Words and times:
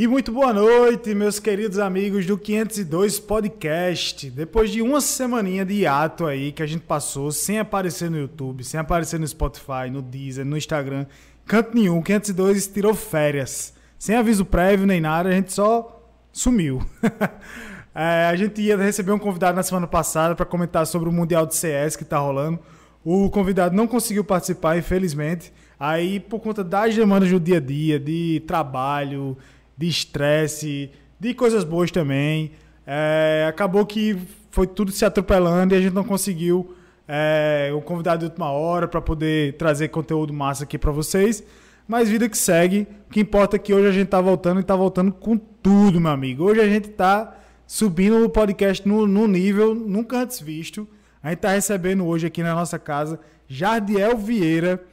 E 0.00 0.06
muito 0.06 0.32
boa 0.32 0.50
noite, 0.50 1.14
meus 1.14 1.38
queridos 1.38 1.78
amigos 1.78 2.24
do 2.24 2.38
502 2.38 3.20
Podcast. 3.20 4.30
Depois 4.30 4.70
de 4.70 4.80
uma 4.80 4.98
semaninha 4.98 5.62
de 5.62 5.86
ato 5.86 6.24
aí 6.24 6.52
que 6.52 6.62
a 6.62 6.66
gente 6.66 6.84
passou 6.84 7.30
sem 7.30 7.58
aparecer 7.58 8.10
no 8.10 8.16
YouTube, 8.16 8.64
sem 8.64 8.80
aparecer 8.80 9.20
no 9.20 9.28
Spotify, 9.28 9.90
no 9.92 10.00
Deezer, 10.00 10.46
no 10.46 10.56
Instagram, 10.56 11.04
canto 11.44 11.74
nenhum, 11.74 12.00
502 12.00 12.66
tirou 12.68 12.94
férias. 12.94 13.74
Sem 13.98 14.16
aviso 14.16 14.42
prévio 14.42 14.86
nem 14.86 15.02
nada, 15.02 15.28
a 15.28 15.32
gente 15.32 15.52
só 15.52 16.02
sumiu. 16.32 16.80
é, 17.94 18.24
a 18.24 18.36
gente 18.36 18.58
ia 18.62 18.78
receber 18.78 19.12
um 19.12 19.18
convidado 19.18 19.54
na 19.54 19.62
semana 19.62 19.86
passada 19.86 20.34
para 20.34 20.46
comentar 20.46 20.86
sobre 20.86 21.10
o 21.10 21.12
Mundial 21.12 21.44
de 21.44 21.54
CS 21.54 21.94
que 21.94 22.06
tá 22.06 22.16
rolando. 22.16 22.58
O 23.04 23.28
convidado 23.28 23.76
não 23.76 23.86
conseguiu 23.86 24.24
participar, 24.24 24.78
infelizmente. 24.78 25.52
Aí, 25.78 26.20
por 26.20 26.40
conta 26.40 26.64
das 26.64 26.96
demandas 26.96 27.30
do 27.30 27.38
dia 27.38 27.58
a 27.58 27.60
dia, 27.60 28.00
de 28.00 28.42
trabalho, 28.46 29.36
de 29.80 29.88
estresse, 29.88 30.90
de 31.18 31.32
coisas 31.32 31.64
boas 31.64 31.90
também. 31.90 32.52
É, 32.86 33.46
acabou 33.48 33.86
que 33.86 34.14
foi 34.50 34.66
tudo 34.66 34.92
se 34.92 35.06
atropelando 35.06 35.74
e 35.74 35.78
a 35.78 35.80
gente 35.80 35.94
não 35.94 36.04
conseguiu 36.04 36.74
é, 37.08 37.72
o 37.74 37.80
convidado 37.80 38.18
de 38.18 38.24
última 38.26 38.50
hora 38.50 38.86
para 38.86 39.00
poder 39.00 39.56
trazer 39.56 39.88
conteúdo 39.88 40.34
massa 40.34 40.64
aqui 40.64 40.76
para 40.76 40.92
vocês. 40.92 41.42
Mas 41.88 42.10
vida 42.10 42.28
que 42.28 42.36
segue. 42.36 42.86
O 43.08 43.10
que 43.10 43.20
importa 43.20 43.56
é 43.56 43.58
que 43.58 43.72
hoje 43.72 43.88
a 43.88 43.90
gente 43.90 44.08
tá 44.08 44.20
voltando 44.20 44.60
e 44.60 44.62
tá 44.62 44.76
voltando 44.76 45.12
com 45.12 45.38
tudo, 45.38 45.98
meu 45.98 46.10
amigo. 46.10 46.44
Hoje 46.44 46.60
a 46.60 46.68
gente 46.68 46.90
tá 46.90 47.34
subindo 47.66 48.22
o 48.22 48.28
podcast 48.28 48.86
no, 48.86 49.06
no 49.06 49.26
nível 49.26 49.74
nunca 49.74 50.18
antes 50.18 50.40
visto. 50.40 50.86
A 51.22 51.30
gente 51.30 51.38
tá 51.38 51.52
recebendo 51.52 52.06
hoje 52.06 52.26
aqui 52.26 52.42
na 52.42 52.54
nossa 52.54 52.78
casa 52.78 53.18
Jardiel 53.48 54.14
Vieira, 54.18 54.84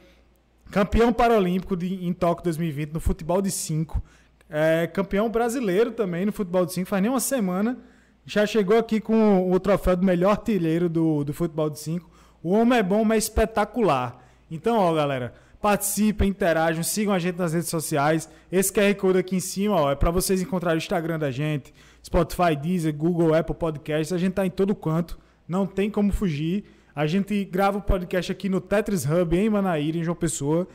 campeão 0.70 1.12
paralímpico 1.12 1.76
de, 1.76 2.06
em 2.06 2.12
Tóquio 2.14 2.44
2020 2.44 2.92
no 2.92 3.00
futebol 3.00 3.42
de 3.42 3.50
5 3.50 4.02
é 4.48 4.86
campeão 4.86 5.28
brasileiro 5.28 5.92
também 5.92 6.24
no 6.24 6.32
futebol 6.32 6.64
de 6.64 6.72
5, 6.72 6.88
faz 6.88 7.02
nem 7.02 7.10
uma 7.10 7.20
semana. 7.20 7.78
Já 8.24 8.46
chegou 8.46 8.78
aqui 8.78 9.00
com 9.00 9.50
o 9.50 9.58
troféu 9.58 9.96
do 9.96 10.04
melhor 10.04 10.30
artilheiro 10.30 10.88
do, 10.88 11.24
do 11.24 11.32
futebol 11.32 11.70
de 11.70 11.78
5. 11.78 12.10
O 12.42 12.50
homem 12.52 12.78
é 12.78 12.82
bom, 12.82 13.04
mas 13.04 13.24
é 13.24 13.26
espetacular. 13.26 14.22
Então, 14.50 14.76
ó, 14.76 14.92
galera, 14.92 15.34
participem, 15.60 16.28
interajam, 16.28 16.82
sigam 16.82 17.12
a 17.12 17.18
gente 17.18 17.36
nas 17.36 17.52
redes 17.52 17.68
sociais. 17.68 18.28
Esse 18.50 18.72
QR 18.72 18.94
Code 18.96 19.18
aqui 19.18 19.36
em 19.36 19.40
cima, 19.40 19.74
ó, 19.76 19.90
é 19.90 19.94
para 19.94 20.10
vocês 20.10 20.40
encontrarem 20.40 20.76
o 20.76 20.82
Instagram 20.82 21.18
da 21.18 21.30
gente, 21.30 21.74
Spotify, 22.04 22.54
Deezer, 22.60 22.94
Google, 22.94 23.34
Apple 23.34 23.54
Podcasts. 23.54 24.12
A 24.12 24.18
gente 24.18 24.34
tá 24.34 24.46
em 24.46 24.50
todo 24.50 24.74
canto, 24.74 25.18
não 25.46 25.66
tem 25.66 25.90
como 25.90 26.12
fugir. 26.12 26.64
A 26.94 27.06
gente 27.06 27.44
grava 27.44 27.78
o 27.78 27.82
podcast 27.82 28.32
aqui 28.32 28.48
no 28.48 28.60
Tetris 28.60 29.04
Hub 29.04 29.36
em 29.36 29.48
Manaíra, 29.48 29.98
em 29.98 30.04
João 30.04 30.16
Pessoa. 30.16 30.66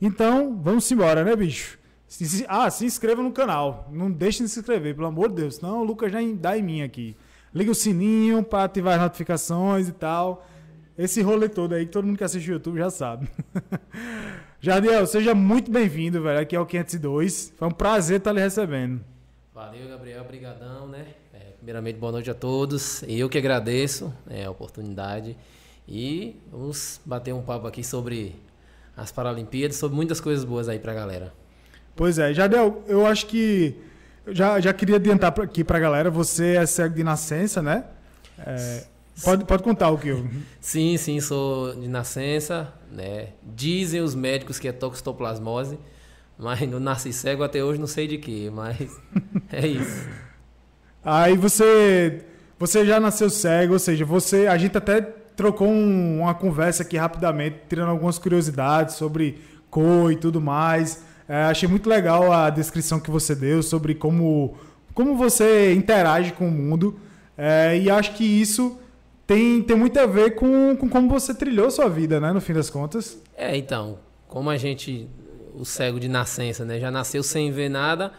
Então, 0.00 0.58
vamos 0.62 0.90
embora, 0.90 1.24
né, 1.24 1.34
bicho? 1.34 1.81
Se, 2.12 2.44
ah, 2.46 2.68
se 2.68 2.84
inscreva 2.84 3.22
no 3.22 3.32
canal. 3.32 3.88
Não 3.90 4.10
deixe 4.10 4.42
de 4.42 4.48
se 4.50 4.60
inscrever, 4.60 4.94
pelo 4.94 5.06
amor 5.06 5.30
de 5.30 5.36
Deus. 5.36 5.54
Senão 5.54 5.80
o 5.80 5.84
Lucas 5.84 6.12
já 6.12 6.18
dá 6.34 6.58
em 6.58 6.62
mim 6.62 6.82
aqui. 6.82 7.16
Liga 7.54 7.70
o 7.70 7.74
sininho 7.74 8.42
para 8.42 8.64
ativar 8.64 8.96
as 8.96 9.00
notificações 9.00 9.88
e 9.88 9.92
tal. 9.92 10.46
Esse 10.96 11.22
rolê 11.22 11.48
todo 11.48 11.72
aí 11.74 11.86
que 11.86 11.90
todo 11.90 12.06
mundo 12.06 12.18
que 12.18 12.24
assiste 12.24 12.50
o 12.50 12.52
YouTube 12.52 12.76
já 12.76 12.90
sabe. 12.90 13.30
Jardiel, 14.60 15.06
seja 15.06 15.34
muito 15.34 15.70
bem-vindo, 15.70 16.22
velho. 16.22 16.38
Aqui 16.38 16.54
é 16.54 16.60
o 16.60 16.66
502. 16.66 17.54
Foi 17.56 17.68
um 17.68 17.70
prazer 17.70 18.18
estar 18.18 18.32
lhe 18.32 18.40
recebendo. 18.40 19.02
Valeu, 19.54 19.88
Gabriel. 19.88 20.20
Obrigadão, 20.20 20.86
né? 20.86 21.14
É, 21.32 21.52
primeiramente, 21.56 21.98
boa 21.98 22.12
noite 22.12 22.30
a 22.30 22.34
todos. 22.34 23.02
Eu 23.08 23.26
que 23.30 23.38
agradeço 23.38 24.12
é, 24.28 24.44
a 24.44 24.50
oportunidade. 24.50 25.34
E 25.88 26.36
vamos 26.50 27.00
bater 27.06 27.32
um 27.32 27.40
papo 27.40 27.66
aqui 27.66 27.82
sobre 27.82 28.36
as 28.94 29.10
Paralimpíadas, 29.10 29.76
sobre 29.76 29.96
muitas 29.96 30.20
coisas 30.20 30.44
boas 30.44 30.68
aí 30.68 30.78
pra 30.78 30.92
galera. 30.92 31.41
Pois 31.94 32.18
é, 32.18 32.32
Jadel, 32.32 32.82
eu 32.86 33.06
acho 33.06 33.26
que. 33.26 33.76
Eu 34.24 34.34
já, 34.34 34.60
já 34.60 34.72
queria 34.72 34.96
adiantar 34.96 35.34
aqui 35.40 35.64
pra 35.64 35.78
galera, 35.78 36.10
você 36.10 36.56
é 36.56 36.66
cego 36.66 36.94
de 36.94 37.02
nascença, 37.02 37.60
né? 37.60 37.84
É, 38.38 38.84
pode, 39.24 39.44
pode 39.44 39.62
contar 39.62 39.90
o 39.90 39.98
que 39.98 40.08
eu. 40.08 40.26
Sim, 40.60 40.96
sim, 40.96 41.20
sou 41.20 41.74
de 41.74 41.88
nascença, 41.88 42.72
né? 42.90 43.28
Dizem 43.42 44.00
os 44.00 44.14
médicos 44.14 44.58
que 44.58 44.68
é 44.68 44.72
toxoplasmose, 44.72 45.78
mas 46.38 46.60
não 46.68 46.80
nasci 46.80 47.12
cego 47.12 47.42
até 47.42 47.62
hoje, 47.62 47.80
não 47.80 47.86
sei 47.86 48.06
de 48.06 48.18
que, 48.18 48.48
mas 48.50 48.78
é 49.52 49.66
isso. 49.66 50.08
Aí 51.04 51.36
você. 51.36 52.24
Você 52.58 52.86
já 52.86 53.00
nasceu 53.00 53.28
cego, 53.28 53.72
ou 53.72 53.78
seja, 53.78 54.04
você. 54.04 54.46
A 54.46 54.56
gente 54.56 54.78
até 54.78 55.00
trocou 55.00 55.66
um, 55.68 56.20
uma 56.20 56.34
conversa 56.34 56.82
aqui 56.84 56.96
rapidamente, 56.96 57.56
tirando 57.68 57.88
algumas 57.88 58.18
curiosidades 58.18 58.94
sobre 58.94 59.40
cor 59.68 60.12
e 60.12 60.16
tudo 60.16 60.40
mais. 60.40 61.02
É, 61.32 61.44
achei 61.44 61.66
muito 61.66 61.88
legal 61.88 62.30
a 62.30 62.50
descrição 62.50 63.00
que 63.00 63.10
você 63.10 63.34
deu 63.34 63.62
sobre 63.62 63.94
como, 63.94 64.54
como 64.92 65.16
você 65.16 65.72
interage 65.72 66.30
com 66.34 66.46
o 66.46 66.50
mundo. 66.50 67.00
É, 67.38 67.78
e 67.78 67.88
acho 67.88 68.12
que 68.12 68.22
isso 68.22 68.78
tem, 69.26 69.62
tem 69.62 69.74
muito 69.74 69.98
a 69.98 70.04
ver 70.04 70.34
com, 70.34 70.76
com 70.76 70.90
como 70.90 71.08
você 71.08 71.34
trilhou 71.34 71.70
sua 71.70 71.88
vida, 71.88 72.20
né? 72.20 72.34
No 72.34 72.40
fim 72.42 72.52
das 72.52 72.68
contas. 72.68 73.18
É, 73.34 73.56
então, 73.56 73.98
como 74.28 74.50
a 74.50 74.58
gente, 74.58 75.08
o 75.54 75.64
cego 75.64 75.98
de 75.98 76.06
nascença, 76.06 76.66
né? 76.66 76.78
Já 76.78 76.90
nasceu 76.90 77.22
sem 77.22 77.50
ver 77.50 77.70
nada, 77.70 78.12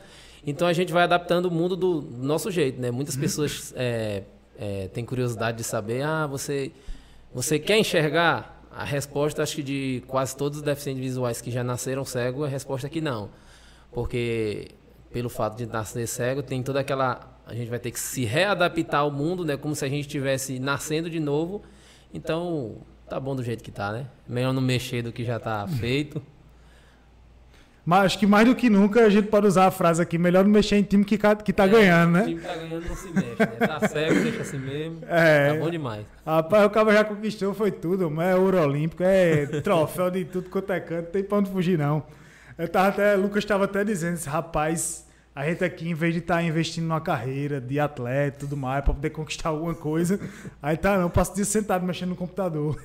então 0.43 0.67
a 0.67 0.73
gente 0.73 0.91
vai 0.91 1.03
adaptando 1.03 1.45
o 1.45 1.51
mundo 1.51 1.75
do 1.75 2.01
nosso 2.17 2.49
jeito, 2.49 2.81
né? 2.81 2.89
Muitas 2.89 3.15
pessoas 3.15 3.75
é, 3.77 4.23
é, 4.57 4.87
têm 4.87 5.05
curiosidade 5.05 5.57
de 5.57 5.63
saber, 5.63 6.01
ah, 6.01 6.25
você, 6.25 6.71
você 7.31 7.59
quer 7.59 7.77
enxergar? 7.77 8.62
A 8.75 8.83
resposta, 8.83 9.43
acho 9.43 9.55
que 9.55 9.63
de 9.63 10.03
quase 10.07 10.35
todos 10.35 10.57
os 10.57 10.63
deficientes 10.63 11.01
visuais 11.01 11.41
que 11.41 11.51
já 11.51 11.63
nasceram 11.63 12.03
cego, 12.03 12.43
a 12.43 12.47
resposta 12.47 12.87
é 12.87 12.89
que 12.89 13.01
não. 13.01 13.29
Porque 13.91 14.71
pelo 15.11 15.29
fato 15.29 15.55
de 15.55 15.67
nascer 15.67 16.07
cego, 16.07 16.41
tem 16.41 16.63
toda 16.63 16.79
aquela. 16.79 17.39
A 17.45 17.53
gente 17.53 17.69
vai 17.69 17.77
ter 17.77 17.91
que 17.91 17.99
se 17.99 18.25
readaptar 18.25 19.01
ao 19.01 19.11
mundo, 19.11 19.45
né? 19.45 19.55
Como 19.55 19.75
se 19.75 19.85
a 19.85 19.87
gente 19.89 20.01
estivesse 20.01 20.59
nascendo 20.59 21.09
de 21.09 21.19
novo. 21.19 21.61
Então, 22.13 22.77
tá 23.07 23.19
bom 23.19 23.35
do 23.35 23.43
jeito 23.43 23.63
que 23.63 23.71
tá, 23.71 23.91
né? 23.91 24.07
Melhor 24.27 24.53
não 24.53 24.61
mexer 24.61 25.03
do 25.03 25.11
que 25.11 25.23
já 25.23 25.39
tá 25.39 25.67
feito. 25.67 26.21
Mas 27.85 28.05
acho 28.05 28.19
que 28.19 28.25
mais 28.25 28.47
do 28.47 28.55
que 28.55 28.69
nunca 28.69 29.05
a 29.05 29.09
gente 29.09 29.27
pode 29.27 29.45
usar 29.45 29.65
a 29.67 29.71
frase 29.71 30.01
aqui: 30.01 30.17
melhor 30.17 30.45
não 30.45 30.51
mexer 30.51 30.77
em 30.77 30.83
time 30.83 31.03
que, 31.03 31.17
que 31.17 31.53
tá 31.53 31.65
é, 31.65 31.67
ganhando, 31.67 32.11
né? 32.13 32.21
O 32.21 32.25
time 32.25 32.41
tá 32.41 32.55
ganhando 32.55 32.87
não 32.87 32.95
se 32.95 33.09
mexe, 33.09 33.35
né? 33.39 33.45
Tá 33.45 33.87
cego, 33.87 34.23
deixa 34.23 34.41
assim 34.41 34.59
mesmo. 34.59 34.99
É. 35.07 35.53
Tá 35.53 35.59
bom 35.59 35.69
demais. 35.69 36.05
Rapaz, 36.25 36.65
o 36.65 36.69
cara 36.69 36.93
já 36.93 37.03
conquistou, 37.03 37.53
foi 37.53 37.71
tudo. 37.71 38.09
Mas 38.09 38.29
é 38.29 38.35
ouro 38.35 38.61
olímpico, 38.61 39.03
é 39.03 39.45
troféu 39.61 40.09
de 40.09 40.23
tudo 40.23 40.49
quanto 40.49 40.71
é 40.71 40.79
canto, 40.79 41.05
não 41.05 41.11
tem 41.11 41.23
pra 41.23 41.37
onde 41.39 41.51
fugir, 41.51 41.77
não. 41.77 42.03
Eu 42.57 42.69
tava 42.69 42.87
até, 42.87 43.15
Lucas 43.15 43.43
estava 43.43 43.65
até 43.65 43.83
dizendo, 43.83 44.17
rapaz, 44.25 45.05
a 45.35 45.45
gente 45.45 45.63
aqui, 45.63 45.89
em 45.89 45.93
vez 45.93 46.13
de 46.13 46.19
estar 46.19 46.35
tá 46.35 46.43
investindo 46.43 46.85
numa 46.85 47.01
carreira 47.01 47.59
de 47.59 47.79
atleta 47.79 48.37
e 48.37 48.39
tudo 48.41 48.55
mais, 48.55 48.83
para 48.83 48.93
poder 48.93 49.09
conquistar 49.09 49.49
alguma 49.49 49.73
coisa, 49.73 50.19
aí 50.61 50.77
tá, 50.77 50.97
não, 50.97 51.09
passo 51.09 51.31
o 51.31 51.35
dia 51.35 51.43
sentado 51.43 51.85
mexendo 51.85 52.09
no 52.09 52.15
computador. 52.15 52.79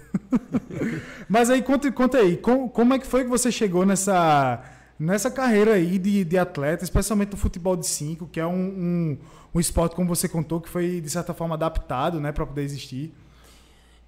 Mas 1.29 1.51
aí, 1.51 1.63
conta, 1.63 1.93
conta 1.93 2.19
aí, 2.19 2.37
como, 2.37 2.69
como 2.71 2.95
é 2.95 2.99
que 2.99 3.07
foi 3.07 3.23
que 3.23 3.31
você 3.31 3.53
chegou 3.53 3.85
nessa 3.85 4.65
nessa 4.99 5.31
carreira 5.31 5.75
aí 5.75 5.99
de, 5.99 6.25
de 6.25 6.39
atleta, 6.39 6.83
especialmente 6.83 7.31
no 7.31 7.37
futebol 7.37 7.77
de 7.77 7.87
5, 7.87 8.27
que 8.27 8.41
é 8.41 8.47
um, 8.47 8.53
um, 8.53 9.19
um, 9.55 9.61
esporte, 9.61 9.95
como 9.95 10.09
você 10.09 10.29
contou, 10.29 10.61
que 10.61 10.69
foi, 10.69 11.01
de 11.01 11.09
certa 11.09 11.33
forma, 11.33 11.55
adaptado 11.55 12.21
né, 12.21 12.33
para 12.33 12.45
poder 12.45 12.63
existir. 12.63 13.15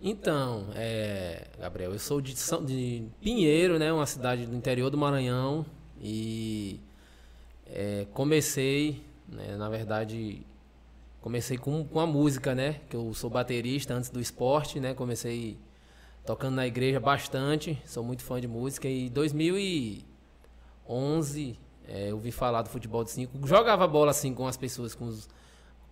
Então, 0.00 0.68
é, 0.74 1.48
Gabriel, 1.58 1.92
eu 1.92 1.98
sou 1.98 2.20
de, 2.20 2.34
São, 2.36 2.64
de 2.64 3.04
Pinheiro, 3.20 3.78
né, 3.78 3.92
uma 3.92 4.06
cidade 4.06 4.46
do 4.46 4.56
interior 4.56 4.90
do 4.90 4.98
Maranhão, 4.98 5.64
e 6.00 6.80
é, 7.66 8.06
comecei, 8.12 9.04
né, 9.28 9.56
na 9.56 9.68
verdade, 9.68 10.42
comecei 11.20 11.58
com, 11.58 11.84
com 11.84 12.00
a 12.00 12.06
música, 12.06 12.54
né, 12.54 12.80
que 12.88 12.96
eu 12.96 13.12
sou 13.12 13.28
baterista 13.28 13.94
antes 13.94 14.10
do 14.10 14.20
esporte, 14.20 14.80
né, 14.80 14.94
comecei 14.94 15.58
tocando 16.24 16.54
na 16.54 16.66
igreja 16.66 16.98
bastante, 16.98 17.80
sou 17.84 18.02
muito 18.02 18.22
fã 18.22 18.40
de 18.40 18.48
música, 18.48 18.88
e 18.88 19.10
2000 19.10 19.58
e 19.58 20.09
11, 20.90 21.58
é, 21.88 22.10
eu 22.10 22.18
vi 22.18 22.32
falar 22.32 22.62
do 22.62 22.68
futebol 22.68 23.04
de 23.04 23.10
5. 23.10 23.46
Jogava 23.46 23.86
bola 23.86 24.10
assim 24.10 24.34
com 24.34 24.46
as 24.46 24.56
pessoas, 24.56 24.94
com 24.94 25.06
os 25.06 25.28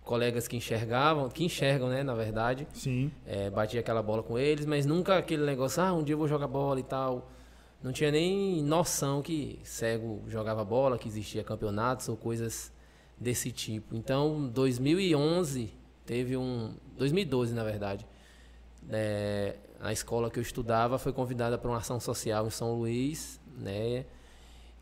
colegas 0.03 0.47
que 0.47 0.57
enxergavam, 0.57 1.29
que 1.29 1.45
enxergam, 1.45 1.87
né, 1.87 2.03
na 2.03 2.13
verdade. 2.13 2.67
Sim. 2.73 3.11
É, 3.25 3.49
batia 3.49 3.79
aquela 3.79 4.01
bola 4.01 4.23
com 4.23 4.37
eles, 4.37 4.65
mas 4.65 4.85
nunca 4.85 5.17
aquele 5.17 5.45
negócio, 5.45 5.81
ah, 5.81 5.93
um 5.93 6.03
dia 6.03 6.13
eu 6.13 6.17
vou 6.17 6.27
jogar 6.27 6.47
bola 6.47 6.79
e 6.79 6.83
tal. 6.83 7.29
Não 7.81 7.93
tinha 7.93 8.11
nem 8.11 8.61
noção 8.61 9.21
que 9.21 9.59
cego 9.63 10.21
jogava 10.27 10.65
bola, 10.65 10.97
que 10.97 11.07
existia 11.07 11.43
campeonatos 11.43 12.09
ou 12.09 12.17
coisas 12.17 12.73
desse 13.17 13.51
tipo. 13.51 13.95
Então, 13.95 14.47
2011 14.47 15.71
teve 16.05 16.35
um, 16.35 16.73
2012 16.97 17.53
na 17.53 17.63
verdade, 17.63 18.05
é, 18.89 19.55
a 19.79 19.93
escola 19.93 20.29
que 20.29 20.39
eu 20.39 20.43
estudava 20.43 20.97
foi 20.97 21.13
convidada 21.13 21.57
para 21.57 21.69
uma 21.69 21.77
ação 21.77 21.99
social 21.99 22.47
em 22.47 22.49
São 22.49 22.73
Luís, 22.73 23.39
né? 23.57 24.05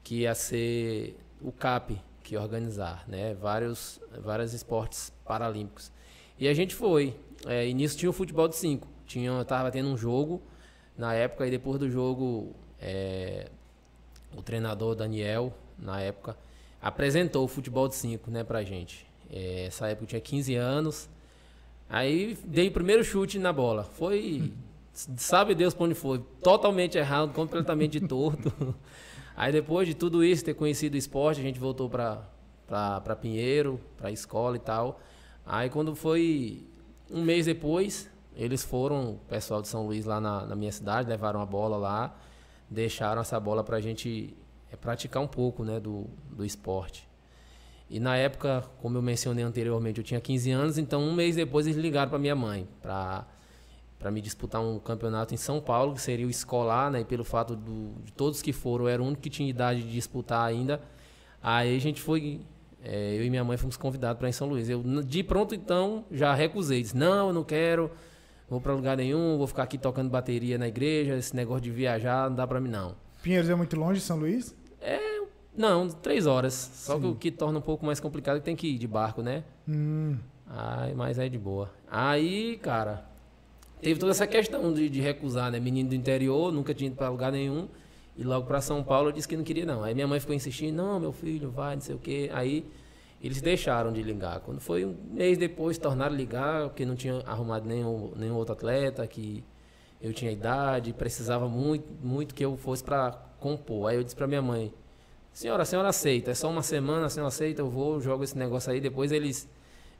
Que 0.08 0.22
ia 0.22 0.34
ser 0.34 1.18
o 1.42 1.52
CAP 1.52 2.00
que 2.24 2.36
ia 2.36 2.42
organizar, 2.42 3.04
né? 3.10 3.34
Vários, 3.34 4.00
vários 4.24 4.54
esportes 4.54 5.12
paralímpicos. 5.26 5.92
E 6.40 6.48
a 6.48 6.54
gente 6.54 6.74
foi. 6.74 7.14
É, 7.46 7.70
nisso 7.74 7.98
tinha 7.98 8.10
o 8.10 8.14
futebol 8.14 8.48
de 8.48 8.56
5. 8.56 8.88
Tinha, 9.06 9.44
tava 9.44 9.70
tendo 9.70 9.90
um 9.90 9.98
jogo 9.98 10.42
na 10.98 11.14
época 11.14 11.46
e 11.46 11.52
depois 11.52 11.78
do 11.78 11.90
jogo 11.92 12.56
é, 12.80 13.50
o 14.34 14.42
treinador 14.42 14.96
Daniel, 14.96 15.54
na 15.78 16.00
época, 16.00 16.38
apresentou 16.82 17.44
o 17.44 17.48
futebol 17.50 17.90
de 17.90 17.96
5, 17.96 18.32
né, 18.32 18.46
pra 18.46 18.64
gente. 18.64 19.06
É, 19.30 19.66
essa 19.66 19.88
época 19.88 20.06
eu 20.06 20.08
tinha 20.08 20.22
15 20.22 20.56
anos. 20.56 21.10
Aí 21.90 22.38
dei 22.46 22.70
o 22.70 22.72
primeiro 22.72 23.04
chute 23.04 23.38
na 23.38 23.52
bola. 23.52 23.84
Foi. 23.84 24.54
Sabe 24.94 25.54
Deus 25.54 25.74
pra 25.74 25.84
onde 25.84 25.96
foi? 25.96 26.20
Totalmente 26.42 26.98
errado, 26.98 27.34
completamente 27.34 28.00
torto. 28.00 28.54
Aí 29.38 29.52
depois 29.52 29.88
de 29.88 29.94
tudo 29.94 30.24
isso, 30.24 30.44
ter 30.44 30.56
conhecido 30.56 30.96
o 30.96 30.98
esporte, 30.98 31.40
a 31.40 31.44
gente 31.44 31.60
voltou 31.60 31.88
pra 31.88 33.16
Pinheiro, 33.22 33.80
pra 33.96 34.10
escola 34.12 34.56
e 34.56 34.60
tal. 34.60 35.00
Aí 35.46 35.70
quando 35.70 35.96
foi 35.96 36.66
um 37.12 37.22
mês 37.22 37.46
depois, 37.46 38.10
eles 38.36 38.64
foram, 38.64 39.12
o 39.12 39.20
pessoal 39.30 39.62
de 39.62 39.68
São 39.68 39.86
Luís 39.86 40.06
lá 40.06 40.20
na, 40.20 40.44
na 40.48 40.56
minha 40.56 40.72
cidade, 40.72 41.08
levaram 41.08 41.40
a 41.40 41.46
bola 41.46 41.78
lá, 41.78 42.18
deixaram 42.68 43.22
essa 43.22 43.40
bola 43.40 43.64
pra 43.64 43.80
gente 43.80 44.36
é, 44.72 44.76
praticar 44.76 45.22
um 45.22 45.28
pouco 45.28 45.64
né, 45.64 45.80
do, 45.80 46.08
do 46.32 46.44
esporte. 46.44 47.08
E 47.88 48.00
na 48.00 48.18
época, 48.18 48.64
como 48.82 48.98
eu 48.98 49.04
mencionei 49.04 49.46
anteriormente, 49.46 50.00
eu 50.00 50.04
tinha 50.04 50.20
15 50.20 50.50
anos, 50.50 50.78
então 50.80 51.00
um 51.00 51.14
mês 51.14 51.36
depois 51.36 51.68
eles 51.68 51.78
ligaram 51.78 52.10
para 52.10 52.18
minha 52.18 52.36
mãe 52.36 52.68
para 52.82 53.24
para 54.00 54.12
me 54.12 54.22
disputar 54.22 54.62
um 54.62 54.80
campeonato 54.80 55.34
em 55.34 55.38
São 55.38 55.60
Paulo, 55.60 55.94
que 55.94 56.02
seria 56.02 56.28
o 56.28 56.30
escolar, 56.30 56.92
né? 56.92 57.02
E 57.02 57.06
pelo 57.06 57.24
fato 57.24 57.56
do, 57.56 57.94
de 58.04 58.12
todos 58.14 58.42
que 58.42 58.54
foram, 58.54 58.86
eu 58.86 58.90
era 58.90 59.02
o 59.02 59.06
único 59.06 59.22
que 59.22 59.30
tinha 59.30 59.50
idade 59.50 59.82
de 59.82 59.92
disputar 59.92 60.48
ainda. 60.48 60.82
Aí 61.42 61.76
a 61.76 61.80
gente 61.80 62.02
foi, 62.02 62.42
é, 62.84 63.16
eu 63.18 63.24
e 63.26 63.30
minha 63.30 63.44
mãe 63.44 63.58
fomos 63.58 63.78
convidados 63.78 64.20
para 64.20 64.28
ir 64.28 64.30
em 64.30 64.34
São 64.34 64.48
Luís. 64.48 64.70
Eu 64.70 64.84
de 65.04 65.24
pronto 65.24 65.56
então 65.56 66.06
já 66.12 66.34
recusei, 66.34 66.82
disse 66.82 66.96
não, 66.96 67.28
eu 67.28 67.34
não 67.34 67.44
quero, 67.44 67.90
vou 68.50 68.62
para 68.62 68.74
lugar 68.74 68.98
nenhum, 68.98 69.38
vou 69.38 69.48
ficar 69.48 69.64
aqui 69.64 69.78
tocando 69.78 70.10
bateria 70.10 70.58
na 70.58 70.68
igreja, 70.68 71.16
esse 71.16 71.36
negócio 71.36 71.62
de 71.62 71.72
viajar 71.72 72.30
não 72.30 72.36
dá 72.36 72.46
para 72.46 72.60
mim 72.60 72.70
não. 72.70 72.96
Pinheiros 73.24 73.50
é 73.50 73.56
muito 73.56 73.76
longe 73.80 74.00
de 74.00 74.06
São 74.06 74.18
Luís? 74.18 74.56
É, 74.80 75.22
não, 75.56 75.90
três 75.90 76.28
horas. 76.28 76.54
Só 76.54 76.96
Sim. 76.96 77.02
que 77.02 77.08
o 77.08 77.16
que 77.16 77.32
torna 77.32 77.58
um 77.58 77.64
pouco 77.64 77.84
mais 77.84 78.00
complicado 78.00 78.38
é 78.38 78.40
que 78.40 78.46
tem 78.46 78.56
que 78.56 78.68
ir 78.68 78.78
de 78.78 78.88
barco, 78.88 79.24
né? 79.24 79.44
Hum. 79.68 80.18
Ai, 80.46 80.94
mas 80.94 81.18
é 81.18 81.28
de 81.28 81.38
boa. 81.38 81.72
Aí, 81.90 82.58
cara, 82.58 83.07
teve 83.82 84.00
toda 84.00 84.12
essa 84.12 84.28
questão 84.28 84.74
de, 84.74 84.90
de 84.90 85.02
recusar, 85.02 85.52
né? 85.52 85.60
Menino 85.60 85.90
do 85.90 85.96
interior, 85.96 86.52
nunca 86.52 86.74
tinha 86.74 86.88
ido 86.88 86.96
para 86.96 87.10
lugar 87.10 87.32
nenhum. 87.32 87.68
E 88.18 88.24
logo 88.24 88.48
para 88.48 88.60
São 88.62 88.84
Paulo 88.84 89.10
eu 89.10 89.12
disse 89.12 89.28
que 89.28 89.38
não 89.38 89.44
queria, 89.44 89.66
não. 89.66 89.84
Aí 89.84 89.94
minha 89.94 90.08
mãe 90.08 90.20
ficou 90.20 90.36
insistindo: 90.36 90.76
não, 90.76 91.00
meu 91.00 91.12
filho, 91.12 91.52
vai, 91.52 91.76
não 91.76 91.82
sei 91.82 91.96
o 91.96 92.00
quê. 92.00 92.30
Aí 92.34 92.66
eles 93.22 93.42
deixaram 93.42 93.92
de 93.94 94.02
ligar. 94.02 94.40
Quando 94.40 94.60
foi 94.60 94.86
um 94.86 94.96
mês 95.12 95.38
depois, 95.38 95.78
tornaram 95.78 96.16
ligar, 96.16 96.70
porque 96.70 96.86
não 96.86 96.96
tinha 96.96 97.20
arrumado 97.26 97.68
nenhum, 97.68 98.12
nenhum 98.16 98.36
outro 98.36 98.54
atleta, 98.54 99.06
que 99.06 99.44
eu 100.02 100.14
tinha 100.14 100.32
idade, 100.32 100.94
precisava 100.94 101.48
muito, 101.48 101.88
muito 102.04 102.36
que 102.36 102.44
eu 102.44 102.58
fosse 102.58 102.84
para 102.84 103.12
compor. 103.40 103.90
Aí 103.90 103.96
eu 103.96 104.04
disse 104.04 104.16
para 104.16 104.28
minha 104.28 104.42
mãe: 104.42 104.74
Senhora, 105.32 105.64
a 105.64 105.66
senhora 105.66 105.90
aceita, 105.90 106.32
é 106.32 106.34
só 106.34 106.50
uma 106.50 106.64
semana, 106.64 107.06
a 107.06 107.10
senhora 107.10 107.28
aceita, 107.28 107.62
eu 107.62 107.70
vou, 107.70 108.02
jogo 108.02 108.24
esse 108.24 108.38
negócio 108.38 108.72
aí, 108.72 108.82
depois 108.82 109.12
eles 109.12 109.48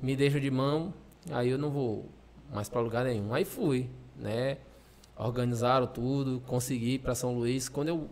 me 0.02 0.16
deixam 0.16 0.40
de 0.40 0.50
mão, 0.50 0.94
aí 1.32 1.50
eu 1.50 1.58
não 1.58 1.70
vou 1.70 2.06
mais 2.54 2.70
para 2.70 2.82
lugar 2.82 3.06
nenhum. 3.06 3.34
Aí 3.34 3.46
fui, 3.46 3.90
né? 4.16 4.58
Organizaram 5.16 5.88
tudo, 5.88 6.42
consegui 6.46 6.96
ir 6.96 7.00
para 7.00 7.16
São 7.16 7.34
Luís. 7.34 7.68
Quando 7.68 7.90
eu 7.90 8.10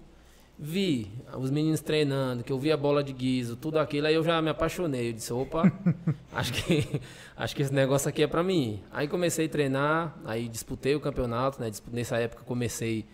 vi 0.58 1.12
os 1.38 1.52
meninos 1.52 1.82
treinando, 1.82 2.44
que 2.44 2.52
eu 2.52 2.58
vi 2.58 2.72
a 2.72 2.78
bola 2.78 3.04
de 3.04 3.12
guiso, 3.12 3.56
tudo 3.56 3.78
aquilo, 3.78 4.08
aí 4.08 4.16
eu 4.16 4.24
já 4.24 4.42
me 4.42 4.50
apaixonei. 4.50 5.10
Eu 5.10 5.14
disse, 5.14 5.32
opa, 5.34 5.72
acho 6.34 6.54
que, 6.54 7.02
acho 7.36 7.56
que 7.56 7.62
esse 7.62 7.74
negócio 7.74 8.10
aqui 8.10 8.24
é 8.24 8.28
para 8.28 8.44
mim. 8.44 8.82
Aí 8.92 9.08
comecei 9.08 9.46
a 9.46 9.50
treinar, 9.50 10.18
aí 10.26 10.48
disputei 10.48 10.96
o 10.96 11.00
campeonato, 11.00 11.62
né? 11.62 11.72
Nessa 11.92 12.18
época 12.18 12.44
comecei 12.44 13.06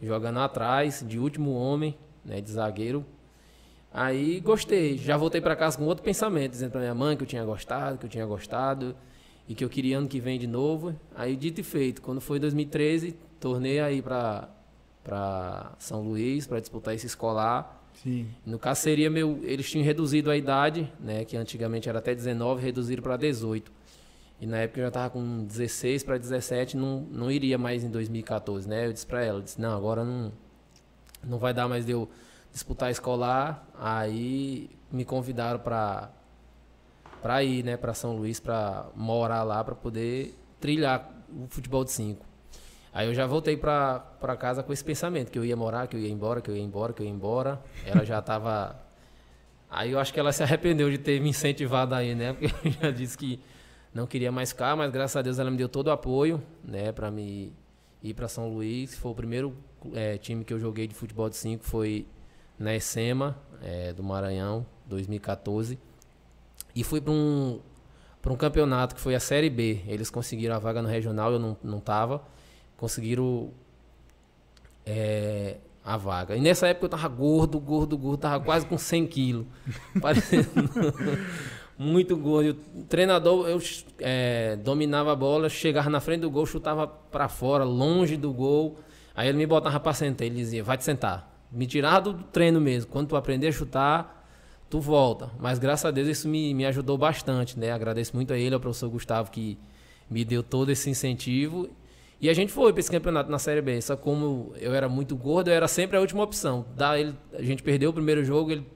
jogando 0.00 0.40
atrás, 0.40 1.04
de 1.06 1.18
último 1.18 1.52
homem, 1.54 1.96
né? 2.24 2.40
De 2.40 2.50
zagueiro. 2.50 3.04
Aí 3.92 4.40
gostei, 4.40 4.98
já 4.98 5.16
voltei 5.16 5.40
para 5.40 5.56
casa 5.56 5.78
com 5.78 5.84
outro 5.84 6.04
pensamento, 6.04 6.50
dizendo 6.50 6.72
para 6.72 6.80
minha 6.80 6.94
mãe 6.94 7.16
que 7.16 7.22
eu 7.22 7.26
tinha 7.26 7.44
gostado, 7.44 7.96
que 7.96 8.04
eu 8.04 8.10
tinha 8.10 8.26
gostado 8.26 8.94
e 9.48 9.54
que 9.54 9.64
eu 9.64 9.68
queria 9.68 9.98
ano 9.98 10.08
que 10.08 10.20
vem 10.20 10.38
de 10.38 10.46
novo. 10.46 10.94
Aí 11.14 11.36
dito 11.36 11.60
e 11.60 11.64
feito, 11.64 12.02
quando 12.02 12.20
foi 12.20 12.38
2013, 12.38 13.16
tornei 13.40 13.80
aí 13.80 14.02
para 14.02 14.48
para 15.02 15.72
São 15.78 16.02
Luís 16.02 16.48
para 16.48 16.58
disputar 16.58 16.92
esse 16.92 17.06
escolar. 17.06 17.80
Sim. 18.02 18.26
No 18.44 18.58
caso 18.58 18.80
seria 18.80 19.08
meu, 19.08 19.38
eles 19.44 19.70
tinham 19.70 19.84
reduzido 19.84 20.32
a 20.32 20.36
idade, 20.36 20.92
né, 20.98 21.24
que 21.24 21.36
antigamente 21.36 21.88
era 21.88 22.00
até 22.00 22.12
19, 22.12 22.60
reduziram 22.60 23.04
para 23.04 23.16
18. 23.16 23.70
E 24.40 24.46
na 24.46 24.58
época 24.58 24.80
eu 24.80 24.84
já 24.84 24.88
estava 24.88 25.10
com 25.10 25.44
16 25.44 26.02
para 26.02 26.18
17, 26.18 26.76
não, 26.76 27.06
não 27.10 27.30
iria 27.30 27.56
mais 27.56 27.84
em 27.84 27.90
2014, 27.90 28.68
né? 28.68 28.86
Eu 28.86 28.92
disse 28.92 29.06
para 29.06 29.24
ela, 29.24 29.40
disse: 29.40 29.60
"Não, 29.60 29.76
agora 29.76 30.04
não 30.04 30.32
não 31.24 31.38
vai 31.38 31.52
dar 31.52 31.68
mais 31.68 31.84
de 31.84 31.92
eu 31.92 32.08
disputar 32.52 32.90
escolar, 32.90 33.68
aí 33.78 34.70
me 34.90 35.04
convidaram 35.04 35.58
para 35.58 36.10
para 37.22 37.42
ir, 37.42 37.64
né, 37.64 37.76
para 37.76 37.94
São 37.94 38.16
Luís, 38.16 38.40
para 38.40 38.86
morar 38.94 39.42
lá, 39.42 39.62
para 39.62 39.74
poder 39.74 40.34
trilhar 40.60 41.10
o 41.28 41.46
futebol 41.48 41.84
de 41.84 41.92
5. 41.92 42.24
Aí 42.92 43.06
eu 43.06 43.14
já 43.14 43.26
voltei 43.26 43.56
para 43.56 44.36
casa 44.38 44.62
com 44.62 44.72
esse 44.72 44.84
pensamento, 44.84 45.30
que 45.30 45.38
eu 45.38 45.44
ia 45.44 45.56
morar, 45.56 45.86
que 45.86 45.96
eu 45.96 46.00
ia 46.00 46.10
embora, 46.10 46.40
que 46.40 46.50
eu 46.50 46.56
ia 46.56 46.62
embora, 46.62 46.92
que 46.92 47.02
eu 47.02 47.06
ia 47.06 47.12
embora. 47.12 47.60
Ela 47.84 48.04
já 48.04 48.20
estava 48.20 48.86
Aí 49.68 49.92
eu 49.92 49.98
acho 49.98 50.12
que 50.12 50.20
ela 50.20 50.32
se 50.32 50.42
arrependeu 50.42 50.90
de 50.90 50.98
ter 50.98 51.20
me 51.20 51.30
incentivado 51.30 51.94
aí, 51.94 52.14
né? 52.14 52.32
Porque 52.32 52.46
eu 52.68 52.72
já 52.72 52.90
disse 52.90 53.18
que 53.18 53.40
não 53.92 54.06
queria 54.06 54.30
mais 54.30 54.50
ficar, 54.50 54.76
mas 54.76 54.90
graças 54.90 55.16
a 55.16 55.22
Deus 55.22 55.38
ela 55.38 55.50
me 55.50 55.56
deu 55.56 55.68
todo 55.68 55.88
o 55.88 55.90
apoio, 55.90 56.42
né, 56.62 56.92
para 56.92 57.10
me 57.10 57.52
ir 58.02 58.14
para 58.14 58.28
São 58.28 58.48
Luís. 58.48 58.94
Foi 58.94 59.12
o 59.12 59.14
primeiro 59.14 59.56
é, 59.94 60.18
time 60.18 60.44
que 60.44 60.52
eu 60.52 60.58
joguei 60.58 60.86
de 60.86 60.94
futebol 60.94 61.28
de 61.28 61.36
5, 61.36 61.64
foi 61.64 62.06
na 62.58 62.74
ESEMA, 62.74 63.36
é, 63.62 63.92
do 63.92 64.02
Maranhão, 64.02 64.66
2014. 64.86 65.78
E 66.76 66.84
fui 66.84 67.00
para 67.00 67.12
um, 67.12 67.58
um 68.26 68.36
campeonato 68.36 68.94
que 68.94 69.00
foi 69.00 69.14
a 69.14 69.20
Série 69.20 69.48
B. 69.48 69.80
Eles 69.88 70.10
conseguiram 70.10 70.54
a 70.54 70.58
vaga 70.58 70.82
no 70.82 70.88
regional, 70.88 71.32
eu 71.32 71.38
não, 71.38 71.56
não 71.64 71.80
tava. 71.80 72.22
Conseguiram 72.76 73.50
é, 74.84 75.56
a 75.82 75.96
vaga. 75.96 76.36
E 76.36 76.40
nessa 76.40 76.68
época 76.68 76.84
eu 76.84 76.90
tava 76.90 77.08
gordo, 77.08 77.58
gordo, 77.58 77.96
gordo, 77.96 78.20
tava 78.20 78.44
quase 78.44 78.66
com 78.66 78.76
100 78.76 79.06
quilos. 79.06 79.46
Parecendo 80.02 80.50
muito 81.78 82.14
gordo. 82.14 82.58
O 82.74 82.82
treinador, 82.82 83.48
eu 83.48 83.58
é, 83.98 84.56
dominava 84.56 85.12
a 85.12 85.16
bola, 85.16 85.48
chegava 85.48 85.88
na 85.88 85.98
frente 85.98 86.20
do 86.20 86.30
gol, 86.30 86.44
chutava 86.44 86.86
para 86.86 87.26
fora, 87.26 87.64
longe 87.64 88.18
do 88.18 88.30
gol. 88.32 88.78
Aí 89.14 89.28
ele 89.28 89.38
me 89.38 89.46
botava 89.46 89.80
para 89.80 89.94
sentar. 89.94 90.26
Ele 90.26 90.36
dizia: 90.36 90.62
Vai 90.62 90.76
te 90.76 90.84
sentar 90.84 91.36
me 91.50 91.66
tirar 91.66 92.00
do 92.00 92.14
treino 92.14 92.60
mesmo. 92.60 92.90
Quando 92.90 93.08
tu 93.08 93.16
aprender 93.16 93.48
a 93.48 93.52
chutar, 93.52 94.15
tu 94.68 94.80
volta. 94.80 95.30
Mas 95.38 95.58
graças 95.58 95.84
a 95.84 95.90
Deus 95.90 96.08
isso 96.08 96.28
me, 96.28 96.54
me 96.54 96.66
ajudou 96.66 96.98
bastante, 96.98 97.58
né? 97.58 97.70
Agradeço 97.72 98.14
muito 98.14 98.32
a 98.32 98.38
ele, 98.38 98.54
ao 98.54 98.60
professor 98.60 98.88
Gustavo, 98.88 99.30
que 99.30 99.58
me 100.10 100.24
deu 100.24 100.42
todo 100.42 100.70
esse 100.70 100.88
incentivo. 100.90 101.68
E 102.20 102.30
a 102.30 102.34
gente 102.34 102.52
foi 102.52 102.72
para 102.72 102.80
esse 102.80 102.90
campeonato 102.90 103.30
na 103.30 103.38
Série 103.38 103.60
B. 103.60 103.80
Só 103.80 103.96
como 103.96 104.52
eu 104.58 104.74
era 104.74 104.88
muito 104.88 105.14
gordo, 105.16 105.48
eu 105.48 105.54
era 105.54 105.68
sempre 105.68 105.96
a 105.96 106.00
última 106.00 106.22
opção. 106.22 106.64
Da 106.74 106.98
ele, 106.98 107.14
a 107.34 107.42
gente 107.42 107.62
perdeu 107.62 107.90
o 107.90 107.92
primeiro 107.92 108.24
jogo, 108.24 108.50
ele 108.50 108.66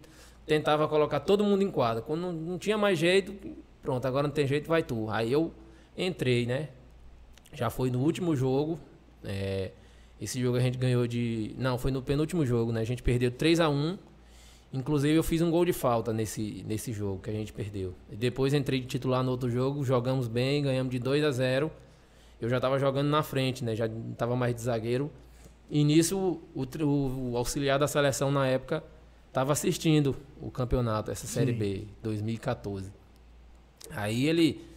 tentava 0.47 0.87
colocar 0.89 1.21
todo 1.21 1.43
mundo 1.43 1.63
em 1.63 1.71
quadra. 1.71 2.03
Quando 2.03 2.21
não, 2.21 2.33
não 2.33 2.59
tinha 2.59 2.77
mais 2.77 2.99
jeito, 2.99 3.35
pronto, 3.83 4.07
agora 4.07 4.27
não 4.27 4.35
tem 4.35 4.47
jeito, 4.47 4.69
vai 4.69 4.83
tu. 4.83 5.09
Aí 5.09 5.33
eu 5.33 5.53
entrei, 5.97 6.45
né? 6.45 6.69
Já 7.53 7.71
foi 7.71 7.91
no 7.91 8.01
último 8.01 8.37
jogo. 8.37 8.79
É, 9.25 9.71
esse 10.21 10.41
jogo 10.41 10.59
a 10.59 10.61
gente 10.61 10.77
ganhou 10.77 11.07
de. 11.07 11.55
Não, 11.57 11.79
foi 11.79 11.91
no 11.91 12.03
penúltimo 12.03 12.45
jogo, 12.45 12.73
né? 12.73 12.81
A 12.81 12.85
gente 12.85 13.03
perdeu 13.03 13.31
3 13.31 13.61
a 13.61 13.71
1 13.71 13.99
Inclusive 14.73 15.15
eu 15.15 15.23
fiz 15.23 15.43
um 15.43 15.50
gol 15.50 15.65
de 15.65 15.73
falta 15.73 16.12
nesse, 16.12 16.65
nesse 16.67 16.93
jogo 16.93 17.21
que 17.21 17.31
a 17.31 17.33
gente 17.33 17.53
perdeu. 17.53 17.95
E 18.11 18.17
depois 18.17 18.55
entrei 18.55 18.81
de 18.81 18.87
titular 18.87 19.23
no 19.25 19.31
outro 19.33 19.50
jogo, 19.50 19.85
jogamos 19.85 20.29
bem, 20.29 20.62
ganhamos 20.62 20.91
de 20.93 20.99
2 20.99 21.25
a 21.25 21.31
0 21.31 21.71
Eu 22.41 22.49
já 22.49 22.57
estava 22.57 22.79
jogando 22.79 23.09
na 23.09 23.23
frente, 23.23 23.65
né? 23.65 23.75
Já 23.75 23.87
estava 23.87 24.37
mais 24.37 24.55
de 24.55 24.61
zagueiro. 24.61 25.11
E 25.69 25.83
nisso 25.83 26.41
o, 26.55 26.62
o, 26.62 27.31
o 27.33 27.37
auxiliar 27.37 27.79
da 27.79 27.89
seleção 27.89 28.31
na 28.31 28.47
época 28.47 28.85
estava 29.29 29.53
assistindo 29.53 30.17
o 30.41 30.50
campeonato, 30.50 31.11
essa 31.11 31.27
Série 31.27 31.53
Sim. 31.53 31.59
B, 31.59 31.89
2014. 32.03 32.93
Aí 33.91 34.27
ele 34.27 34.71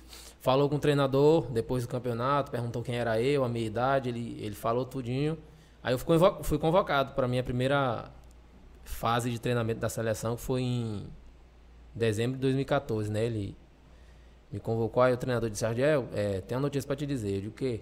Falou 0.43 0.67
com 0.67 0.75
o 0.75 0.79
treinador 0.79 1.49
depois 1.49 1.83
do 1.83 1.89
campeonato, 1.89 2.51
perguntou 2.51 2.83
quem 2.83 2.95
era 2.95 3.21
eu, 3.21 3.45
a 3.45 3.47
minha 3.47 3.65
idade, 3.65 4.09
ele, 4.09 4.37
ele 4.41 4.53
falou 4.53 4.83
tudinho. 4.83 5.37
Aí 5.81 5.93
eu 5.93 5.97
fui 5.97 6.59
convocado 6.59 7.13
para 7.13 7.23
a 7.23 7.29
minha 7.29 7.41
primeira 7.41 8.11
fase 8.83 9.29
de 9.29 9.39
treinamento 9.39 9.79
da 9.79 9.89
seleção, 9.89 10.35
que 10.35 10.41
foi 10.41 10.61
em 10.61 11.07
dezembro 11.93 12.35
de 12.35 12.41
2014, 12.41 13.11
né? 13.11 13.25
Ele 13.25 13.55
me 14.51 14.59
convocou, 14.59 15.01
aí 15.01 15.13
o 15.13 15.17
treinador 15.17 15.49
disse, 15.49 15.65
Argel, 15.65 16.07
é, 16.13 16.41
tem 16.41 16.55
uma 16.55 16.61
notícia 16.61 16.85
para 16.87 16.95
te 16.95 17.05
dizer. 17.05 17.29
Eu 17.29 17.35
disse, 17.37 17.47
o 17.47 17.51
quê? 17.51 17.81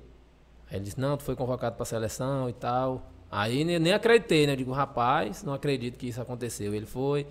Aí 0.69 0.77
ele 0.77 0.85
disse, 0.85 0.99
não, 0.99 1.17
tu 1.17 1.23
foi 1.23 1.35
convocado 1.35 1.75
para 1.75 1.83
a 1.83 1.85
seleção 1.85 2.49
e 2.49 2.53
tal. 2.53 3.11
Aí 3.29 3.63
nem, 3.63 3.79
nem 3.79 3.93
acreditei, 3.93 4.45
né? 4.45 4.53
Eu 4.53 4.57
digo, 4.57 4.71
rapaz, 4.71 5.43
não 5.43 5.53
acredito 5.53 5.97
que 5.97 6.07
isso 6.07 6.21
aconteceu. 6.21 6.73
Ele 6.73 6.85
foi, 6.85 7.27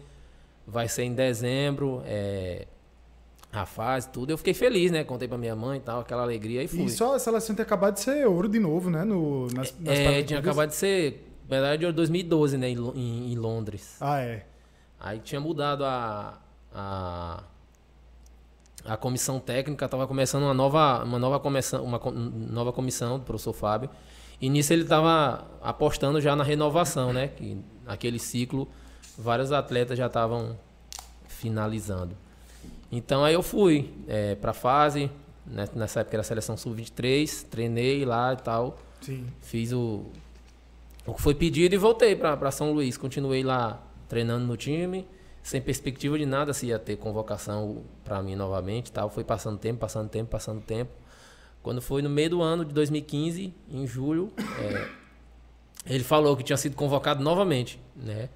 vai 0.66 0.88
ser 0.88 1.04
em 1.04 1.14
dezembro, 1.14 2.02
é, 2.04 2.66
a 3.52 3.66
fase, 3.66 4.08
tudo. 4.08 4.30
Eu 4.30 4.38
fiquei 4.38 4.54
feliz, 4.54 4.90
né? 4.90 5.04
Contei 5.04 5.26
pra 5.26 5.36
minha 5.36 5.56
mãe 5.56 5.78
e 5.78 5.80
tal, 5.80 6.00
aquela 6.00 6.22
alegria 6.22 6.62
e 6.62 6.68
fui. 6.68 6.84
E 6.84 6.90
só 6.90 7.14
a 7.14 7.18
seleção 7.18 7.54
tinha 7.54 7.64
acabado 7.64 7.94
de 7.94 8.00
ser 8.00 8.26
ouro 8.26 8.48
de 8.48 8.60
novo, 8.60 8.90
né? 8.90 9.04
No, 9.04 9.46
nas, 9.46 9.74
nas 9.78 9.98
é, 9.98 10.22
tinha 10.22 10.38
acabado 10.38 10.68
de 10.68 10.76
ser, 10.76 11.29
na 11.50 11.56
verdade, 11.56 11.92
2012, 11.92 12.56
né? 12.56 12.70
Em, 12.70 13.32
em, 13.32 13.34
Londres. 13.34 13.96
Ah, 14.00 14.20
é. 14.20 14.44
Aí 15.00 15.18
tinha 15.18 15.40
mudado 15.40 15.84
a, 15.84 16.38
a, 16.72 17.42
a 18.84 18.96
comissão 18.96 19.40
técnica, 19.40 19.84
estava 19.86 20.06
começando 20.06 20.44
uma 20.44 20.54
nova, 20.54 21.02
uma 21.02 21.18
nova 21.18 21.40
comissão, 21.40 21.82
uma 21.82 21.98
nova 21.98 22.72
comissão 22.72 23.18
do 23.18 23.24
professor 23.24 23.52
Fábio. 23.52 23.90
E 24.40 24.48
nisso 24.48 24.72
ele 24.72 24.82
estava 24.82 25.44
apostando 25.60 26.20
já 26.20 26.36
na 26.36 26.44
renovação, 26.44 27.12
né? 27.12 27.28
Que 27.28 27.58
naquele 27.84 28.20
ciclo 28.20 28.68
vários 29.18 29.50
atletas 29.50 29.98
já 29.98 30.06
estavam 30.06 30.56
finalizando. 31.26 32.16
Então 32.92 33.24
aí 33.24 33.34
eu 33.34 33.42
fui 33.42 33.92
é, 34.06 34.36
para 34.36 34.52
a 34.52 34.54
fase, 34.54 35.10
né? 35.44 35.68
nessa 35.74 36.00
época 36.00 36.16
era 36.16 36.20
a 36.20 36.24
seleção 36.24 36.56
sub-23, 36.56 37.46
treinei 37.48 38.04
lá 38.04 38.34
e 38.34 38.36
tal. 38.36 38.78
Sim. 39.00 39.26
Fiz 39.40 39.72
o, 39.72 40.06
o 41.10 41.14
que 41.14 41.20
foi 41.20 41.34
pedido 41.34 41.74
e 41.74 41.78
voltei 41.78 42.14
para 42.14 42.50
São 42.52 42.72
Luís. 42.72 42.96
Continuei 42.96 43.42
lá 43.42 43.82
treinando 44.08 44.46
no 44.46 44.56
time, 44.56 45.06
sem 45.42 45.60
perspectiva 45.60 46.16
de 46.16 46.24
nada 46.24 46.52
se 46.52 46.66
ia 46.66 46.78
ter 46.78 46.96
convocação 46.96 47.82
para 48.04 48.22
mim 48.22 48.36
novamente 48.36 48.92
tal. 48.92 49.10
Foi 49.10 49.24
passando 49.24 49.58
tempo, 49.58 49.80
passando 49.80 50.08
tempo, 50.08 50.30
passando 50.30 50.60
tempo. 50.60 50.92
Quando 51.62 51.82
foi 51.82 52.00
no 52.00 52.08
meio 52.08 52.30
do 52.30 52.42
ano 52.42 52.64
de 52.64 52.72
2015, 52.72 53.52
em 53.70 53.86
julho, 53.86 54.32
é, 54.38 54.88
ele 55.84 56.04
falou 56.04 56.36
que 56.36 56.44
tinha 56.44 56.56
sido 56.56 56.76
convocado 56.76 57.22
novamente, 57.24 57.80
né? 57.96 58.28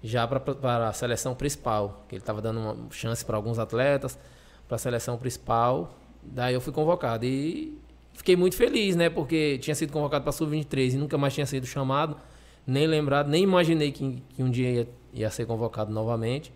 Já 0.00 0.26
para 0.26 0.88
a 0.88 0.92
seleção 0.92 1.34
principal, 1.34 2.04
que 2.08 2.14
ele 2.14 2.22
estava 2.22 2.40
dando 2.40 2.60
uma 2.60 2.76
chance 2.90 3.24
para 3.24 3.36
alguns 3.36 3.58
atletas, 3.58 4.18
para 4.68 4.76
a 4.76 4.78
seleção 4.78 5.18
principal. 5.18 5.98
Daí 6.22 6.54
eu 6.54 6.60
fui 6.60 6.72
convocado 6.72 7.24
e 7.24 7.78
fiquei 8.14 8.36
muito 8.36 8.56
feliz, 8.56 8.96
né? 8.96 9.10
Porque 9.10 9.58
tinha 9.58 9.74
sido 9.74 9.92
convocado 9.92 10.22
para 10.22 10.32
sub-23 10.32 10.94
e 10.94 10.96
nunca 10.96 11.18
mais 11.18 11.34
tinha 11.34 11.46
sido 11.46 11.66
chamado, 11.66 12.16
nem 12.66 12.86
lembrado, 12.86 13.28
nem 13.28 13.42
imaginei 13.42 13.92
que, 13.92 14.22
que 14.34 14.42
um 14.42 14.50
dia 14.50 14.70
ia 14.70 14.88
ia 15.12 15.30
ser 15.30 15.46
convocado 15.46 15.92
novamente. 15.92 16.52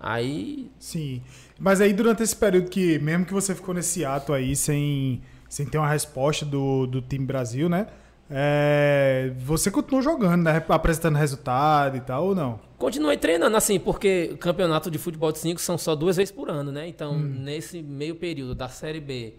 Aí. 0.00 0.70
Sim. 0.78 1.22
Mas 1.58 1.80
aí 1.80 1.92
durante 1.92 2.22
esse 2.22 2.36
período 2.36 2.68
que, 2.68 2.98
mesmo 2.98 3.24
que 3.24 3.32
você 3.32 3.54
ficou 3.54 3.74
nesse 3.74 4.04
ato 4.04 4.32
aí 4.32 4.54
sem, 4.54 5.22
sem 5.48 5.66
ter 5.66 5.78
uma 5.78 5.88
resposta 5.88 6.44
do, 6.44 6.86
do 6.86 7.00
time 7.00 7.24
Brasil, 7.24 7.68
né? 7.68 7.86
É, 8.30 9.32
você 9.38 9.70
continuou 9.70 10.02
jogando, 10.02 10.42
né? 10.42 10.62
Apresentando 10.68 11.16
resultado 11.16 11.96
e 11.96 12.00
tal, 12.00 12.26
ou 12.26 12.34
não? 12.34 12.60
Continuei 12.76 13.16
treinando, 13.16 13.56
assim, 13.56 13.80
porque 13.80 14.30
o 14.34 14.36
campeonato 14.36 14.90
de 14.90 14.98
futebol 14.98 15.32
de 15.32 15.38
5 15.38 15.60
são 15.60 15.78
só 15.78 15.94
duas 15.94 16.16
vezes 16.16 16.30
por 16.30 16.50
ano, 16.50 16.70
né? 16.70 16.86
Então, 16.86 17.12
hum. 17.12 17.22
nesse 17.22 17.82
meio 17.82 18.14
período 18.16 18.54
da 18.54 18.68
Série 18.68 19.00
B 19.00 19.34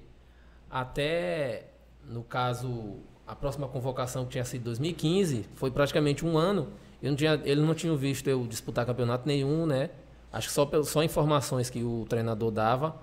até, 0.70 1.68
no 2.04 2.24
caso, 2.24 2.98
a 3.26 3.36
próxima 3.36 3.68
convocação 3.68 4.26
que 4.26 4.32
tinha 4.32 4.46
sido 4.46 4.64
2015, 4.64 5.46
foi 5.56 5.72
praticamente 5.72 6.26
um 6.26 6.38
ano. 6.38 6.70
Eu 7.02 7.10
não 7.12 7.16
tinha, 7.16 7.42
ele 7.44 7.62
não 7.62 7.74
tinha 7.74 7.96
visto 7.96 8.28
eu 8.30 8.46
disputar 8.46 8.86
campeonato 8.86 9.28
nenhum, 9.28 9.66
né? 9.66 9.90
Acho 10.32 10.48
que 10.48 10.54
só, 10.54 10.70
só 10.84 11.04
informações 11.04 11.70
que 11.70 11.84
o 11.84 12.06
treinador 12.08 12.52
dava 12.52 12.96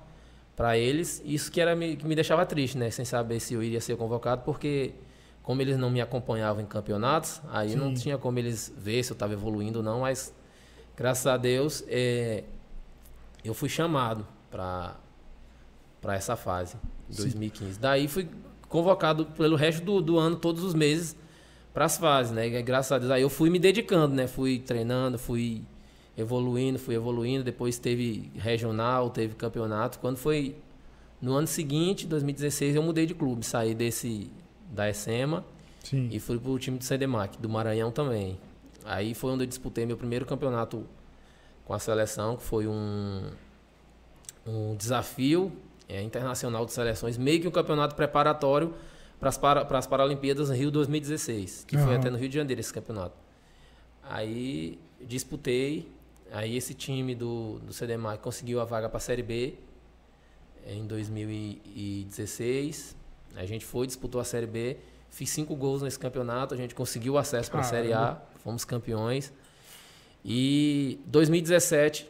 para 0.54 0.78
eles. 0.78 1.23
Isso 1.25 1.50
que, 1.50 1.61
era, 1.61 1.76
que 1.76 2.06
me 2.06 2.14
deixava 2.14 2.44
triste, 2.46 2.78
né? 2.78 2.90
Sem 2.90 3.04
saber 3.04 3.40
se 3.40 3.54
eu 3.54 3.62
iria 3.62 3.80
ser 3.80 3.96
convocado, 3.96 4.42
porque 4.42 4.94
como 5.46 5.62
eles 5.62 5.78
não 5.78 5.90
me 5.90 6.00
acompanhavam 6.00 6.61
em 6.61 6.66
campeonatos, 6.66 7.40
aí 7.52 7.70
Sim. 7.70 7.76
não 7.76 7.94
tinha 7.94 8.18
como 8.18 8.37
eles 8.37 8.75
ver 8.76 9.04
se 9.04 9.12
eu 9.12 9.14
estava 9.14 9.32
evoluindo 9.32 9.78
ou 9.78 9.85
não, 9.85 10.00
mas 10.00 10.35
graças 10.96 11.25
a 11.25 11.37
Deus 11.37 11.85
é, 11.87 12.42
eu 13.44 13.54
fui 13.54 13.68
chamado 13.68 14.26
para 14.50 14.96
essa 16.08 16.35
fase, 16.35 16.76
2015. 17.08 17.75
Sim. 17.75 17.80
Daí 17.80 18.08
fui 18.08 18.28
convocado 18.68 19.26
pelo 19.26 19.56
resto 19.56 19.84
do, 19.84 20.00
do 20.00 20.18
ano, 20.18 20.36
todos 20.36 20.62
os 20.62 20.75
meses, 20.75 21.16
para 21.72 21.84
as 21.84 21.98
fases, 21.98 22.32
né? 22.32 22.48
Graças 22.62 22.92
a 22.92 22.98
Deus 22.98 23.10
aí 23.10 23.22
eu 23.22 23.28
fui 23.28 23.50
me 23.50 23.58
dedicando, 23.58 24.14
né? 24.14 24.26
Fui 24.26 24.58
treinando, 24.58 25.18
fui 25.18 25.62
evoluindo, 26.16 26.78
fui 26.78 26.94
evoluindo. 26.94 27.44
Depois 27.44 27.78
teve 27.78 28.30
regional, 28.34 29.10
teve 29.10 29.34
campeonato. 29.34 29.98
Quando 29.98 30.16
foi 30.16 30.56
no 31.20 31.34
ano 31.34 31.46
seguinte, 31.46 32.06
2016, 32.06 32.76
eu 32.76 32.82
mudei 32.82 33.06
de 33.06 33.14
clube, 33.14 33.44
saí 33.44 33.75
desse 33.75 34.30
da 34.70 34.88
ESEMA 34.88 35.44
Sim. 35.82 36.08
e 36.10 36.18
fui 36.18 36.38
pro 36.38 36.58
time 36.58 36.78
do 36.78 36.84
CDMAC, 36.84 37.38
do 37.38 37.48
Maranhão 37.48 37.90
também. 37.90 38.38
Aí 38.84 39.14
foi 39.14 39.32
onde 39.32 39.44
eu 39.44 39.46
disputei 39.46 39.84
meu 39.84 39.96
primeiro 39.96 40.25
campeonato 40.25 40.86
com 41.64 41.75
a 41.75 41.78
seleção, 41.78 42.36
que 42.36 42.42
foi 42.42 42.66
um, 42.66 43.22
um 44.46 44.75
desafio 44.76 45.52
é, 45.88 46.02
internacional 46.02 46.66
de 46.66 46.73
seleções, 46.73 47.16
meio 47.16 47.40
que 47.40 47.49
um 47.49 47.50
campeonato 47.50 47.95
preparatório 47.95 48.75
para 49.19 49.28
as 49.28 49.38
para, 49.38 49.88
Paralimpíadas 49.88 50.50
Rio 50.50 50.71
2016, 50.71 51.64
que 51.66 51.76
uhum. 51.76 51.85
foi 51.85 51.97
até 51.97 52.11
no 52.11 52.19
Rio 52.19 52.28
de 52.28 52.35
Janeiro 52.35 52.61
esse 52.61 52.73
campeonato. 52.73 53.16
Aí 54.02 54.78
disputei, 55.00 55.90
aí 56.31 56.57
esse 56.57 56.75
time 56.75 57.14
do, 57.14 57.59
do 57.61 57.73
CDMAC 57.73 58.23
conseguiu 58.23 58.61
a 58.61 58.64
vaga 58.64 58.88
para 58.88 58.99
a 58.99 59.00
Série 59.00 59.23
B 59.23 59.55
em 60.66 60.87
2016. 60.87 62.97
A 63.37 63.47
gente 63.47 63.64
foi, 63.64 63.87
disputou 63.87 64.21
a 64.21 64.25
Série 64.25 64.47
B, 64.47 64.76
fiz 65.11 65.31
cinco 65.31 65.55
gols 65.55 65.83
nesse 65.83 65.99
campeonato, 65.99 66.55
a 66.55 66.57
gente 66.57 66.75
conseguiu 66.75 67.14
o 67.14 67.19
acesso 67.19 67.50
para 67.50 67.61
a 67.61 67.64
Série 67.64 67.93
A, 67.93 68.21
fomos 68.43 68.64
campeões. 68.64 69.33
E 70.25 70.99
2017 71.07 72.09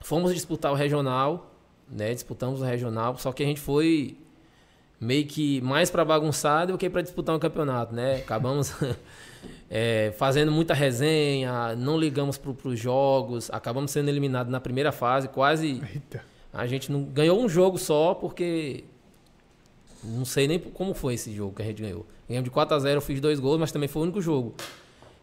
fomos 0.00 0.34
disputar 0.34 0.72
o 0.72 0.74
regional, 0.74 1.51
né? 1.92 2.14
Disputamos 2.14 2.60
o 2.60 2.64
regional, 2.64 3.16
só 3.18 3.32
que 3.32 3.42
a 3.42 3.46
gente 3.46 3.60
foi 3.60 4.16
meio 5.00 5.26
que 5.26 5.60
mais 5.60 5.90
para 5.90 6.04
bagunçar 6.04 6.66
do 6.66 6.78
que 6.78 6.88
para 6.88 7.02
disputar 7.02 7.34
um 7.34 7.38
campeonato, 7.38 7.94
né? 7.94 8.16
Acabamos 8.16 8.72
é, 9.68 10.12
fazendo 10.16 10.50
muita 10.50 10.74
resenha, 10.74 11.74
não 11.76 11.98
ligamos 11.98 12.38
para 12.38 12.52
os 12.68 12.78
jogos, 12.78 13.50
acabamos 13.50 13.90
sendo 13.90 14.08
eliminados 14.08 14.50
na 14.50 14.60
primeira 14.60 14.92
fase, 14.92 15.28
quase. 15.28 15.82
Eita. 15.92 16.24
A 16.52 16.66
gente 16.66 16.92
não 16.92 17.02
ganhou 17.02 17.40
um 17.40 17.48
jogo 17.48 17.78
só 17.78 18.14
porque 18.14 18.84
não 20.04 20.24
sei 20.24 20.46
nem 20.46 20.58
como 20.58 20.94
foi 20.94 21.14
esse 21.14 21.32
jogo 21.34 21.54
que 21.54 21.62
a 21.62 21.64
gente 21.64 21.82
ganhou. 21.82 22.06
Ganhamos 22.28 22.44
de 22.44 22.50
4 22.50 22.76
a 22.76 22.78
0, 22.78 22.96
eu 22.98 23.00
fiz 23.00 23.20
dois 23.20 23.40
gols, 23.40 23.58
mas 23.58 23.72
também 23.72 23.88
foi 23.88 24.00
o 24.00 24.04
único 24.04 24.20
jogo 24.20 24.54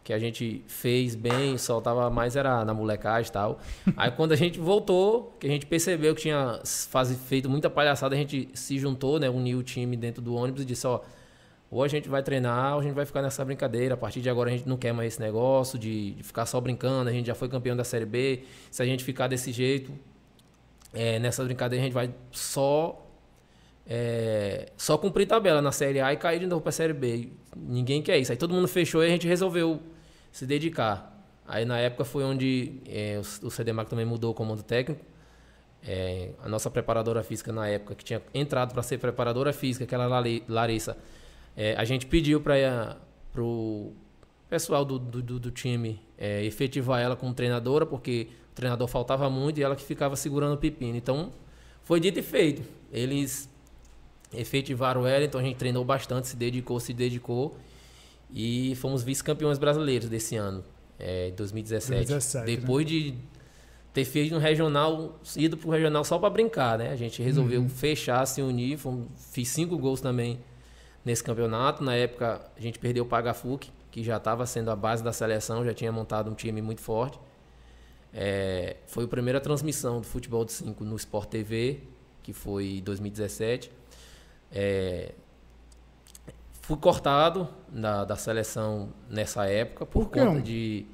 que 0.02 0.12
a 0.12 0.18
gente 0.18 0.64
fez 0.66 1.14
bem, 1.14 1.58
só 1.58 1.80
tava 1.80 2.08
mais 2.10 2.36
era 2.36 2.64
na 2.64 2.72
molecagem 2.72 3.28
e 3.28 3.32
tal. 3.32 3.60
Aí 3.96 4.10
quando 4.10 4.32
a 4.32 4.36
gente 4.36 4.58
voltou, 4.58 5.36
que 5.38 5.46
a 5.46 5.50
gente 5.50 5.66
percebeu 5.66 6.14
que 6.14 6.22
tinha 6.22 6.60
faz, 6.64 7.14
feito 7.28 7.48
muita 7.48 7.68
palhaçada, 7.68 8.14
a 8.14 8.18
gente 8.18 8.48
se 8.54 8.78
juntou, 8.78 9.20
né, 9.20 9.28
uniu 9.28 9.58
o 9.58 9.62
time 9.62 9.96
dentro 9.96 10.22
do 10.22 10.34
ônibus 10.34 10.62
e 10.62 10.64
disse, 10.64 10.86
ó, 10.86 11.00
ou 11.70 11.84
a 11.84 11.88
gente 11.88 12.08
vai 12.08 12.22
treinar, 12.22 12.74
ou 12.74 12.80
a 12.80 12.82
gente 12.82 12.94
vai 12.94 13.06
ficar 13.06 13.22
nessa 13.22 13.44
brincadeira. 13.44 13.94
A 13.94 13.96
partir 13.96 14.20
de 14.20 14.28
agora 14.28 14.50
a 14.50 14.52
gente 14.52 14.68
não 14.68 14.76
quer 14.76 14.92
mais 14.92 15.12
esse 15.12 15.20
negócio 15.20 15.78
de, 15.78 16.12
de 16.12 16.22
ficar 16.22 16.44
só 16.46 16.60
brincando, 16.60 17.08
a 17.08 17.12
gente 17.12 17.26
já 17.26 17.34
foi 17.34 17.48
campeão 17.48 17.76
da 17.76 17.84
Série 17.84 18.06
B. 18.06 18.42
Se 18.70 18.82
a 18.82 18.86
gente 18.86 19.04
ficar 19.04 19.28
desse 19.28 19.52
jeito, 19.52 19.92
é, 20.92 21.18
nessa 21.20 21.44
brincadeira 21.44 21.82
a 21.82 21.84
gente 21.84 21.94
vai 21.94 22.12
só 22.32 23.06
é, 23.92 24.70
só 24.76 24.96
cumprir 24.96 25.26
tabela 25.26 25.60
na 25.60 25.72
Série 25.72 26.00
A 26.00 26.12
e 26.12 26.16
cair 26.16 26.38
de 26.38 26.46
novo 26.46 26.62
para 26.62 26.70
Série 26.70 26.92
B. 26.92 27.30
Ninguém 27.56 28.00
quer 28.00 28.18
isso. 28.18 28.30
Aí 28.30 28.38
todo 28.38 28.54
mundo 28.54 28.68
fechou 28.68 29.02
e 29.02 29.06
a 29.06 29.08
gente 29.08 29.26
resolveu 29.26 29.82
se 30.30 30.46
dedicar. 30.46 31.12
Aí 31.44 31.64
na 31.64 31.76
época 31.76 32.04
foi 32.04 32.22
onde 32.22 32.80
é, 32.86 33.20
o, 33.42 33.48
o 33.48 33.50
CDMAC 33.50 33.90
também 33.90 34.06
mudou 34.06 34.30
o 34.30 34.34
comando 34.34 34.62
técnico. 34.62 35.04
É, 35.82 36.30
a 36.40 36.48
nossa 36.48 36.70
preparadora 36.70 37.24
física 37.24 37.52
na 37.52 37.66
época, 37.66 37.96
que 37.96 38.04
tinha 38.04 38.22
entrado 38.32 38.72
para 38.72 38.82
ser 38.84 38.98
preparadora 38.98 39.52
física, 39.52 39.84
aquela 39.84 40.06
Larissa, 40.46 40.96
é, 41.56 41.74
a 41.76 41.84
gente 41.84 42.06
pediu 42.06 42.40
para 42.40 42.96
o 43.36 43.92
pessoal 44.48 44.84
do, 44.84 45.00
do, 45.00 45.40
do 45.40 45.50
time 45.50 46.00
é, 46.16 46.44
efetivar 46.44 47.00
ela 47.00 47.16
como 47.16 47.34
treinadora, 47.34 47.84
porque 47.84 48.28
o 48.52 48.54
treinador 48.54 48.86
faltava 48.86 49.28
muito 49.28 49.58
e 49.58 49.64
ela 49.64 49.74
que 49.74 49.82
ficava 49.82 50.14
segurando 50.14 50.54
o 50.54 50.58
pepino. 50.58 50.96
Então, 50.96 51.32
foi 51.82 51.98
dito 51.98 52.20
e 52.20 52.22
feito. 52.22 52.62
Eles 52.92 53.49
efetivaram 54.32 55.06
ela, 55.06 55.24
então 55.24 55.40
a 55.40 55.44
gente 55.44 55.56
treinou 55.56 55.84
bastante, 55.84 56.28
se 56.28 56.36
dedicou, 56.36 56.78
se 56.80 56.92
dedicou. 56.92 57.56
E 58.32 58.74
fomos 58.76 59.02
vice-campeões 59.02 59.58
brasileiros 59.58 60.08
desse 60.08 60.36
ano, 60.36 60.64
é, 60.98 61.32
2017. 61.32 62.06
2017 62.06 62.60
Depois 62.60 62.86
né? 62.86 62.90
de 62.90 63.14
ter 63.92 64.04
feito 64.04 64.34
um 64.34 64.38
regional, 64.38 65.18
ido 65.36 65.56
pro 65.56 65.70
regional 65.70 66.04
só 66.04 66.18
para 66.18 66.30
brincar, 66.30 66.78
né? 66.78 66.90
A 66.90 66.96
gente 66.96 67.20
resolveu 67.22 67.60
uhum. 67.60 67.68
fechar, 67.68 68.24
se 68.26 68.40
unir. 68.40 68.78
Fomos, 68.78 69.08
fiz 69.32 69.48
cinco 69.48 69.76
gols 69.76 70.00
também 70.00 70.38
nesse 71.04 71.24
campeonato. 71.24 71.82
Na 71.82 71.94
época, 71.94 72.40
a 72.56 72.60
gente 72.60 72.78
perdeu 72.78 73.04
o 73.04 73.06
Pagafuk, 73.06 73.68
que 73.90 74.04
já 74.04 74.16
estava 74.16 74.46
sendo 74.46 74.70
a 74.70 74.76
base 74.76 75.02
da 75.02 75.12
seleção, 75.12 75.64
já 75.64 75.74
tinha 75.74 75.90
montado 75.90 76.30
um 76.30 76.34
time 76.34 76.62
muito 76.62 76.80
forte. 76.80 77.18
É, 78.12 78.76
foi 78.86 79.04
a 79.04 79.08
primeira 79.08 79.40
transmissão 79.40 80.00
do 80.00 80.06
futebol 80.06 80.44
de 80.44 80.52
5 80.52 80.84
no 80.84 80.96
Sport 80.96 81.28
TV, 81.28 81.80
que 82.22 82.32
foi 82.32 82.78
em 82.78 82.82
2017. 82.82 83.79
É, 84.52 85.12
Fui 86.70 86.76
cortado 86.76 87.48
da, 87.68 88.04
da 88.04 88.14
seleção 88.14 88.90
nessa 89.08 89.44
época 89.44 89.84
por, 89.84 90.04
por 90.04 90.12
conta 90.12 90.40
de 90.40 90.86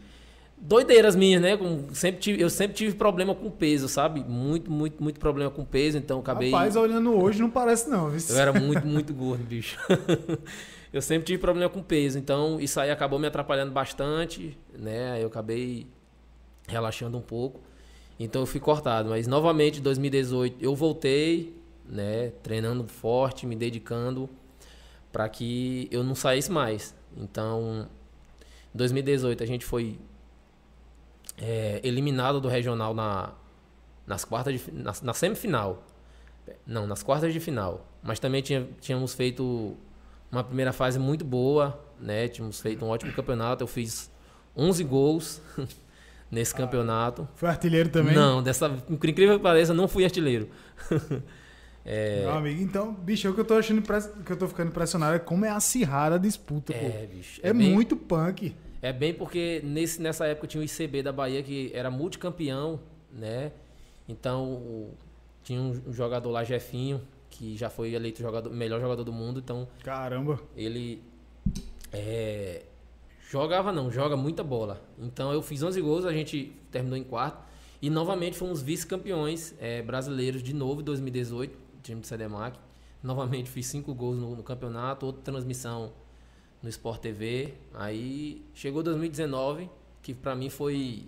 doideiras 0.56 1.14
minhas, 1.14 1.42
né? 1.42 1.50
sempre 1.92 2.18
tive, 2.18 2.40
eu 2.40 2.48
sempre 2.48 2.74
tive 2.74 2.94
problema 2.96 3.34
com 3.34 3.50
peso, 3.50 3.86
sabe? 3.86 4.24
Muito, 4.26 4.70
muito, 4.70 5.02
muito 5.02 5.20
problema 5.20 5.50
com 5.50 5.66
peso, 5.66 5.98
então 5.98 6.20
acabei. 6.20 6.50
Rapaz, 6.50 6.76
olhando 6.76 7.14
hoje 7.22 7.42
não 7.42 7.50
parece 7.50 7.90
não. 7.90 8.08
Viu? 8.08 8.34
Eu 8.34 8.40
era 8.40 8.54
muito, 8.58 8.86
muito 8.86 9.12
gordo, 9.12 9.44
bicho. 9.44 9.78
eu 10.90 11.02
sempre 11.02 11.26
tive 11.26 11.38
problema 11.38 11.68
com 11.68 11.82
peso, 11.82 12.18
então 12.18 12.58
isso 12.58 12.80
aí 12.80 12.90
acabou 12.90 13.18
me 13.18 13.26
atrapalhando 13.26 13.70
bastante, 13.70 14.56
né? 14.78 15.22
Eu 15.22 15.26
acabei 15.26 15.86
relaxando 16.66 17.18
um 17.18 17.22
pouco. 17.22 17.60
Então 18.18 18.40
eu 18.40 18.46
fui 18.46 18.60
cortado. 18.60 19.10
Mas 19.10 19.26
novamente, 19.26 19.80
em 19.80 19.82
2018, 19.82 20.56
eu 20.58 20.74
voltei, 20.74 21.54
né? 21.88 22.32
Treinando 22.42 22.86
forte, 22.86 23.46
me 23.46 23.56
dedicando 23.56 24.28
para 25.12 25.28
que 25.28 25.88
eu 25.90 26.04
não 26.04 26.14
saísse 26.14 26.50
mais. 26.50 26.94
Então, 27.16 27.88
em 28.74 28.76
2018 28.76 29.42
a 29.42 29.46
gente 29.46 29.64
foi 29.64 29.98
é, 31.38 31.80
eliminado 31.82 32.40
do 32.40 32.48
regional 32.48 32.92
na, 32.92 33.32
nas 34.06 34.24
quartas 34.24 34.60
de, 34.60 34.72
na, 34.72 34.92
na, 35.02 35.14
semifinal. 35.14 35.82
Não, 36.66 36.86
nas 36.86 37.02
quartas 37.02 37.32
de 37.32 37.40
final. 37.40 37.86
Mas 38.02 38.18
também 38.18 38.42
tinha, 38.42 38.68
tínhamos 38.80 39.14
feito 39.14 39.76
uma 40.30 40.44
primeira 40.44 40.72
fase 40.72 40.98
muito 40.98 41.24
boa, 41.24 41.80
né? 41.98 42.28
Tínhamos 42.28 42.60
feito 42.60 42.84
um 42.84 42.88
ótimo 42.88 43.12
campeonato. 43.12 43.64
Eu 43.64 43.68
fiz 43.68 44.10
11 44.56 44.84
gols 44.84 45.42
nesse 46.30 46.54
ah, 46.54 46.58
campeonato. 46.58 47.28
Foi 47.34 47.48
artilheiro 47.48 47.88
também? 47.88 48.14
Não, 48.14 48.42
dessa, 48.42 48.68
por 48.68 49.08
incrível 49.08 49.38
que 49.38 49.42
pareça, 49.42 49.74
não 49.74 49.88
fui 49.88 50.04
artilheiro. 50.04 50.48
é... 51.86 52.22
Meu 52.22 52.32
amigo, 52.32 52.60
então, 52.60 52.92
bicho, 52.92 53.28
é 53.28 53.30
o 53.30 53.34
que 53.34 53.40
eu 53.40 53.44
tô 53.44 53.54
achando 53.54 53.80
que 53.80 54.32
eu 54.32 54.36
tô 54.36 54.48
ficando 54.48 54.70
impressionado 54.70 55.14
é 55.14 55.20
como 55.20 55.44
é 55.44 55.50
acirrada 55.50 56.16
a 56.16 56.18
disputa, 56.18 56.74
é, 56.74 56.78
pô. 56.78 57.06
Bicho, 57.14 57.40
é, 57.44 57.50
é 57.50 57.52
bem... 57.52 57.72
muito 57.72 57.96
punk. 57.96 58.56
É 58.82 58.92
bem 58.92 59.14
porque 59.14 59.62
nesse, 59.64 60.02
nessa 60.02 60.26
época 60.26 60.48
tinha 60.48 60.60
o 60.60 60.64
ICB 60.64 61.04
da 61.04 61.12
Bahia 61.12 61.42
que 61.44 61.70
era 61.72 61.88
multicampeão, 61.88 62.80
né? 63.12 63.52
Então 64.08 64.90
tinha 65.44 65.60
um 65.60 65.92
jogador 65.92 66.30
lá, 66.30 66.42
Jefinho, 66.42 67.00
que 67.30 67.56
já 67.56 67.70
foi 67.70 67.94
eleito 67.94 68.20
jogador, 68.20 68.50
melhor 68.52 68.80
jogador 68.80 69.04
do 69.04 69.12
mundo. 69.12 69.38
Então. 69.38 69.68
Caramba! 69.84 70.40
Ele. 70.56 71.02
É, 71.92 72.62
jogava 73.30 73.70
não, 73.70 73.92
joga 73.92 74.16
muita 74.16 74.42
bola. 74.42 74.82
Então 74.98 75.32
eu 75.32 75.40
fiz 75.40 75.62
11 75.62 75.80
gols, 75.80 76.04
a 76.04 76.12
gente 76.12 76.52
terminou 76.70 76.98
em 76.98 77.04
quarto. 77.04 77.46
E 77.80 77.88
novamente 77.88 78.36
fomos 78.36 78.60
vice-campeões 78.60 79.54
é, 79.60 79.82
brasileiros 79.82 80.42
de 80.42 80.52
novo 80.52 80.80
em 80.80 80.84
2018, 80.84 81.65
time 81.86 82.00
do 82.00 82.06
CDMAC. 82.06 82.58
Novamente 83.02 83.48
fiz 83.48 83.66
5 83.66 83.94
gols 83.94 84.18
no, 84.18 84.34
no 84.34 84.42
campeonato, 84.42 85.06
outra 85.06 85.22
transmissão 85.22 85.92
no 86.62 86.68
Sport 86.68 87.00
TV. 87.00 87.54
Aí 87.74 88.44
chegou 88.52 88.82
2019, 88.82 89.70
que 90.02 90.14
para 90.14 90.34
mim 90.34 90.50
foi 90.50 91.06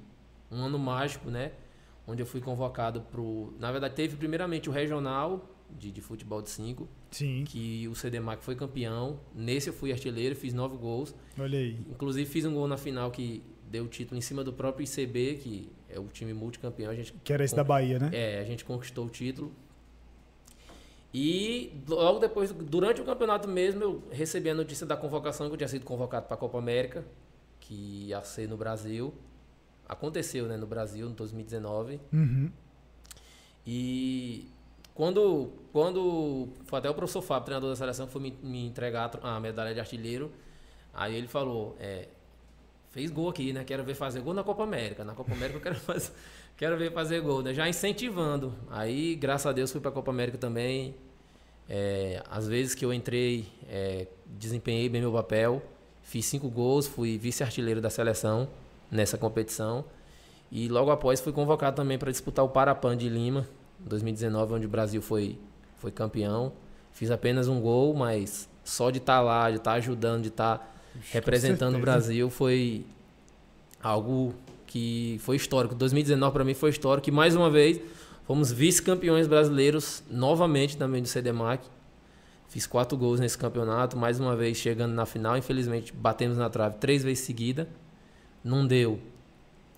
um 0.50 0.62
ano 0.62 0.78
mágico, 0.78 1.30
né? 1.30 1.52
Onde 2.06 2.22
eu 2.22 2.26
fui 2.26 2.40
convocado 2.40 3.02
pro. 3.02 3.52
Na 3.58 3.70
verdade, 3.70 3.94
teve 3.94 4.16
primeiramente 4.16 4.68
o 4.68 4.72
regional 4.72 5.46
de, 5.70 5.90
de 5.90 6.00
futebol 6.00 6.40
de 6.40 6.50
5. 6.50 6.88
Sim. 7.10 7.44
Que 7.46 7.86
o 7.88 7.94
CDMAC 7.94 8.42
foi 8.42 8.54
campeão. 8.54 9.20
Nesse 9.34 9.68
eu 9.68 9.74
fui 9.74 9.92
artilheiro, 9.92 10.34
fiz 10.34 10.54
nove 10.54 10.76
gols. 10.76 11.14
Olha 11.38 11.58
aí. 11.58 11.78
Inclusive 11.90 12.28
fiz 12.30 12.44
um 12.44 12.54
gol 12.54 12.68
na 12.68 12.76
final 12.76 13.10
que 13.10 13.42
deu 13.70 13.84
o 13.84 13.88
título 13.88 14.16
em 14.16 14.22
cima 14.22 14.42
do 14.42 14.52
próprio 14.52 14.84
ICB, 14.84 15.34
que 15.42 15.72
é 15.88 15.98
o 15.98 16.06
time 16.06 16.32
multicampeão. 16.32 16.90
A 16.90 16.94
gente 16.94 17.12
que 17.22 17.32
era 17.32 17.44
esse 17.44 17.54
da 17.54 17.64
Bahia, 17.64 17.98
né? 17.98 18.10
É, 18.12 18.40
a 18.40 18.44
gente 18.44 18.64
conquistou 18.64 19.06
o 19.06 19.10
título. 19.10 19.52
E 21.12 21.82
logo 21.88 22.18
depois, 22.18 22.52
durante 22.52 23.00
o 23.00 23.04
campeonato 23.04 23.48
mesmo, 23.48 23.82
eu 23.82 24.02
recebi 24.10 24.50
a 24.50 24.54
notícia 24.54 24.86
da 24.86 24.96
convocação 24.96 25.46
que 25.48 25.54
eu 25.54 25.56
tinha 25.56 25.68
sido 25.68 25.84
convocado 25.84 26.26
para 26.26 26.34
a 26.34 26.38
Copa 26.38 26.58
América, 26.58 27.04
que 27.60 28.08
ia 28.08 28.22
ser 28.22 28.48
no 28.48 28.56
Brasil. 28.56 29.14
Aconteceu, 29.88 30.46
né, 30.46 30.56
no 30.56 30.66
Brasil, 30.66 31.08
em 31.08 31.14
2019. 31.14 31.98
Uhum. 32.12 32.52
E 33.66 34.50
quando, 34.94 35.52
quando 35.72 36.48
foi 36.64 36.78
até 36.78 36.90
o 36.90 36.94
professor 36.94 37.22
Fábio, 37.22 37.46
treinador 37.46 37.70
da 37.70 37.76
seleção, 37.76 38.06
foi 38.06 38.20
me, 38.20 38.38
me 38.42 38.66
entregar 38.66 39.10
a 39.22 39.40
medalha 39.40 39.72
de 39.72 39.80
artilheiro, 39.80 40.30
aí 40.92 41.14
ele 41.14 41.28
falou, 41.28 41.76
é, 41.80 42.08
fez 42.90 43.10
gol 43.10 43.28
aqui, 43.28 43.52
né? 43.52 43.64
Quero 43.64 43.84
ver 43.84 43.94
fazer 43.94 44.20
gol 44.20 44.34
na 44.34 44.42
Copa 44.42 44.62
América. 44.62 45.04
Na 45.04 45.14
Copa 45.14 45.32
América 45.32 45.58
eu 45.58 45.62
quero 45.62 45.76
fazer, 45.80 46.12
quero 46.56 46.76
ver 46.76 46.92
fazer 46.92 47.20
gol, 47.20 47.42
né? 47.42 47.54
Já 47.54 47.68
incentivando. 47.68 48.54
Aí, 48.70 49.14
graças 49.14 49.46
a 49.46 49.52
Deus, 49.52 49.70
fui 49.70 49.80
para 49.80 49.90
a 49.90 49.94
Copa 49.94 50.10
América 50.10 50.36
também. 50.36 50.94
É, 51.68 52.22
às 52.30 52.48
vezes 52.48 52.74
que 52.74 52.84
eu 52.84 52.92
entrei, 52.92 53.46
é, 53.68 54.06
desempenhei 54.26 54.88
bem 54.88 55.00
meu 55.00 55.12
papel. 55.12 55.62
Fiz 56.02 56.24
cinco 56.24 56.48
gols, 56.48 56.86
fui 56.86 57.18
vice-artilheiro 57.18 57.80
da 57.80 57.90
seleção 57.90 58.48
nessa 58.90 59.18
competição. 59.18 59.84
E 60.50 60.68
logo 60.68 60.90
após 60.90 61.20
fui 61.20 61.32
convocado 61.32 61.76
também 61.76 61.98
para 61.98 62.10
disputar 62.10 62.44
o 62.44 62.48
Parapan 62.48 62.96
de 62.96 63.08
Lima, 63.08 63.46
2019, 63.80 64.54
onde 64.54 64.66
o 64.66 64.68
Brasil 64.68 65.02
foi, 65.02 65.38
foi 65.76 65.90
campeão. 65.90 66.52
Fiz 66.92 67.10
apenas 67.10 67.48
um 67.48 67.60
gol, 67.60 67.94
mas 67.94 68.48
só 68.64 68.90
de 68.90 68.98
estar 68.98 69.18
tá 69.18 69.20
lá, 69.20 69.50
de 69.50 69.58
estar 69.58 69.72
tá 69.72 69.76
ajudando, 69.76 70.22
de 70.22 70.28
estar 70.28 70.58
tá 70.58 70.68
representando 71.12 71.76
o 71.76 71.80
Brasil 71.80 72.30
foi 72.30 72.84
algo 73.82 74.34
que 74.66 75.18
foi 75.20 75.36
histórico. 75.36 75.74
2019 75.74 76.32
para 76.32 76.44
mim 76.44 76.54
foi 76.54 76.70
histórico 76.70 77.08
e 77.08 77.12
mais 77.12 77.36
uma 77.36 77.50
vez 77.50 77.80
fomos 78.28 78.52
vice-campeões 78.52 79.26
brasileiros 79.26 80.02
novamente 80.10 80.76
também 80.76 81.00
do 81.00 81.08
CDMAC. 81.08 81.66
Fiz 82.46 82.66
quatro 82.66 82.96
gols 82.96 83.18
nesse 83.18 83.38
campeonato, 83.38 83.96
mais 83.96 84.20
uma 84.20 84.36
vez 84.36 84.58
chegando 84.58 84.92
na 84.92 85.06
final. 85.06 85.38
Infelizmente 85.38 85.94
batemos 85.94 86.36
na 86.36 86.50
trave 86.50 86.76
três 86.76 87.02
vezes 87.02 87.24
seguida, 87.24 87.66
não 88.44 88.66
deu. 88.66 88.98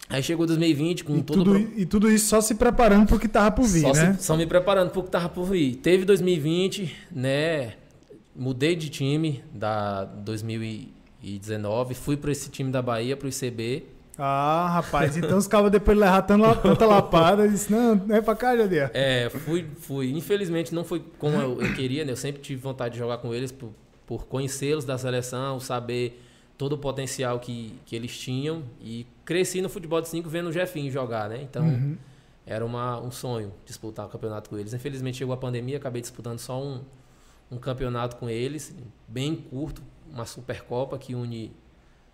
Aí 0.09 0.21
chegou 0.21 0.47
2020 0.47 1.05
com 1.05 1.17
e 1.17 1.23
todo 1.23 1.45
tudo, 1.45 1.65
pro... 1.65 1.79
E 1.81 1.87
tudo 1.87 2.11
isso 2.11 2.27
só 2.27 2.41
se 2.41 2.57
preparando 2.57 3.07
pro 3.07 3.21
que 3.21 3.29
tava 3.29 3.53
por 3.53 3.67
vir, 3.67 3.83
só 3.83 3.93
né? 3.93 4.15
Se, 4.15 4.25
só 4.25 4.37
me 4.37 4.45
preparando 4.45 4.91
pro 4.91 5.05
que 5.05 5.11
tava 5.11 5.29
por 5.29 5.45
vir. 5.45 5.77
Teve 5.77 6.05
2020, 6.05 6.93
né? 7.13 7.75
Mudei 8.35 8.75
de 8.75 8.89
time 8.89 9.45
da 9.55 10.05
2019, 10.05 11.95
fui 11.95 12.17
para 12.17 12.33
esse 12.33 12.51
time 12.51 12.73
da 12.73 12.83
Bahia, 12.83 13.17
pro 13.17 13.29
ICB. 13.29 13.85
Ah, 14.23 14.69
rapaz, 14.69 15.17
então 15.17 15.39
os 15.39 15.47
cabos 15.47 15.71
depois 15.71 15.97
de 15.97 16.05
levar 16.05 16.21
tanta 16.21 16.85
lapada, 16.85 17.49
disse, 17.49 17.73
não, 17.73 17.95
não 17.95 18.15
é 18.15 18.21
pra 18.21 18.37
cá, 18.37 18.55
Jadir. 18.55 18.91
É, 18.93 19.31
fui, 19.31 19.67
fui. 19.81 20.13
Infelizmente 20.13 20.75
não 20.75 20.85
foi 20.85 21.03
como 21.19 21.37
eu, 21.37 21.63
eu, 21.63 21.75
queria, 21.75 22.05
né? 22.05 22.13
Eu 22.13 22.17
sempre 22.17 22.43
tive 22.43 22.61
vontade 22.61 22.93
de 22.93 22.99
jogar 22.99 23.17
com 23.17 23.33
eles 23.33 23.51
por, 23.51 23.71
por 24.07 24.27
conhecê-los 24.27 24.85
da 24.85 24.99
seleção, 24.99 25.59
saber 25.59 26.23
todo 26.59 26.75
o 26.75 26.79
potencial 26.79 27.41
que, 27.41 27.75
que 27.87 27.97
eles 27.97 28.15
tinham 28.19 28.63
e 28.79 29.07
cresci 29.25 29.63
no 29.63 29.71
futebol 29.71 30.03
de 30.03 30.09
5 30.09 30.29
vendo 30.29 30.49
o 30.49 30.53
Jefinho 30.53 30.91
jogar, 30.91 31.31
né? 31.31 31.41
Então 31.43 31.65
uhum. 31.65 31.97
era 32.45 32.63
uma, 32.63 33.01
um 33.01 33.11
sonho 33.11 33.51
disputar 33.65 34.05
o 34.05 34.09
um 34.11 34.13
campeonato 34.13 34.51
com 34.51 34.59
eles. 34.59 34.75
Infelizmente 34.75 35.17
chegou 35.17 35.33
a 35.33 35.39
pandemia, 35.39 35.79
acabei 35.79 36.03
disputando 36.03 36.39
só 36.39 36.63
um, 36.63 36.83
um 37.51 37.57
campeonato 37.57 38.17
com 38.17 38.29
eles, 38.29 38.77
bem 39.09 39.35
curto, 39.35 39.83
uma 40.13 40.27
Supercopa 40.27 40.99
que 40.99 41.15
une 41.15 41.51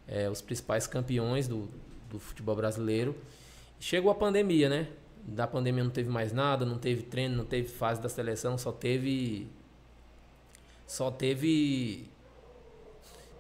é, 0.07 0.31
os 0.31 0.41
principais 0.41 0.87
campeões 0.87 1.49
do, 1.49 1.69
do 2.11 2.19
futebol 2.19 2.57
brasileiro. 2.57 3.15
Chegou 3.79 4.11
a 4.11 4.15
pandemia, 4.15 4.69
né? 4.69 4.89
Da 5.27 5.47
pandemia 5.47 5.83
não 5.83 5.91
teve 5.91 6.09
mais 6.09 6.33
nada, 6.33 6.65
não 6.65 6.79
teve 6.79 7.03
treino, 7.03 7.37
não 7.37 7.45
teve 7.45 7.69
fase 7.69 8.01
da 8.01 8.09
seleção, 8.09 8.57
só 8.57 8.73
teve. 8.73 9.49
Só 10.87 11.11
teve 11.11 12.09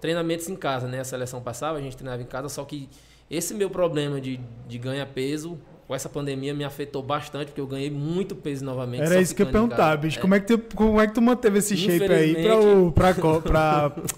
treinamentos 0.00 0.48
em 0.48 0.56
casa, 0.56 0.86
né? 0.86 1.00
A 1.00 1.04
seleção 1.04 1.40
passava, 1.40 1.78
a 1.78 1.80
gente 1.80 1.96
treinava 1.96 2.22
em 2.22 2.26
casa, 2.26 2.48
só 2.48 2.64
que 2.64 2.88
esse 3.30 3.54
meu 3.54 3.70
problema 3.70 4.20
de, 4.20 4.40
de 4.68 4.78
ganhar 4.78 5.06
peso, 5.06 5.58
com 5.86 5.94
essa 5.94 6.08
pandemia, 6.08 6.54
me 6.54 6.64
afetou 6.64 7.02
bastante, 7.02 7.46
porque 7.46 7.60
eu 7.60 7.66
ganhei 7.66 7.90
muito 7.90 8.34
peso 8.34 8.64
novamente. 8.64 9.02
Era 9.02 9.20
isso 9.20 9.34
que 9.34 9.42
eu 9.42 9.46
ia 9.46 9.52
perguntar, 9.52 9.96
bicho. 9.96 10.18
É. 10.18 10.20
Como, 10.20 10.34
é 10.34 10.40
que 10.40 10.56
tu, 10.56 10.76
como 10.76 11.00
é 11.00 11.06
que 11.06 11.14
tu 11.14 11.22
manteve 11.22 11.58
esse 11.58 11.76
shape 11.76 12.12
aí 12.12 12.36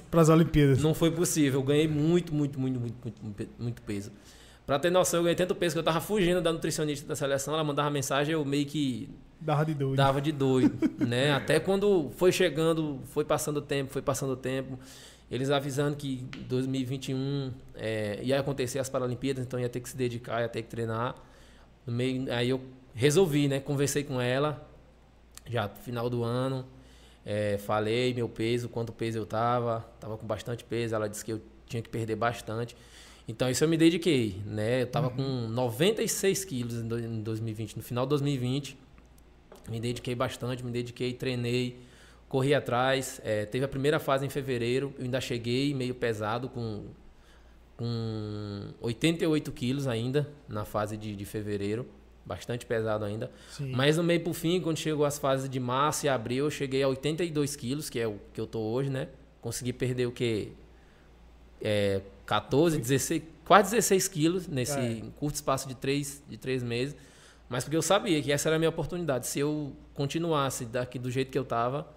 para 0.06 0.20
as 0.20 0.28
Olimpíadas? 0.28 0.82
Não 0.82 0.94
foi 0.94 1.10
possível. 1.10 1.60
Eu 1.60 1.64
ganhei 1.64 1.88
muito, 1.88 2.34
muito, 2.34 2.58
muito, 2.58 2.80
muito, 2.80 2.96
muito, 3.22 3.48
muito 3.58 3.82
peso. 3.82 4.10
Pra 4.68 4.78
ter 4.78 4.90
noção, 4.90 5.20
eu 5.20 5.24
ganhei 5.24 5.34
tanto 5.34 5.54
peso 5.54 5.74
que 5.74 5.78
eu 5.78 5.82
tava 5.82 5.98
fugindo 5.98 6.42
da 6.42 6.52
nutricionista 6.52 7.08
da 7.08 7.16
seleção, 7.16 7.54
ela 7.54 7.64
mandava 7.64 7.88
mensagem, 7.88 8.34
eu 8.34 8.44
meio 8.44 8.66
que. 8.66 9.08
Dava 9.40 9.64
de 9.64 9.72
doido. 9.72 9.96
Dava 9.96 10.20
de 10.20 10.30
doido, 10.30 10.78
né? 11.02 11.32
Até 11.32 11.58
quando 11.58 12.10
foi 12.18 12.30
chegando, 12.30 13.00
foi 13.06 13.24
passando 13.24 13.56
o 13.56 13.62
tempo, 13.62 13.90
foi 13.90 14.02
passando 14.02 14.32
o 14.32 14.36
tempo. 14.36 14.78
Eles 15.30 15.48
avisando 15.48 15.96
que 15.96 16.16
2021 16.46 17.50
é, 17.76 18.20
ia 18.22 18.38
acontecer 18.38 18.78
as 18.78 18.90
Paralimpíadas, 18.90 19.42
então 19.42 19.58
ia 19.58 19.70
ter 19.70 19.80
que 19.80 19.88
se 19.88 19.96
dedicar, 19.96 20.42
ia 20.42 20.48
ter 20.50 20.60
que 20.60 20.68
treinar. 20.68 21.14
No 21.86 21.92
meio, 21.94 22.30
aí 22.30 22.50
eu 22.50 22.60
resolvi, 22.94 23.48
né? 23.48 23.60
Conversei 23.60 24.04
com 24.04 24.20
ela, 24.20 24.68
já 25.46 25.66
no 25.66 25.76
final 25.76 26.10
do 26.10 26.22
ano. 26.22 26.66
É, 27.24 27.56
falei 27.56 28.12
meu 28.12 28.28
peso, 28.28 28.68
quanto 28.68 28.92
peso 28.92 29.16
eu 29.16 29.24
tava. 29.24 29.82
Tava 29.98 30.18
com 30.18 30.26
bastante 30.26 30.62
peso. 30.62 30.94
Ela 30.94 31.08
disse 31.08 31.24
que 31.24 31.32
eu 31.32 31.40
tinha 31.66 31.82
que 31.82 31.88
perder 31.88 32.16
bastante. 32.16 32.76
Então 33.28 33.48
isso 33.50 33.62
eu 33.62 33.68
me 33.68 33.76
dediquei, 33.76 34.40
né? 34.46 34.82
Eu 34.82 34.86
tava 34.86 35.08
uhum. 35.08 35.46
com 35.46 35.48
96 35.48 36.44
quilos 36.46 36.74
em 36.74 37.22
2020, 37.22 37.76
no 37.76 37.82
final 37.82 38.06
de 38.06 38.10
2020. 38.10 38.76
Me 39.68 39.78
dediquei 39.78 40.14
bastante, 40.14 40.64
me 40.64 40.72
dediquei, 40.72 41.12
treinei 41.12 41.78
corri 42.28 42.54
atrás. 42.54 43.20
É, 43.24 43.46
teve 43.46 43.64
a 43.64 43.68
primeira 43.68 43.98
fase 43.98 44.26
em 44.26 44.28
fevereiro, 44.28 44.94
eu 44.98 45.04
ainda 45.04 45.20
cheguei 45.20 45.74
meio 45.74 45.94
pesado, 45.94 46.48
com, 46.48 46.84
com 47.76 48.68
88 48.80 49.50
quilos 49.52 49.86
ainda 49.86 50.28
na 50.48 50.64
fase 50.64 50.96
de, 50.96 51.16
de 51.16 51.24
fevereiro. 51.24 51.86
Bastante 52.24 52.66
pesado 52.66 53.06
ainda. 53.06 53.30
Sim. 53.50 53.72
Mas 53.72 53.96
no 53.96 54.02
meio 54.02 54.20
pro 54.20 54.34
fim, 54.34 54.60
quando 54.60 54.76
chegou 54.76 55.06
as 55.06 55.18
fases 55.18 55.48
de 55.48 55.58
março 55.58 56.04
e 56.04 56.10
abril, 56.10 56.44
eu 56.44 56.50
cheguei 56.50 56.82
a 56.82 56.88
82 56.88 57.56
quilos, 57.56 57.88
que 57.88 57.98
é 57.98 58.06
o 58.06 58.18
que 58.34 58.40
eu 58.40 58.46
tô 58.46 58.60
hoje, 58.60 58.90
né? 58.90 59.08
Consegui 59.40 59.72
perder 59.72 60.06
o 60.06 60.12
que? 60.12 60.52
É, 61.62 62.02
14, 62.28 62.76
16, 62.78 63.22
quase 63.46 63.70
16 63.70 64.06
quilos 64.06 64.46
nesse 64.46 64.78
É. 64.78 65.02
curto 65.16 65.36
espaço 65.36 65.66
de 65.66 65.74
três, 65.74 66.22
de 66.28 66.36
três 66.36 66.62
meses. 66.62 66.94
Mas 67.48 67.64
porque 67.64 67.76
eu 67.76 67.80
sabia 67.82 68.20
que 68.22 68.30
essa 68.30 68.50
era 68.50 68.56
a 68.56 68.58
minha 68.58 68.68
oportunidade. 68.68 69.26
Se 69.26 69.38
eu 69.38 69.72
continuasse 69.94 70.66
daqui 70.66 70.98
do 70.98 71.10
jeito 71.10 71.30
que 71.30 71.38
eu 71.38 71.42
estava, 71.42 71.88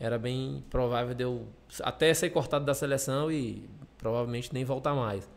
era 0.00 0.18
bem 0.18 0.64
provável 0.70 1.14
de 1.14 1.22
eu 1.22 1.46
até 1.82 2.12
ser 2.14 2.30
cortado 2.30 2.64
da 2.64 2.72
seleção 2.72 3.30
e 3.30 3.68
provavelmente 3.98 4.52
nem 4.54 4.64
voltar 4.64 4.94
mais. 4.94 5.28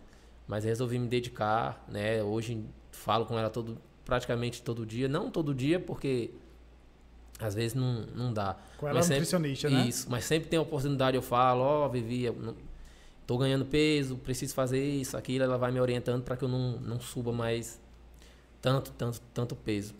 Mas 0.47 0.63
resolvi 0.63 0.97
me 0.97 1.09
dedicar, 1.09 1.83
né? 1.89 2.23
Hoje 2.23 2.63
falo 2.91 3.25
com 3.25 3.37
ela 3.37 3.49
todo, 3.49 3.77
praticamente 4.05 4.61
todo 4.61 4.85
dia. 4.85 5.09
Não 5.09 5.29
todo 5.29 5.53
dia, 5.53 5.81
porque 5.81 6.31
às 7.37 7.53
vezes 7.53 7.73
não, 7.73 8.05
não 8.15 8.31
dá. 8.33 8.55
Com 8.77 8.87
ela 8.87 8.95
Mas 8.99 9.11
é 9.11 9.19
sempre- 9.19 9.19
nutricionista, 9.39 9.69
né? 9.69 9.85
Isso, 9.87 10.09
mas 10.09 10.23
sempre 10.23 10.47
tem 10.47 10.57
oportunidade, 10.57 11.17
eu 11.17 11.21
falo, 11.21 11.61
ó, 11.61 11.87
Vivi, 11.89 12.23
eu 12.23 12.33
não- 12.33 12.55
tô 13.29 13.37
ganhando 13.37 13.63
peso, 13.63 14.17
preciso 14.17 14.55
fazer 14.55 14.83
isso, 14.83 15.15
aquilo, 15.15 15.43
ela 15.43 15.55
vai 15.55 15.71
me 15.71 15.79
orientando 15.79 16.23
para 16.23 16.35
que 16.35 16.43
eu 16.43 16.49
não, 16.49 16.79
não 16.79 16.99
suba 16.99 17.31
mais 17.31 17.79
tanto, 18.59 18.91
tanto, 18.93 19.21
tanto 19.31 19.55
peso. 19.55 19.93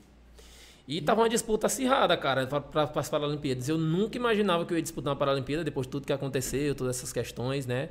E 0.88 1.00
tava 1.00 1.22
uma 1.22 1.30
disputa 1.30 1.68
acirrada, 1.68 2.18
cara, 2.18 2.48
para 2.48 2.90
as 2.96 3.08
Paralimpíadas. 3.08 3.70
Eu 3.70 3.78
nunca 3.78 4.18
imaginava 4.18 4.66
que 4.66 4.74
eu 4.74 4.78
ia 4.78 4.82
disputar 4.82 5.14
uma 5.14 5.16
Paralimpíada 5.16 5.64
depois 5.64 5.86
de 5.86 5.92
tudo 5.92 6.08
que 6.08 6.12
aconteceu, 6.12 6.74
todas 6.74 6.98
essas 6.98 7.14
questões, 7.14 7.68
né? 7.68 7.90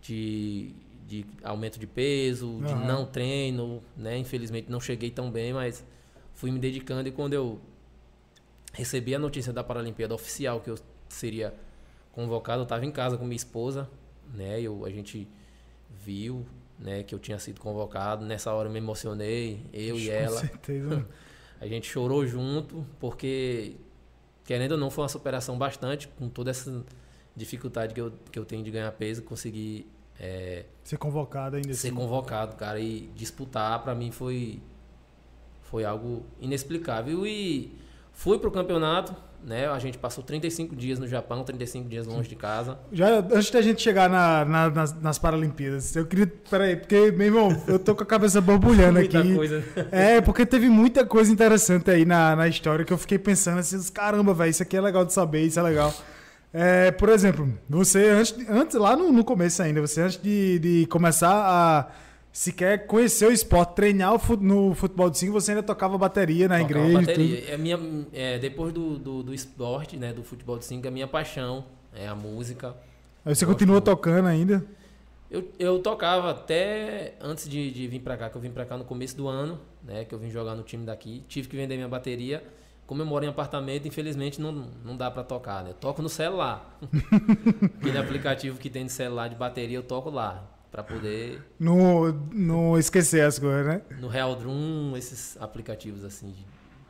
De, 0.00 0.74
de 1.06 1.26
aumento 1.44 1.78
de 1.78 1.86
peso, 1.86 2.62
de 2.64 2.72
Aham. 2.72 2.86
não 2.86 3.04
treino, 3.04 3.82
né? 3.94 4.16
Infelizmente 4.16 4.70
não 4.70 4.80
cheguei 4.80 5.10
tão 5.10 5.30
bem, 5.30 5.52
mas 5.52 5.84
fui 6.32 6.50
me 6.50 6.58
dedicando 6.58 7.06
e 7.06 7.12
quando 7.12 7.34
eu 7.34 7.60
recebi 8.72 9.14
a 9.14 9.18
notícia 9.18 9.52
da 9.52 9.62
Paralimpíada 9.62 10.14
oficial 10.14 10.60
que 10.60 10.70
eu 10.70 10.78
seria 11.10 11.52
convocado, 12.10 12.60
eu 12.60 12.64
estava 12.64 12.86
em 12.86 12.90
casa 12.90 13.18
com 13.18 13.24
minha 13.26 13.36
esposa, 13.36 13.86
né? 14.34 14.60
Eu, 14.60 14.84
a 14.84 14.90
gente 14.90 15.28
viu, 16.04 16.46
né, 16.78 17.02
que 17.02 17.14
eu 17.14 17.18
tinha 17.18 17.38
sido 17.38 17.60
convocado. 17.60 18.24
Nessa 18.24 18.52
hora 18.52 18.68
eu 18.68 18.72
me 18.72 18.78
emocionei, 18.78 19.64
eu 19.72 19.98
e 19.98 20.06
Com 20.06 20.12
ela. 20.12 20.40
certeza. 20.40 21.06
A 21.60 21.66
gente 21.68 21.86
chorou 21.88 22.26
junto, 22.26 22.84
porque, 22.98 23.76
querendo 24.44 24.72
ou 24.72 24.78
não, 24.78 24.90
foi 24.90 25.02
uma 25.04 25.08
superação 25.08 25.56
bastante, 25.56 26.08
com 26.08 26.28
toda 26.28 26.50
essa 26.50 26.84
dificuldade 27.36 27.94
que 27.94 28.00
eu, 28.00 28.12
que 28.32 28.36
eu 28.36 28.44
tenho 28.44 28.64
de 28.64 28.70
ganhar 28.72 28.90
peso, 28.90 29.22
conseguir 29.22 29.86
é, 30.18 30.64
Ser 30.82 30.96
convocado 30.96 31.54
ainda 31.54 31.72
ser 31.72 31.86
assim. 31.88 31.96
convocado, 31.96 32.56
cara, 32.56 32.80
e 32.80 33.08
disputar, 33.14 33.80
pra 33.80 33.94
mim 33.94 34.10
foi, 34.10 34.60
foi 35.62 35.84
algo 35.84 36.26
inexplicável. 36.40 37.24
E 37.24 37.72
fui 38.12 38.38
pro 38.38 38.50
campeonato, 38.50 39.14
né? 39.44 39.66
A 39.66 39.78
gente 39.80 39.98
passou 39.98 40.22
35 40.22 40.76
dias 40.76 40.98
no 41.00 41.06
Japão, 41.08 41.42
35 41.42 41.88
dias 41.88 42.06
longe 42.06 42.28
de 42.28 42.36
casa. 42.36 42.78
Já 42.92 43.18
antes 43.18 43.50
da 43.50 43.60
gente 43.60 43.82
chegar 43.82 44.08
na- 44.08 44.44
na- 44.44 44.70
nas, 44.70 45.00
nas 45.00 45.18
Paralimpíadas, 45.18 45.96
eu 45.96 46.06
queria. 46.06 46.26
Peraí, 46.48 46.76
porque, 46.76 47.10
meu 47.10 47.26
irmão, 47.26 47.62
eu 47.66 47.78
tô 47.78 47.94
com 47.94 48.04
a 48.04 48.06
cabeça 48.06 48.40
borbulhando 48.40 49.00
Muita 49.00 49.18
aqui. 49.18 49.34
coisa. 49.34 49.64
É, 49.90 50.20
porque 50.20 50.46
teve 50.46 50.68
muita 50.68 51.04
coisa 51.04 51.32
interessante 51.32 51.90
aí 51.90 52.04
na, 52.04 52.36
na 52.36 52.46
história 52.46 52.84
que 52.84 52.92
eu 52.92 52.98
fiquei 52.98 53.18
pensando 53.18 53.58
assim, 53.58 53.80
caramba, 53.92 54.32
velho, 54.32 54.50
isso 54.50 54.62
aqui 54.62 54.76
é 54.76 54.80
legal 54.80 55.04
de 55.04 55.12
saber, 55.12 55.42
isso 55.42 55.58
é 55.58 55.62
legal. 55.62 55.92
É, 56.54 56.90
por 56.92 57.08
exemplo, 57.08 57.50
você 57.68 58.10
antes, 58.10 58.34
antes 58.48 58.76
lá 58.76 58.94
no, 58.94 59.10
no 59.10 59.24
começo 59.24 59.60
ainda, 59.62 59.80
você 59.80 60.02
antes 60.02 60.20
de, 60.22 60.58
de 60.58 60.86
começar 60.86 61.32
a 61.32 61.88
sequer 62.32 62.86
conhecer 62.86 63.26
o 63.26 63.32
esporte, 63.32 63.74
treinar 63.74 64.12
no 64.40 64.74
futebol 64.74 65.10
de 65.10 65.18
5, 65.18 65.32
você 65.32 65.50
ainda 65.52 65.62
tocava 65.62 65.98
bateria 65.98 66.48
na 66.48 66.58
Tocava 66.58 66.80
igreja 66.80 67.00
bateria. 67.00 67.40
tudo. 67.42 67.50
É 67.52 67.56
minha, 67.58 67.78
é, 68.12 68.38
depois 68.38 68.72
do, 68.72 68.98
do, 68.98 69.22
do 69.22 69.34
esporte, 69.34 69.96
né? 69.96 70.12
Do 70.12 70.24
futebol 70.24 70.58
de 70.58 70.64
5, 70.64 70.88
a 70.88 70.90
minha 70.90 71.06
paixão 71.06 71.64
é 71.94 72.08
a 72.08 72.14
música. 72.14 72.74
Aí 73.24 73.34
você 73.34 73.44
continua 73.44 73.74
muito. 73.74 73.84
tocando 73.84 74.26
ainda. 74.26 74.64
Eu, 75.30 75.48
eu 75.58 75.78
tocava 75.78 76.30
até 76.30 77.14
antes 77.20 77.48
de, 77.48 77.70
de 77.70 77.86
vir 77.86 78.00
pra 78.00 78.16
cá, 78.16 78.28
que 78.28 78.36
eu 78.36 78.40
vim 78.40 78.50
pra 78.50 78.64
cá 78.66 78.76
no 78.76 78.84
começo 78.84 79.16
do 79.16 79.28
ano, 79.28 79.60
né? 79.82 80.04
Que 80.04 80.14
eu 80.14 80.18
vim 80.18 80.30
jogar 80.30 80.54
no 80.54 80.62
time 80.62 80.84
daqui. 80.84 81.22
Tive 81.28 81.48
que 81.48 81.56
vender 81.56 81.76
minha 81.76 81.88
bateria. 81.88 82.42
Como 82.86 83.00
eu 83.00 83.06
moro 83.06 83.24
em 83.24 83.28
apartamento, 83.28 83.86
infelizmente 83.88 84.40
não, 84.40 84.52
não 84.84 84.96
dá 84.96 85.10
pra 85.10 85.22
tocar, 85.22 85.64
né? 85.64 85.70
Eu 85.70 85.74
toco 85.74 86.02
no 86.02 86.08
celular. 86.08 86.78
Aquele 87.80 87.96
aplicativo 87.96 88.58
que 88.58 88.68
tem 88.68 88.84
de 88.84 88.92
celular 88.92 89.28
de 89.28 89.36
bateria, 89.36 89.78
eu 89.78 89.82
toco 89.82 90.10
lá. 90.10 90.51
Pra 90.72 90.82
poder. 90.82 91.38
Não, 91.60 92.10
não 92.32 92.78
esquecer 92.78 93.20
as 93.22 93.38
coisas, 93.38 93.64
né? 93.66 93.82
No 94.00 94.08
Real 94.08 94.34
Drum, 94.34 94.94
esses 94.96 95.36
aplicativos 95.40 96.02
assim, 96.02 96.30
de, 96.32 96.44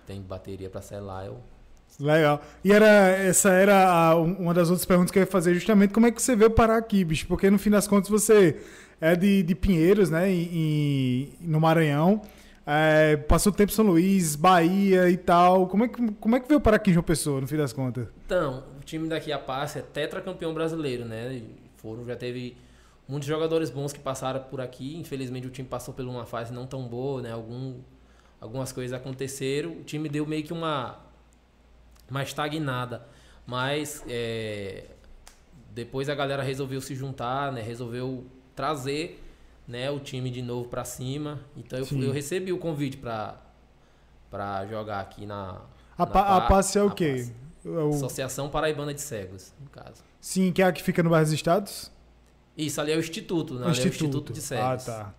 tem 0.06 0.22
bateria 0.22 0.70
pra 0.70 0.80
celular, 0.80 1.26
eu. 1.26 1.38
Legal. 2.00 2.40
E 2.64 2.72
era, 2.72 2.86
essa 2.86 3.50
era 3.50 3.86
a- 3.88 4.16
um- 4.16 4.34
uma 4.34 4.54
das 4.54 4.70
outras 4.70 4.86
perguntas 4.86 5.10
que 5.10 5.18
eu 5.18 5.22
ia 5.22 5.26
fazer, 5.26 5.52
justamente 5.54 5.92
como 5.92 6.06
é 6.06 6.10
que 6.12 6.22
você 6.22 6.34
veio 6.36 6.50
parar 6.50 6.76
aqui, 6.78 7.04
bicho? 7.04 7.26
Porque 7.26 7.50
no 7.50 7.58
fim 7.58 7.70
das 7.70 7.86
contas 7.88 8.08
você 8.08 8.56
é 9.00 9.14
de, 9.16 9.42
de 9.42 9.54
Pinheiros, 9.54 10.08
né? 10.10 10.30
Em, 10.30 11.32
no 11.40 11.60
Maranhão. 11.60 12.22
É, 12.64 13.16
passou 13.16 13.52
tempo 13.52 13.72
em 13.72 13.74
São 13.74 13.84
Luís, 13.84 14.36
Bahia 14.36 15.10
e 15.10 15.16
tal. 15.16 15.66
Como 15.66 15.84
é, 15.84 15.88
que, 15.88 16.12
como 16.12 16.36
é 16.36 16.40
que 16.40 16.46
veio 16.48 16.60
parar 16.60 16.76
aqui 16.76 16.90
em 16.90 16.94
João 16.94 17.02
Pessoa, 17.02 17.40
no 17.40 17.48
fim 17.48 17.56
das 17.56 17.72
contas? 17.72 18.06
Então, 18.24 18.62
o 18.80 18.84
time 18.84 19.08
daqui 19.08 19.32
a 19.32 19.38
Passe 19.40 19.80
é 19.80 19.82
tetracampeão 19.82 20.54
brasileiro, 20.54 21.04
né? 21.04 21.42
Foram, 21.78 22.04
já 22.06 22.14
teve 22.14 22.56
muitos 23.12 23.28
jogadores 23.28 23.68
bons 23.70 23.92
que 23.92 24.00
passaram 24.00 24.40
por 24.44 24.60
aqui. 24.60 24.96
Infelizmente 24.96 25.46
o 25.46 25.50
time 25.50 25.68
passou 25.68 25.92
por 25.94 26.04
uma 26.04 26.24
fase 26.24 26.52
não 26.52 26.66
tão 26.66 26.86
boa, 26.88 27.20
né? 27.22 27.30
Algum, 27.32 27.76
algumas 28.40 28.72
coisas 28.72 28.92
aconteceram. 28.98 29.72
O 29.72 29.84
time 29.84 30.08
deu 30.08 30.26
meio 30.26 30.42
que 30.42 30.52
uma, 30.52 30.98
uma 32.10 32.22
estagnada. 32.22 33.06
Mas 33.46 34.02
é, 34.08 34.86
depois 35.74 36.08
a 36.08 36.14
galera 36.14 36.42
resolveu 36.42 36.80
se 36.80 36.94
juntar, 36.94 37.52
né? 37.52 37.60
Resolveu 37.60 38.24
trazer 38.56 39.22
né, 39.68 39.90
o 39.90 40.00
time 40.00 40.30
de 40.30 40.40
novo 40.42 40.68
pra 40.68 40.84
cima. 40.84 41.40
Então 41.56 41.78
eu, 41.78 41.86
eu 42.02 42.12
recebi 42.12 42.52
o 42.52 42.58
convite 42.58 42.96
pra 42.96 43.38
pra 44.30 44.64
jogar 44.66 45.00
aqui 45.00 45.26
na. 45.26 45.60
A, 45.98 45.98
na 45.98 46.06
pa, 46.06 46.20
a 46.22 46.40
Pa- 46.40 46.48
passe 46.48 46.78
é 46.78 46.82
o 46.82 46.90
quê? 46.90 47.16
Passe. 47.18 47.34
É 47.64 47.94
Associação 47.94 48.48
Paraibana 48.48 48.92
de 48.94 49.00
Cegos, 49.02 49.52
no 49.60 49.68
caso. 49.68 50.02
sim, 50.20 50.50
que 50.50 50.60
é 50.62 50.64
a 50.64 50.72
que 50.72 50.82
fica 50.82 51.00
no 51.02 51.10
bairro 51.10 51.26
dos 51.26 51.34
Estados? 51.34 51.91
Isso, 52.56 52.80
ali 52.80 52.92
é 52.92 52.96
o 52.96 53.00
Instituto, 53.00 53.54
né? 53.54 53.66
Ali 53.66 53.80
é 53.80 53.84
o 53.84 53.88
Instituto 53.88 54.32
de 54.32 54.38
Ah, 54.40 54.42
Cegos. 54.42 54.84
tá. 54.84 55.14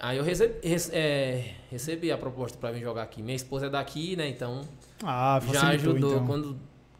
Aí 0.00 0.16
eu 0.16 0.22
recebi, 0.24 0.54
rece- 0.66 0.94
é, 0.94 1.54
recebi 1.70 2.10
a 2.12 2.16
proposta 2.16 2.56
pra 2.56 2.70
vir 2.70 2.80
jogar 2.82 3.02
aqui. 3.02 3.20
Minha 3.20 3.34
esposa 3.36 3.66
é 3.66 3.70
daqui, 3.70 4.14
né? 4.16 4.28
Então 4.28 4.62
Ah, 5.02 5.40
já 5.52 5.68
ajudou. 5.70 6.12
então. 6.12 6.26
Quando 6.26 6.56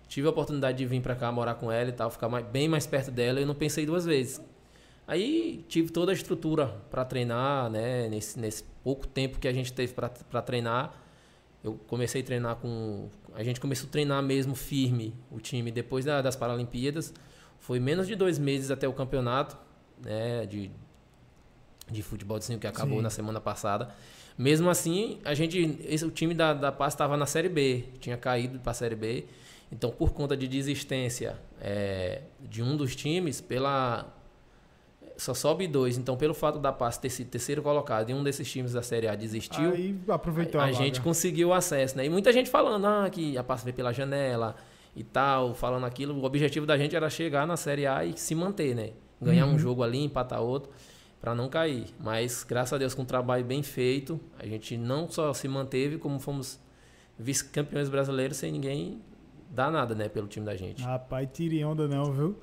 tive 0.08 0.26
a 0.26 0.30
oportunidade 0.30 0.76
de 0.78 0.84
vir 0.86 1.00
pra 1.00 1.14
cá 1.14 1.30
morar 1.30 1.54
com 1.54 1.70
ela 1.70 1.88
e 1.90 1.92
tal, 1.92 2.10
ficar 2.10 2.28
mais- 2.28 2.44
bem 2.46 2.68
mais 2.68 2.86
perto 2.86 3.10
dela, 3.10 3.38
eu 3.40 3.46
não 3.46 3.54
pensei 3.54 3.86
duas 3.86 4.04
vezes. 4.04 4.40
Aí 5.06 5.64
tive 5.68 5.90
toda 5.90 6.10
a 6.12 6.14
estrutura 6.14 6.66
pra 6.90 7.04
treinar, 7.04 7.70
né? 7.70 8.08
Nesse, 8.08 8.38
nesse 8.38 8.64
pouco 8.84 9.06
tempo 9.06 9.38
que 9.38 9.46
a 9.48 9.52
gente 9.52 9.72
teve 9.72 9.94
pra 9.94 10.42
treinar, 10.42 10.92
eu 11.64 11.78
comecei 11.86 12.20
a 12.20 12.24
treinar 12.24 12.56
com. 12.56 13.08
A 13.34 13.42
gente 13.44 13.60
começou 13.60 13.88
a 13.88 13.90
treinar 13.92 14.22
mesmo 14.22 14.54
firme 14.56 15.14
o 15.30 15.38
time 15.40 15.70
depois 15.70 16.04
da- 16.04 16.20
das 16.20 16.34
Paralimpíadas. 16.36 17.14
Foi 17.58 17.78
menos 17.78 18.06
de 18.06 18.14
dois 18.14 18.38
meses 18.38 18.70
até 18.70 18.88
o 18.88 18.92
campeonato, 18.92 19.56
né? 20.02 20.46
De, 20.46 20.70
de 21.90 22.02
futebol 22.02 22.38
de 22.38 22.44
cinco 22.44 22.60
que 22.60 22.66
acabou 22.66 22.98
Sim. 22.98 23.02
na 23.02 23.10
semana 23.10 23.40
passada. 23.40 23.94
Mesmo 24.36 24.70
assim, 24.70 25.18
a 25.24 25.34
gente, 25.34 25.78
esse, 25.84 26.04
o 26.04 26.10
time 26.10 26.32
da, 26.32 26.54
da 26.54 26.70
Paz 26.70 26.94
estava 26.94 27.16
na 27.16 27.26
Série 27.26 27.48
B, 27.48 27.84
tinha 27.98 28.16
caído 28.16 28.60
para 28.60 28.70
a 28.70 28.74
Série 28.74 28.94
B. 28.94 29.24
Então, 29.70 29.90
por 29.90 30.12
conta 30.12 30.36
de 30.36 30.46
desistência 30.46 31.36
é, 31.60 32.22
de 32.40 32.62
um 32.62 32.76
dos 32.76 32.94
times, 32.94 33.40
pela 33.40 34.14
só 35.18 35.34
sobe 35.34 35.66
dois. 35.66 35.98
Então, 35.98 36.16
pelo 36.16 36.32
fato 36.32 36.58
da 36.60 36.72
Paz 36.72 36.96
ter 36.96 37.10
sido 37.10 37.28
terceiro 37.28 37.60
colocado 37.60 38.08
e 38.10 38.14
um 38.14 38.22
desses 38.22 38.50
times 38.50 38.72
da 38.72 38.82
Série 38.82 39.08
A 39.08 39.16
desistiu, 39.16 39.72
Aí 39.72 39.98
aproveitou 40.08 40.60
a, 40.60 40.64
a, 40.64 40.66
a 40.68 40.72
gente 40.72 41.00
conseguiu 41.00 41.52
acesso, 41.52 41.96
né? 41.96 42.06
E 42.06 42.08
muita 42.08 42.32
gente 42.32 42.48
falando 42.48 42.86
ah, 42.86 43.10
que 43.10 43.36
a 43.36 43.42
Paz 43.42 43.64
veio 43.64 43.74
pela 43.74 43.92
janela 43.92 44.54
e 44.96 45.02
tal, 45.04 45.54
falando 45.54 45.84
aquilo. 45.86 46.14
O 46.14 46.24
objetivo 46.24 46.66
da 46.66 46.76
gente 46.76 46.94
era 46.96 47.08
chegar 47.08 47.46
na 47.46 47.56
Série 47.56 47.86
A 47.86 48.04
e 48.04 48.16
se 48.16 48.34
manter, 48.34 48.74
né? 48.74 48.90
Ganhar 49.20 49.46
Uhum. 49.46 49.54
um 49.54 49.58
jogo 49.58 49.82
ali, 49.82 49.98
empatar 50.04 50.40
outro, 50.40 50.70
para 51.20 51.34
não 51.34 51.48
cair. 51.48 51.86
Mas, 52.00 52.44
graças 52.48 52.72
a 52.72 52.78
Deus, 52.78 52.94
com 52.94 53.02
um 53.02 53.04
trabalho 53.04 53.44
bem 53.44 53.62
feito, 53.62 54.20
a 54.38 54.46
gente 54.46 54.76
não 54.76 55.08
só 55.10 55.32
se 55.34 55.48
manteve, 55.48 55.98
como 55.98 56.18
fomos 56.20 56.60
vice-campeões 57.18 57.88
brasileiros 57.88 58.36
sem 58.36 58.52
ninguém 58.52 59.00
dar 59.50 59.70
nada, 59.70 59.94
né? 59.94 60.08
Pelo 60.08 60.28
time 60.28 60.46
da 60.46 60.54
gente. 60.56 60.82
Rapaz, 60.82 61.28
tire 61.32 61.64
onda 61.64 61.88
não, 61.88 62.12
viu? 62.12 62.36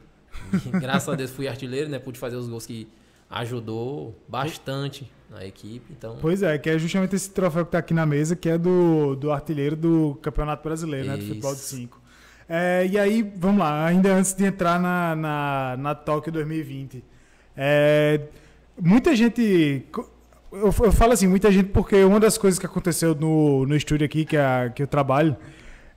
E, 0.65 0.79
graças 0.79 1.07
a 1.07 1.15
Deus 1.15 1.31
fui 1.31 1.47
artilheiro, 1.47 1.89
né? 1.89 1.97
Pude 1.99 2.19
fazer 2.19 2.35
os 2.35 2.47
gols 2.49 2.65
que 2.65 2.87
ajudou 3.29 4.15
bastante 4.27 5.09
na 5.29 5.45
equipe. 5.45 5.91
Então, 5.91 6.17
Pois 6.21 6.43
é, 6.43 6.57
que 6.57 6.69
é 6.69 6.77
justamente 6.77 7.15
esse 7.15 7.29
troféu 7.29 7.65
que 7.65 7.71
tá 7.71 7.79
aqui 7.79 7.93
na 7.93 8.05
mesa, 8.05 8.35
que 8.35 8.49
é 8.49 8.57
do, 8.57 9.15
do 9.15 9.31
artilheiro 9.31 9.75
do 9.75 10.17
Campeonato 10.21 10.63
Brasileiro, 10.63 11.07
né? 11.07 11.13
Do 11.15 11.19
Isso. 11.19 11.27
futebol 11.29 11.53
de 11.53 11.61
5. 11.61 12.01
E 12.91 12.97
aí, 12.99 13.21
vamos 13.35 13.59
lá, 13.59 13.85
ainda 13.85 14.13
antes 14.13 14.33
de 14.33 14.45
entrar 14.45 14.79
na, 14.79 15.15
na, 15.15 15.75
na 15.77 15.95
Tóquio 15.95 16.31
2020. 16.31 17.03
É, 17.57 18.21
muita 18.79 19.15
gente. 19.15 19.85
Eu, 20.51 20.73
eu 20.83 20.91
falo 20.91 21.13
assim, 21.13 21.27
muita 21.27 21.51
gente, 21.51 21.69
porque 21.69 22.03
uma 22.03 22.19
das 22.19 22.37
coisas 22.37 22.59
que 22.59 22.65
aconteceu 22.65 23.15
no, 23.15 23.65
no 23.65 23.75
estúdio 23.75 24.05
aqui, 24.05 24.25
que, 24.25 24.37
é 24.37 24.41
a, 24.41 24.69
que 24.69 24.83
eu 24.83 24.87
trabalho, 24.87 25.35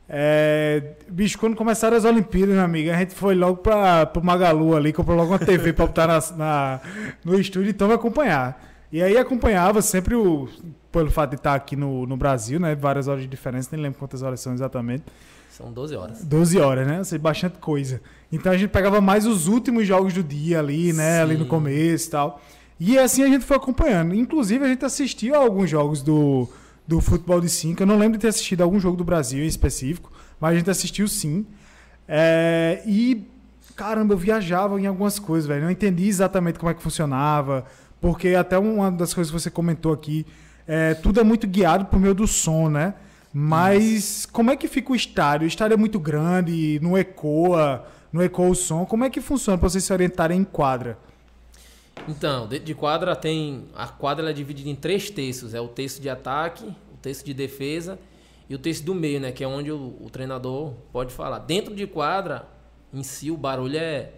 É, 0.08 0.94
bicho, 1.08 1.38
quando 1.38 1.54
começaram 1.54 1.94
as 1.96 2.04
Olimpíadas, 2.06 2.54
minha 2.54 2.64
amiga, 2.64 2.94
a 2.94 2.98
gente 2.98 3.14
foi 3.14 3.34
logo 3.34 3.58
para 3.58 4.06
pro 4.06 4.24
Magalu 4.24 4.74
ali, 4.74 4.90
comprou 4.90 5.14
logo 5.16 5.32
uma 5.32 5.38
TV 5.38 5.72
para 5.74 5.86
botar 5.86 6.06
na, 6.06 6.20
na, 6.36 6.80
no 7.22 7.38
estúdio, 7.38 7.70
então 7.70 7.88
vai 7.88 7.96
acompanhar. 7.96 8.58
E 8.90 9.02
aí 9.02 9.18
acompanhava 9.18 9.82
sempre 9.82 10.14
o. 10.14 10.48
Pelo 10.90 11.10
fato 11.10 11.30
de 11.30 11.36
estar 11.36 11.54
aqui 11.54 11.76
no, 11.76 12.06
no 12.06 12.16
Brasil, 12.16 12.58
né? 12.58 12.74
Várias 12.74 13.08
horas 13.08 13.22
de 13.22 13.28
diferença, 13.28 13.68
nem 13.72 13.82
lembro 13.82 13.98
quantas 13.98 14.22
horas 14.22 14.40
são 14.40 14.54
exatamente. 14.54 15.04
São 15.50 15.72
12 15.72 15.96
horas. 15.96 16.24
12 16.24 16.58
horas, 16.58 16.86
né? 16.86 16.98
Ou 16.98 17.04
seja, 17.04 17.20
bastante 17.20 17.58
coisa. 17.58 18.00
Então 18.30 18.52
a 18.52 18.56
gente 18.56 18.70
pegava 18.70 19.00
mais 19.00 19.26
os 19.26 19.48
últimos 19.48 19.86
jogos 19.86 20.12
do 20.14 20.22
dia 20.22 20.60
ali, 20.60 20.92
né? 20.92 21.16
Sim. 21.16 21.22
Ali 21.22 21.36
no 21.36 21.46
começo 21.46 22.08
e 22.08 22.10
tal. 22.10 22.40
E 22.80 22.98
assim 22.98 23.22
a 23.22 23.26
gente 23.26 23.44
foi 23.44 23.56
acompanhando. 23.56 24.14
Inclusive, 24.14 24.64
a 24.64 24.68
gente 24.68 24.84
assistiu 24.84 25.34
a 25.34 25.38
alguns 25.38 25.68
jogos 25.68 26.00
do, 26.00 26.48
do 26.86 27.00
futebol 27.00 27.40
de 27.40 27.48
5. 27.48 27.82
Eu 27.82 27.86
não 27.86 27.98
lembro 27.98 28.18
de 28.18 28.22
ter 28.22 28.28
assistido 28.28 28.62
algum 28.62 28.78
jogo 28.78 28.96
do 28.96 29.04
Brasil 29.04 29.42
em 29.42 29.48
específico, 29.48 30.12
mas 30.38 30.52
a 30.52 30.58
gente 30.58 30.70
assistiu 30.70 31.08
sim. 31.08 31.44
É, 32.06 32.80
e, 32.86 33.26
caramba, 33.74 34.14
eu 34.14 34.18
viajava 34.18 34.80
em 34.80 34.86
algumas 34.86 35.18
coisas, 35.18 35.48
velho. 35.48 35.64
Não 35.64 35.70
entendi 35.70 36.06
exatamente 36.06 36.58
como 36.58 36.70
é 36.70 36.74
que 36.74 36.82
funcionava, 36.82 37.64
porque 38.00 38.28
até 38.28 38.56
uma 38.58 38.92
das 38.92 39.12
coisas 39.12 39.32
que 39.32 39.40
você 39.40 39.50
comentou 39.50 39.92
aqui, 39.92 40.24
é, 40.68 40.92
tudo 40.92 41.18
é 41.18 41.24
muito 41.24 41.46
guiado 41.46 41.86
por 41.86 41.98
meio 41.98 42.14
do 42.14 42.26
som, 42.26 42.68
né? 42.68 42.92
Mas 43.32 44.26
como 44.26 44.50
é 44.50 44.56
que 44.56 44.68
fica 44.68 44.92
o 44.92 44.94
estádio? 44.94 45.46
O 45.46 45.48
estádio 45.48 45.72
é 45.74 45.76
muito 45.78 45.98
grande, 45.98 46.78
não 46.82 46.96
ecoa, 46.96 47.86
não 48.12 48.22
ecoa 48.22 48.50
o 48.50 48.54
som. 48.54 48.84
Como 48.84 49.02
é 49.02 49.08
que 49.10 49.20
funciona 49.20 49.58
para 49.58 49.68
vocês 49.68 49.84
se 49.84 49.92
orientarem 49.92 50.40
em 50.40 50.44
quadra? 50.44 50.98
Então, 52.06 52.46
dentro 52.46 52.66
de 52.66 52.74
quadra 52.74 53.16
tem. 53.16 53.64
A 53.74 53.86
quadra 53.88 54.28
é 54.28 54.32
dividida 54.32 54.68
em 54.68 54.74
três 54.74 55.08
textos: 55.10 55.54
é 55.54 55.60
o 55.60 55.68
texto 55.68 56.02
de 56.02 56.10
ataque, 56.10 56.64
o 56.64 56.96
texto 57.00 57.24
de 57.24 57.32
defesa 57.32 57.98
e 58.48 58.54
o 58.54 58.58
texto 58.58 58.84
do 58.84 58.94
meio, 58.94 59.20
né? 59.20 59.32
Que 59.32 59.44
é 59.44 59.48
onde 59.48 59.72
o, 59.72 59.96
o 60.00 60.10
treinador 60.10 60.74
pode 60.92 61.12
falar. 61.12 61.38
Dentro 61.40 61.74
de 61.74 61.86
quadra, 61.86 62.46
em 62.92 63.02
si, 63.02 63.30
o 63.30 63.36
barulho 63.36 63.78
é, 63.78 64.10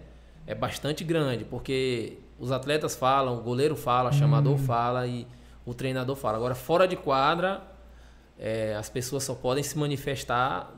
é 0.45 0.53
bastante 0.53 1.03
grande, 1.03 1.45
porque 1.45 2.17
os 2.37 2.51
atletas 2.51 2.95
falam, 2.95 3.37
o 3.37 3.41
goleiro 3.41 3.75
fala, 3.75 4.09
o 4.09 4.13
chamador 4.13 4.55
hum. 4.55 4.57
fala 4.57 5.07
e 5.07 5.25
o 5.65 5.73
treinador 5.73 6.15
fala. 6.15 6.37
Agora, 6.37 6.55
fora 6.55 6.87
de 6.87 6.95
quadra, 6.95 7.61
é, 8.39 8.75
as 8.75 8.89
pessoas 8.89 9.23
só 9.23 9.35
podem 9.35 9.63
se 9.63 9.77
manifestar 9.77 10.73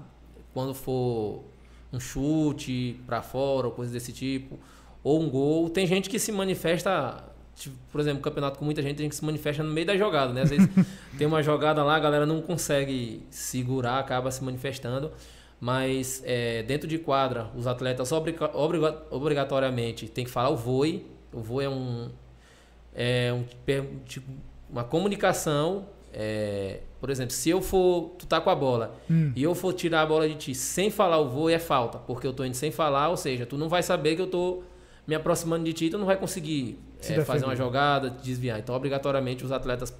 quando 0.53 0.73
for 0.73 1.43
um 1.91 1.99
chute 1.99 2.99
para 3.05 3.21
fora 3.21 3.67
ou 3.67 3.73
coisa 3.73 3.91
desse 3.93 4.11
tipo 4.11 4.59
ou 5.03 5.21
um 5.21 5.29
gol. 5.29 5.69
Tem 5.69 5.85
gente 5.85 6.09
que 6.09 6.17
se 6.17 6.31
manifesta, 6.31 7.23
tipo, 7.55 7.75
por 7.91 7.99
exemplo, 7.99 8.21
campeonato 8.21 8.57
com 8.57 8.65
muita 8.65 8.81
gente, 8.81 8.95
tem 8.95 9.05
gente 9.05 9.11
que 9.11 9.17
se 9.17 9.25
manifesta 9.25 9.61
no 9.63 9.71
meio 9.71 9.85
da 9.85 9.97
jogada, 9.97 10.33
né? 10.33 10.41
Às 10.41 10.49
vezes 10.49 10.67
tem 11.17 11.27
uma 11.27 11.43
jogada 11.43 11.83
lá, 11.83 11.95
a 11.95 11.99
galera 11.99 12.25
não 12.25 12.41
consegue 12.41 13.23
segurar, 13.29 13.99
acaba 13.99 14.31
se 14.31 14.43
manifestando. 14.43 15.11
Mas 15.59 16.21
é, 16.25 16.63
dentro 16.63 16.87
de 16.87 16.97
quadra, 16.97 17.49
os 17.55 17.67
atletas 17.67 18.11
obriga 18.11 18.51
obriga 18.53 19.01
obrigatoriamente 19.09 20.09
tem 20.09 20.25
que 20.25 20.31
falar 20.31 20.49
o 20.49 20.57
voe. 20.57 21.05
O 21.31 21.39
voe 21.39 21.63
é 21.63 21.69
um, 21.69 22.09
é 22.93 23.33
um 23.33 23.43
tipo, 24.05 24.29
uma 24.73 24.83
comunicação. 24.83 25.85
É, 26.11 26.79
por 26.99 27.09
exemplo, 27.09 27.31
se 27.31 27.49
eu 27.49 27.61
for, 27.61 28.11
tu 28.17 28.25
tá 28.25 28.41
com 28.41 28.49
a 28.49 28.55
bola 28.55 28.95
hum. 29.09 29.31
e 29.35 29.41
eu 29.41 29.55
for 29.55 29.73
tirar 29.73 30.01
a 30.01 30.05
bola 30.05 30.27
de 30.27 30.35
ti 30.35 30.55
sem 30.55 30.89
falar 30.89 31.19
o 31.19 31.29
voo, 31.29 31.49
é 31.49 31.59
falta, 31.59 31.97
porque 31.99 32.27
eu 32.27 32.33
tô 32.33 32.43
indo 32.43 32.55
sem 32.55 32.71
falar, 32.71 33.09
ou 33.09 33.17
seja, 33.17 33.45
tu 33.45 33.57
não 33.57 33.67
vai 33.67 33.81
saber 33.81 34.15
que 34.15 34.21
eu 34.21 34.27
tô 34.27 34.63
me 35.07 35.15
aproximando 35.15 35.63
de 35.63 35.73
ti, 35.73 35.89
tu 35.89 35.97
não 35.97 36.05
vai 36.05 36.17
conseguir 36.17 36.77
é, 37.01 37.21
fazer 37.23 37.45
uma 37.45 37.55
jogada, 37.55 38.09
desviar. 38.09 38.59
Então, 38.59 38.75
obrigatoriamente, 38.75 39.43
os 39.43 39.51
atletas 39.51 39.93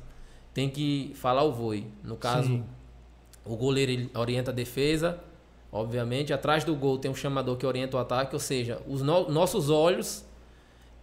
têm 0.53 0.69
que 0.69 1.11
falar 1.15 1.43
o 1.43 1.51
voe. 1.51 1.87
No 2.03 2.15
caso, 2.15 2.47
Sim. 2.47 2.63
o 3.43 3.55
goleiro 3.55 3.91
ele 3.91 4.11
orienta 4.15 4.51
a 4.51 4.53
defesa, 4.53 5.19
obviamente. 5.71 6.31
Atrás 6.31 6.63
do 6.63 6.75
gol 6.75 6.97
tem 6.97 7.11
um 7.11 7.15
chamador 7.15 7.57
que 7.57 7.65
orienta 7.65 7.97
o 7.97 7.99
ataque, 7.99 8.33
ou 8.33 8.39
seja, 8.39 8.79
os 8.87 9.01
no 9.01 9.29
nossos 9.29 9.69
olhos 9.69 10.23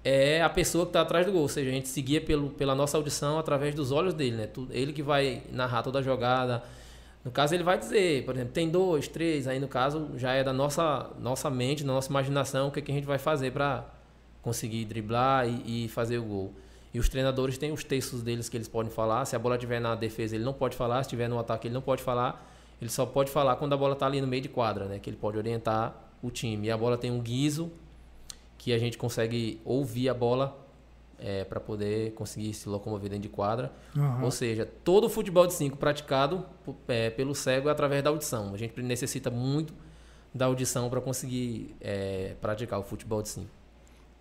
é 0.05 0.43
a 0.43 0.49
pessoa 0.49 0.85
que 0.85 0.91
está 0.91 1.03
atrás 1.03 1.27
do 1.27 1.33
gol. 1.33 1.43
Ou 1.43 1.49
seja, 1.49 1.71
a 1.71 1.73
gente 1.73 1.89
seguia 1.89 2.21
pelo, 2.21 2.51
pela 2.51 2.75
nossa 2.75 2.97
audição 2.97 3.39
através 3.39 3.75
dos 3.75 3.93
olhos 3.93 4.15
dele, 4.15 4.37
né? 4.37 4.49
Ele 4.71 4.93
que 4.93 5.03
vai 5.03 5.43
narrar 5.53 5.83
toda 5.83 5.99
a 5.99 6.03
jogada. 6.03 6.63
No 7.25 7.31
caso, 7.31 7.55
ele 7.55 7.63
vai 7.63 7.79
dizer, 7.79 8.25
por 8.25 8.35
exemplo, 8.35 8.53
tem 8.53 8.71
dois, 8.71 9.07
três, 9.07 9.47
aí 9.47 9.59
no 9.59 9.69
caso 9.69 10.11
já 10.17 10.33
é 10.33 10.43
da 10.43 10.55
nossa, 10.55 11.11
nossa 11.21 11.51
mente, 11.51 11.85
da 11.85 11.93
nossa 11.93 12.09
imaginação, 12.09 12.69
o 12.69 12.71
que, 12.71 12.79
é 12.79 12.83
que 12.83 12.91
a 12.91 12.95
gente 12.95 13.07
vai 13.07 13.19
fazer 13.19 13.53
para 13.53 13.85
conseguir 14.41 14.87
driblar 14.87 15.47
e, 15.47 15.85
e, 15.85 15.89
fazer 15.89 16.17
o 16.17 16.23
gol. 16.23 16.55
E 16.95 16.99
os 16.99 17.11
treinadores 17.11 17.59
têm 17.59 17.73
os 17.73 17.85
textos 17.85 18.23
deles 18.23 18.49
que 18.49 18.57
eles 18.57 18.69
podem 18.69 18.91
falar. 18.91 19.27
Se 19.27 19.37
a 19.37 19.39
bola 19.39 19.57
estiver 19.57 19.81
na 19.81 19.95
defesa, 19.95 20.35
ele 20.35 20.45
não 20.45 20.55
pode 20.55 20.77
falar. 20.77 21.03
Se 21.05 21.09
estiver 21.09 21.29
no 21.29 21.39
ataque, 21.39 21.69
ele 21.69 21.75
não 21.75 21.83
pode 21.83 22.03
falar. 22.03 22.51
Ele 22.81 22.91
só 22.91 23.05
pode 23.05 23.31
falar 23.31 23.57
quando 23.57 23.75
a 23.75 23.77
bola 23.77 23.93
está 23.93 24.07
ali 24.07 24.21
no 24.21 24.27
meio 24.27 24.43
de 24.43 24.49
quadra, 24.49 24.87
né? 24.87 24.99
Que 24.99 25.11
ele 25.11 25.17
pode 25.19 25.37
orientar 25.37 25.95
o 26.23 26.31
time. 26.31 26.69
E 26.69 26.71
a 26.71 26.77
bola 26.77 26.97
tem 26.97 27.11
um 27.11 27.21
guiso 27.21 27.71
que 28.61 28.75
a 28.75 28.79
gente 28.79 28.99
consegue 28.99 29.59
ouvir 29.65 30.11
a 30.11 30.13
bola 30.13 30.55
é, 31.19 31.45
para 31.45 31.59
poder 31.59 32.13
conseguir 32.13 32.53
se 32.53 32.69
locomover 32.69 33.09
dentro 33.09 33.23
de 33.23 33.29
quadra. 33.31 33.73
Uhum. 33.97 34.25
Ou 34.25 34.31
seja, 34.31 34.69
todo 34.85 35.05
o 35.05 35.09
futebol 35.09 35.47
de 35.47 35.55
5 35.55 35.79
praticado 35.79 36.45
é, 36.87 37.09
pelo 37.09 37.35
cego 37.35 37.71
é 37.71 37.73
através 37.73 38.03
da 38.03 38.11
audição. 38.11 38.53
A 38.53 38.59
gente 38.59 38.79
necessita 38.83 39.31
muito 39.31 39.73
da 40.35 40.45
audição 40.45 40.91
para 40.91 41.01
conseguir 41.01 41.75
é, 41.81 42.35
praticar 42.39 42.79
o 42.79 42.83
futebol 42.83 43.23
de 43.23 43.31
5. 43.31 43.47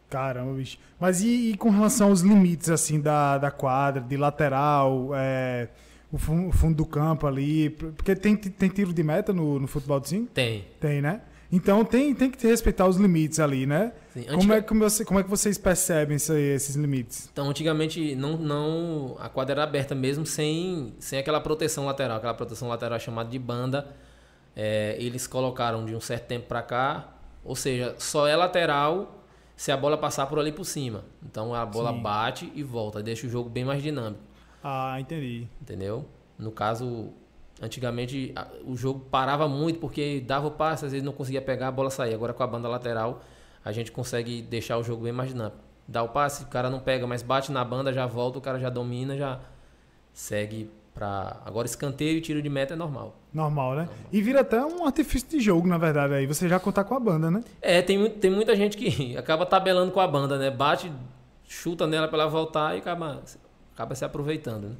Caramba, 0.09 0.53
bicho. 0.53 0.77
Mas 0.97 1.21
e, 1.21 1.51
e, 1.51 1.57
com 1.57 1.69
relação 1.69 2.07
aos 2.07 2.21
limites, 2.21 2.69
assim, 2.69 3.01
da, 3.01 3.37
da 3.37 3.51
quadra, 3.51 4.01
de 4.01 4.15
lateral, 4.15 5.09
é, 5.15 5.67
o, 6.09 6.17
fundo, 6.17 6.47
o, 6.47 6.51
fundo, 6.53 6.75
do 6.77 6.85
campo 6.85 7.27
ali? 7.27 7.71
Porque 7.71 8.15
tem, 8.15 8.37
tem 8.37 8.69
tiro 8.69 8.93
de 8.93 9.03
meta 9.03 9.33
no, 9.33 9.59
no 9.59 9.67
futebol 9.67 9.99
de 9.99 10.07
5? 10.07 10.31
Tem. 10.31 10.65
Tem, 10.79 11.01
né? 11.01 11.23
Então 11.51 11.83
tem, 11.83 12.13
tem 12.13 12.29
que 12.29 12.45
respeitar 12.45 12.87
os 12.87 12.95
limites 12.97 13.39
ali, 13.39 13.65
né? 13.65 13.91
Sim, 14.23 14.29
antiga... 14.29 14.37
como, 14.37 14.53
é, 14.53 14.61
como, 14.61 14.79
você, 14.81 15.05
como 15.05 15.19
é 15.19 15.23
que 15.23 15.29
vocês 15.29 15.57
percebem 15.57 16.15
esses 16.15 16.75
limites? 16.75 17.29
Então, 17.31 17.49
antigamente 17.49 18.15
não, 18.15 18.37
não 18.37 19.15
a 19.19 19.29
quadra 19.29 19.53
era 19.53 19.63
aberta 19.63 19.95
mesmo 19.95 20.25
sem, 20.25 20.93
sem 20.99 21.19
aquela 21.19 21.39
proteção 21.39 21.85
lateral, 21.85 22.17
aquela 22.17 22.33
proteção 22.33 22.67
lateral 22.67 22.99
chamada 22.99 23.29
de 23.29 23.39
banda. 23.39 23.87
É, 24.55 24.95
eles 24.99 25.27
colocaram 25.27 25.85
de 25.85 25.95
um 25.95 26.01
certo 26.01 26.25
tempo 26.27 26.47
para 26.47 26.61
cá, 26.61 27.13
ou 27.43 27.55
seja, 27.55 27.95
só 27.97 28.27
é 28.27 28.35
lateral 28.35 29.23
se 29.55 29.71
a 29.71 29.77
bola 29.77 29.97
passar 29.97 30.25
por 30.27 30.39
ali 30.39 30.51
por 30.51 30.65
cima. 30.65 31.05
Então 31.23 31.53
a 31.53 31.65
bola 31.65 31.93
Sim. 31.93 32.01
bate 32.01 32.51
e 32.55 32.63
volta, 32.63 33.01
deixa 33.01 33.27
o 33.27 33.29
jogo 33.29 33.49
bem 33.49 33.63
mais 33.63 33.81
dinâmico. 33.81 34.21
Ah, 34.63 34.97
entendi. 34.99 35.47
Entendeu? 35.61 36.05
No 36.37 36.51
caso, 36.51 37.13
Antigamente 37.61 38.33
o 38.65 38.75
jogo 38.75 39.01
parava 39.11 39.47
muito 39.47 39.79
porque 39.79 40.23
dava 40.25 40.47
o 40.47 40.51
passe, 40.51 40.85
às 40.85 40.91
vezes 40.91 41.05
não 41.05 41.11
conseguia 41.11 41.41
pegar, 41.41 41.67
a 41.67 41.71
bola 41.71 41.89
saía. 41.89 42.15
Agora 42.15 42.33
com 42.33 42.41
a 42.41 42.47
banda 42.47 42.69
lateral 42.69 43.21
a 43.69 43.71
gente 43.71 43.91
consegue 43.91 44.41
deixar 44.41 44.77
o 44.77 44.83
jogo 44.83 45.03
bem 45.03 45.13
mais 45.13 45.29
dinâmico. 45.29 45.57
Dá 45.87 46.03
o 46.03 46.09
passe, 46.09 46.43
o 46.43 46.47
cara 46.47 46.69
não 46.69 46.79
pega, 46.79 47.07
mas 47.07 47.21
bate 47.21 47.51
na 47.51 47.63
banda, 47.63 47.93
já 47.93 48.05
volta, 48.05 48.37
o 48.37 48.41
cara 48.41 48.59
já 48.59 48.69
domina, 48.69 49.17
já 49.17 49.39
segue 50.13 50.69
para 50.93 51.37
agora 51.45 51.65
escanteio 51.65 52.17
e 52.17 52.21
tiro 52.21 52.41
de 52.41 52.49
meta 52.49 52.73
é 52.73 52.77
normal. 52.77 53.15
Normal, 53.33 53.75
né? 53.75 53.81
Normal. 53.83 53.97
E 54.11 54.21
vira 54.21 54.41
até 54.41 54.63
um 54.63 54.85
artifício 54.85 55.29
de 55.29 55.39
jogo, 55.39 55.67
na 55.67 55.77
verdade, 55.77 56.13
aí 56.13 56.25
você 56.25 56.49
já 56.49 56.59
contar 56.59 56.83
com 56.83 56.95
a 56.95 56.99
banda, 56.99 57.31
né? 57.31 57.43
É, 57.61 57.81
tem, 57.81 58.09
tem 58.09 58.29
muita 58.29 58.55
gente 58.55 58.75
que 58.75 59.15
acaba 59.17 59.45
tabelando 59.45 59.91
com 59.91 59.99
a 59.99 60.07
banda, 60.07 60.37
né? 60.37 60.51
Bate, 60.51 60.91
chuta 61.47 61.87
nela 61.87 62.07
para 62.07 62.23
ela 62.23 62.29
voltar 62.29 62.75
e 62.75 62.79
acaba, 62.79 63.21
acaba 63.73 63.95
se 63.95 64.03
aproveitando, 64.03 64.69
né? 64.69 64.75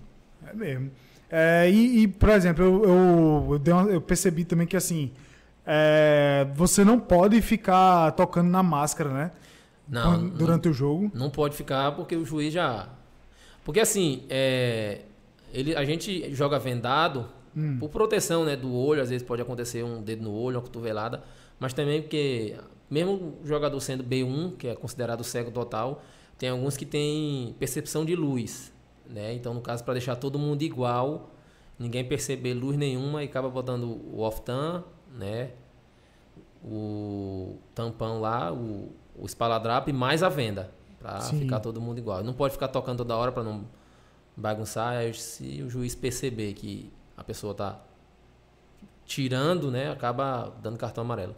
É 0.48 0.54
mesmo. 0.54 0.92
É, 1.30 1.70
e, 1.70 2.04
e, 2.04 2.08
por 2.08 2.30
exemplo, 2.30 2.64
eu, 2.64 2.84
eu, 2.84 3.62
eu, 3.64 3.74
uma, 3.74 3.92
eu, 3.92 4.02
percebi 4.02 4.44
também 4.44 4.66
que 4.66 4.76
assim. 4.76 5.12
É, 5.72 6.48
você 6.56 6.84
não 6.84 7.00
pode 7.00 7.40
ficar 7.44 8.12
tocando 8.14 8.50
na 8.50 8.64
máscara, 8.64 9.14
né? 9.14 9.32
Não. 9.88 10.28
Durante 10.30 10.66
não, 10.66 10.72
o 10.72 10.74
jogo. 10.74 11.12
Não 11.14 11.30
pode 11.30 11.56
ficar 11.56 11.92
porque 11.92 12.16
o 12.16 12.26
juiz 12.26 12.52
já. 12.52 12.90
Porque 13.64 13.80
assim, 13.80 14.24
é, 14.32 15.02
ele, 15.54 15.76
a 15.76 15.86
gente 15.86 16.34
joga 16.34 16.58
vendado 16.58 17.28
hum. 17.56 17.78
por 17.80 17.90
proteção 17.90 18.44
né, 18.44 18.56
do 18.56 18.74
olho, 18.74 19.00
às 19.00 19.12
vezes 19.12 19.26
pode 19.26 19.44
acontecer 19.44 19.84
um 19.84 20.02
dedo 20.02 20.24
no 20.24 20.34
olho, 20.34 20.58
uma 20.58 20.64
cotovelada, 20.64 21.22
mas 21.60 21.72
também 21.72 22.02
porque, 22.02 22.56
mesmo 22.90 23.38
o 23.44 23.48
jogador 23.48 23.80
sendo 23.80 24.04
B1, 24.04 24.58
que 24.58 24.70
é 24.70 24.76
considerado 24.76 25.24
cego 25.24 25.52
total, 25.52 26.02
tem 26.40 26.50
alguns 26.50 26.78
que 26.78 26.86
têm 26.86 27.56
percepção 27.60 28.04
de 28.04 28.16
luz. 28.16 28.74
Né? 29.08 29.36
Então, 29.36 29.54
no 29.54 29.62
caso, 29.62 29.84
para 29.84 29.94
deixar 29.94 30.16
todo 30.16 30.40
mundo 30.40 30.64
igual, 30.64 31.30
ninguém 31.78 32.04
perceber 32.04 32.56
luz 32.56 32.76
nenhuma 32.76 33.22
e 33.24 33.28
acaba 33.28 33.50
botando 33.50 33.84
o 33.84 34.22
off-tan, 34.22 34.84
né? 35.12 35.52
o 36.64 37.58
tampão 37.74 38.20
lá, 38.20 38.52
o, 38.52 38.92
o 39.16 39.26
e 39.88 39.94
mais 39.94 40.24
a 40.24 40.30
venda, 40.30 40.72
para 41.00 41.22
ficar 41.22 41.60
todo 41.60 41.80
mundo 41.80 41.98
igual. 41.98 42.24
Não 42.24 42.34
pode 42.34 42.54
ficar 42.54 42.68
tocando 42.68 42.98
toda 42.98 43.16
hora 43.16 43.32
para 43.32 43.44
não 43.44 43.66
bagunçar, 44.36 44.98
aí 44.98 45.14
se 45.14 45.62
o 45.64 45.70
juiz 45.70 45.96
perceber 45.96 46.54
que 46.54 46.92
a 47.16 47.24
pessoa 47.24 47.52
está 47.52 47.80
tirando, 49.06 49.72
né, 49.72 49.92
acaba 49.92 50.54
dando 50.62 50.78
cartão 50.78 51.04
amarelo. 51.04 51.36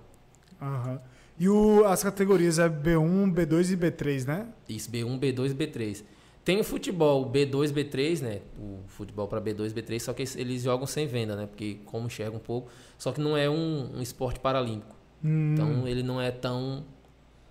Uhum. 0.61 0.99
E 1.39 1.49
o, 1.49 1.85
as 1.85 2.03
categorias 2.03 2.59
é 2.59 2.69
B1, 2.69 3.33
B2 3.33 3.71
e 3.71 3.77
B3, 3.77 4.27
né? 4.27 4.47
Isso, 4.69 4.91
B1, 4.91 5.19
B2 5.19 5.51
e 5.51 5.55
B3. 5.55 6.03
Tem 6.43 6.59
o 6.59 6.63
futebol 6.63 7.29
B2, 7.31 7.71
B3, 7.71 8.21
né? 8.21 8.39
O 8.59 8.79
futebol 8.87 9.27
para 9.27 9.39
B2, 9.39 9.71
B3, 9.73 9.99
só 9.99 10.11
que 10.13 10.23
eles 10.35 10.63
jogam 10.63 10.87
sem 10.87 11.05
venda, 11.05 11.35
né? 11.35 11.45
Porque 11.45 11.77
como 11.85 12.07
enxerga 12.07 12.35
um 12.35 12.39
pouco, 12.39 12.69
só 12.97 13.11
que 13.11 13.21
não 13.21 13.37
é 13.37 13.49
um, 13.49 13.97
um 13.97 14.01
esporte 14.01 14.39
paralímpico. 14.39 14.95
Hum, 15.23 15.53
Então 15.53 15.87
ele 15.87 16.01
não 16.01 16.19
é 16.19 16.31
tão 16.31 16.83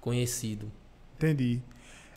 conhecido. 0.00 0.70
entendi. 1.16 1.60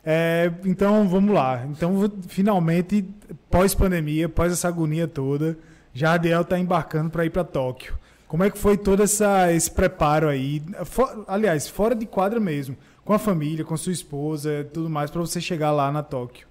É, 0.06 0.52
então 0.64 1.08
vamos 1.08 1.32
lá. 1.34 1.64
Então 1.66 2.10
finalmente, 2.28 3.08
pós-pandemia, 3.50 4.28
pós 4.28 4.52
essa 4.52 4.68
agonia 4.68 5.06
toda, 5.08 5.56
Jardiel 5.94 6.42
está 6.42 6.58
embarcando 6.58 7.08
para 7.10 7.24
ir 7.24 7.30
para 7.30 7.44
Tóquio. 7.44 7.96
Como 8.26 8.42
é 8.42 8.50
que 8.50 8.58
foi 8.58 8.76
todo 8.76 9.02
essa, 9.02 9.52
esse 9.52 9.70
preparo 9.70 10.28
aí? 10.28 10.60
Fo- 10.84 11.24
aliás, 11.28 11.68
fora 11.68 11.94
de 11.94 12.04
quadra 12.04 12.40
mesmo, 12.40 12.76
com 13.04 13.12
a 13.12 13.18
família, 13.18 13.64
com 13.64 13.76
sua 13.76 13.92
esposa, 13.92 14.68
tudo 14.74 14.90
mais, 14.90 15.10
para 15.10 15.20
você 15.20 15.40
chegar 15.40 15.70
lá 15.70 15.90
na 15.92 16.02
Tóquio. 16.02 16.46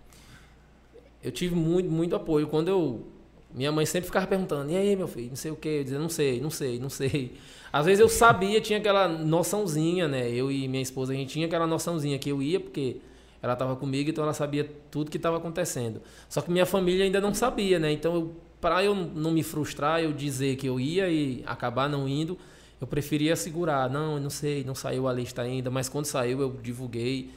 Eu 1.23 1.31
tive 1.31 1.55
muito, 1.55 1.89
muito 1.89 2.15
apoio. 2.15 2.47
Quando 2.47 2.67
eu. 2.67 3.07
Minha 3.53 3.71
mãe 3.71 3.85
sempre 3.85 4.07
ficava 4.07 4.27
perguntando: 4.27 4.71
e 4.71 4.75
aí, 4.75 4.95
meu 4.95 5.07
filho, 5.07 5.29
não 5.29 5.35
sei 5.35 5.51
o 5.51 5.55
quê? 5.55 5.69
Eu 5.79 5.83
dizia: 5.83 5.99
não 5.99 6.09
sei, 6.09 6.41
não 6.41 6.49
sei, 6.49 6.79
não 6.79 6.89
sei. 6.89 7.33
Às 7.71 7.85
vezes 7.85 7.99
eu 7.99 8.09
sabia, 8.09 8.61
tinha 8.61 8.77
aquela 8.77 9.07
noçãozinha, 9.07 10.07
né? 10.07 10.29
Eu 10.29 10.51
e 10.51 10.67
minha 10.67 10.81
esposa, 10.81 11.13
a 11.13 11.15
gente 11.15 11.33
tinha 11.33 11.47
aquela 11.47 11.65
noçãozinha 11.65 12.19
que 12.19 12.29
eu 12.29 12.41
ia, 12.41 12.59
porque 12.59 12.97
ela 13.41 13.53
estava 13.53 13.75
comigo, 13.75 14.09
então 14.09 14.23
ela 14.23 14.33
sabia 14.33 14.69
tudo 14.91 15.09
que 15.09 15.17
estava 15.17 15.37
acontecendo. 15.37 16.01
Só 16.29 16.39
que 16.39 16.51
minha 16.51 16.65
família 16.65 17.03
ainda 17.03 17.19
não 17.19 17.33
sabia, 17.33 17.79
né? 17.79 17.91
Então, 17.91 18.31
para 18.61 18.83
eu 18.83 18.95
não 18.95 19.31
me 19.31 19.43
frustrar, 19.43 20.01
eu 20.01 20.13
dizer 20.13 20.55
que 20.55 20.67
eu 20.67 20.79
ia 20.79 21.09
e 21.09 21.43
acabar 21.45 21.89
não 21.89 22.07
indo, 22.07 22.37
eu 22.79 22.87
preferia 22.87 23.35
segurar. 23.35 23.89
Não, 23.89 24.19
não 24.19 24.29
sei, 24.29 24.63
não 24.63 24.75
saiu 24.75 25.07
a 25.07 25.13
lista 25.13 25.41
ainda, 25.41 25.69
mas 25.69 25.89
quando 25.89 26.05
saiu 26.05 26.41
eu 26.41 26.55
divulguei 26.61 27.31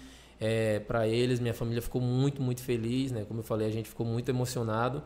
para 0.86 1.06
eles. 1.08 1.40
Minha 1.40 1.54
família 1.54 1.82
ficou 1.82 2.00
muito, 2.00 2.42
muito 2.42 2.62
feliz, 2.62 3.12
né? 3.12 3.24
Como 3.26 3.40
eu 3.40 3.44
falei, 3.44 3.66
a 3.66 3.70
gente 3.70 3.88
ficou 3.88 4.06
muito 4.06 4.28
emocionado. 4.28 5.02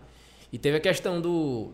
E 0.53 0.59
teve 0.59 0.77
a 0.77 0.81
questão 0.81 1.21
do, 1.21 1.73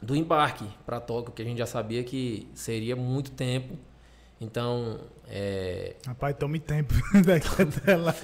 do 0.00 0.16
embarque 0.16 0.66
para 0.86 1.00
Tóquio, 1.00 1.32
que 1.32 1.42
a 1.42 1.44
gente 1.44 1.58
já 1.58 1.66
sabia 1.66 2.02
que 2.02 2.48
seria 2.54 2.96
muito 2.96 3.30
tempo. 3.32 3.76
Então, 4.40 4.98
é, 5.28 5.94
Rapaz, 6.04 6.34
tome 6.36 6.58
tempo 6.58 6.92
daqui 7.24 7.62
até 7.62 7.96
lá. 7.96 8.14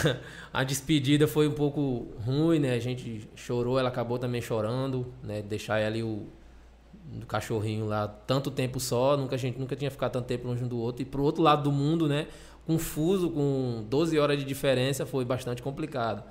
a 0.50 0.64
despedida 0.64 1.28
foi 1.28 1.46
um 1.46 1.52
pouco 1.52 2.08
ruim, 2.24 2.58
né? 2.58 2.72
A 2.72 2.78
gente 2.78 3.28
chorou, 3.34 3.78
ela 3.78 3.90
acabou 3.90 4.18
também 4.18 4.40
chorando, 4.40 5.12
né? 5.22 5.42
Deixar 5.42 5.74
ali 5.84 6.02
o, 6.02 6.26
o 7.22 7.26
cachorrinho 7.26 7.86
lá 7.86 8.08
tanto 8.08 8.50
tempo 8.50 8.80
só, 8.80 9.18
nunca 9.18 9.34
a 9.34 9.38
gente 9.38 9.58
nunca 9.58 9.76
tinha 9.76 9.90
ficado 9.90 10.12
tanto 10.12 10.24
tempo 10.24 10.48
longe 10.48 10.64
um 10.64 10.68
do 10.68 10.78
outro. 10.78 11.02
E 11.02 11.04
pro 11.04 11.22
outro 11.22 11.42
lado 11.42 11.62
do 11.62 11.72
mundo, 11.72 12.08
né? 12.08 12.26
Confuso, 12.66 13.30
com 13.30 13.86
12 13.88 14.18
horas 14.18 14.38
de 14.38 14.44
diferença, 14.44 15.06
foi 15.06 15.24
bastante 15.24 15.62
complicado. 15.62 16.24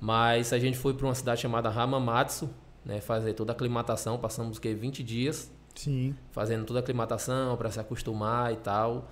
Mas 0.00 0.52
a 0.52 0.58
gente 0.58 0.78
foi 0.78 0.94
para 0.94 1.06
uma 1.06 1.14
cidade 1.14 1.40
chamada 1.40 1.68
Hamamatsu, 1.68 2.48
né? 2.84 3.00
Fazer 3.00 3.34
toda 3.34 3.52
a 3.52 3.54
aclimatação, 3.54 4.18
passamos 4.18 4.58
que 4.58 4.72
20 4.74 5.02
dias 5.02 5.50
Sim. 5.74 6.14
fazendo 6.30 6.64
toda 6.64 6.78
a 6.78 6.82
aclimatação 6.82 7.56
para 7.56 7.70
se 7.70 7.80
acostumar 7.80 8.52
e 8.52 8.56
tal. 8.56 9.10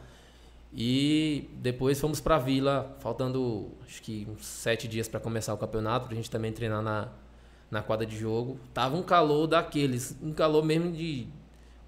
E 0.74 1.50
depois 1.54 2.00
fomos 2.00 2.20
para 2.20 2.36
a 2.36 2.38
vila, 2.38 2.96
faltando 3.00 3.70
acho 3.86 4.00
que 4.02 4.26
uns 4.30 4.46
sete 4.46 4.88
dias 4.88 5.06
para 5.06 5.20
começar 5.20 5.52
o 5.52 5.58
campeonato, 5.58 6.06
para 6.06 6.14
a 6.14 6.16
gente 6.16 6.30
também 6.30 6.50
treinar 6.50 6.82
na, 6.82 7.08
na 7.70 7.82
quadra 7.82 8.06
de 8.06 8.16
jogo. 8.16 8.58
Tava 8.72 8.96
um 8.96 9.02
calor 9.02 9.46
daqueles, 9.46 10.16
um 10.22 10.32
calor 10.32 10.64
mesmo 10.64 10.90
de 10.92 11.26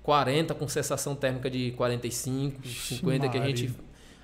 40, 0.02 0.54
com 0.54 0.68
sensação 0.68 1.16
térmica 1.16 1.48
de 1.48 1.72
45, 1.72 2.60
Ixi, 2.62 2.96
50, 2.96 3.28
que 3.30 3.38
a 3.38 3.46
gente, 3.46 3.74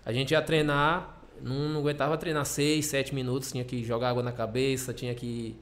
a 0.05 0.13
gente 0.13 0.33
ia 0.33 0.43
treinar, 0.43 1.21
não, 1.43 1.69
não 1.69 1.81
aguentava 1.81 2.17
treinar 2.17 2.45
6, 2.45 2.87
7 2.87 3.15
minutos, 3.15 3.51
tinha 3.51 3.65
que 3.65 3.85
jogar 3.85 4.11
água 4.11 4.23
na 4.23 4.33
cabeça, 4.33 4.93
tinha 4.93 5.15
que 5.15 5.57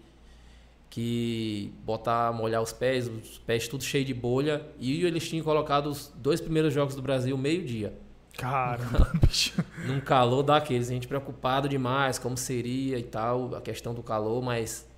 que 0.91 1.73
botar, 1.85 2.33
molhar 2.33 2.63
os 2.63 2.73
pés, 2.73 3.09
os 3.09 3.39
pés 3.39 3.69
tudo 3.69 3.85
cheio 3.85 4.05
de 4.05 4.15
bolha. 4.15 4.67
E 4.79 5.05
eles 5.05 5.29
tinham 5.29 5.45
colocado 5.45 5.89
os 5.89 6.11
dois 6.17 6.41
primeiros 6.41 6.73
jogos 6.73 6.95
do 6.95 7.03
Brasil 7.03 7.37
meio-dia. 7.37 7.93
Caramba, 8.37 9.13
bicho. 9.21 9.53
Num 9.85 10.01
calor 10.01 10.43
daqueles. 10.43 10.89
A 10.89 10.95
gente 10.95 11.07
preocupado 11.07 11.69
demais, 11.69 12.19
como 12.19 12.37
seria 12.37 12.99
e 12.99 13.03
tal, 13.03 13.55
a 13.55 13.61
questão 13.61 13.93
do 13.93 14.03
calor, 14.03 14.43
mas 14.43 14.89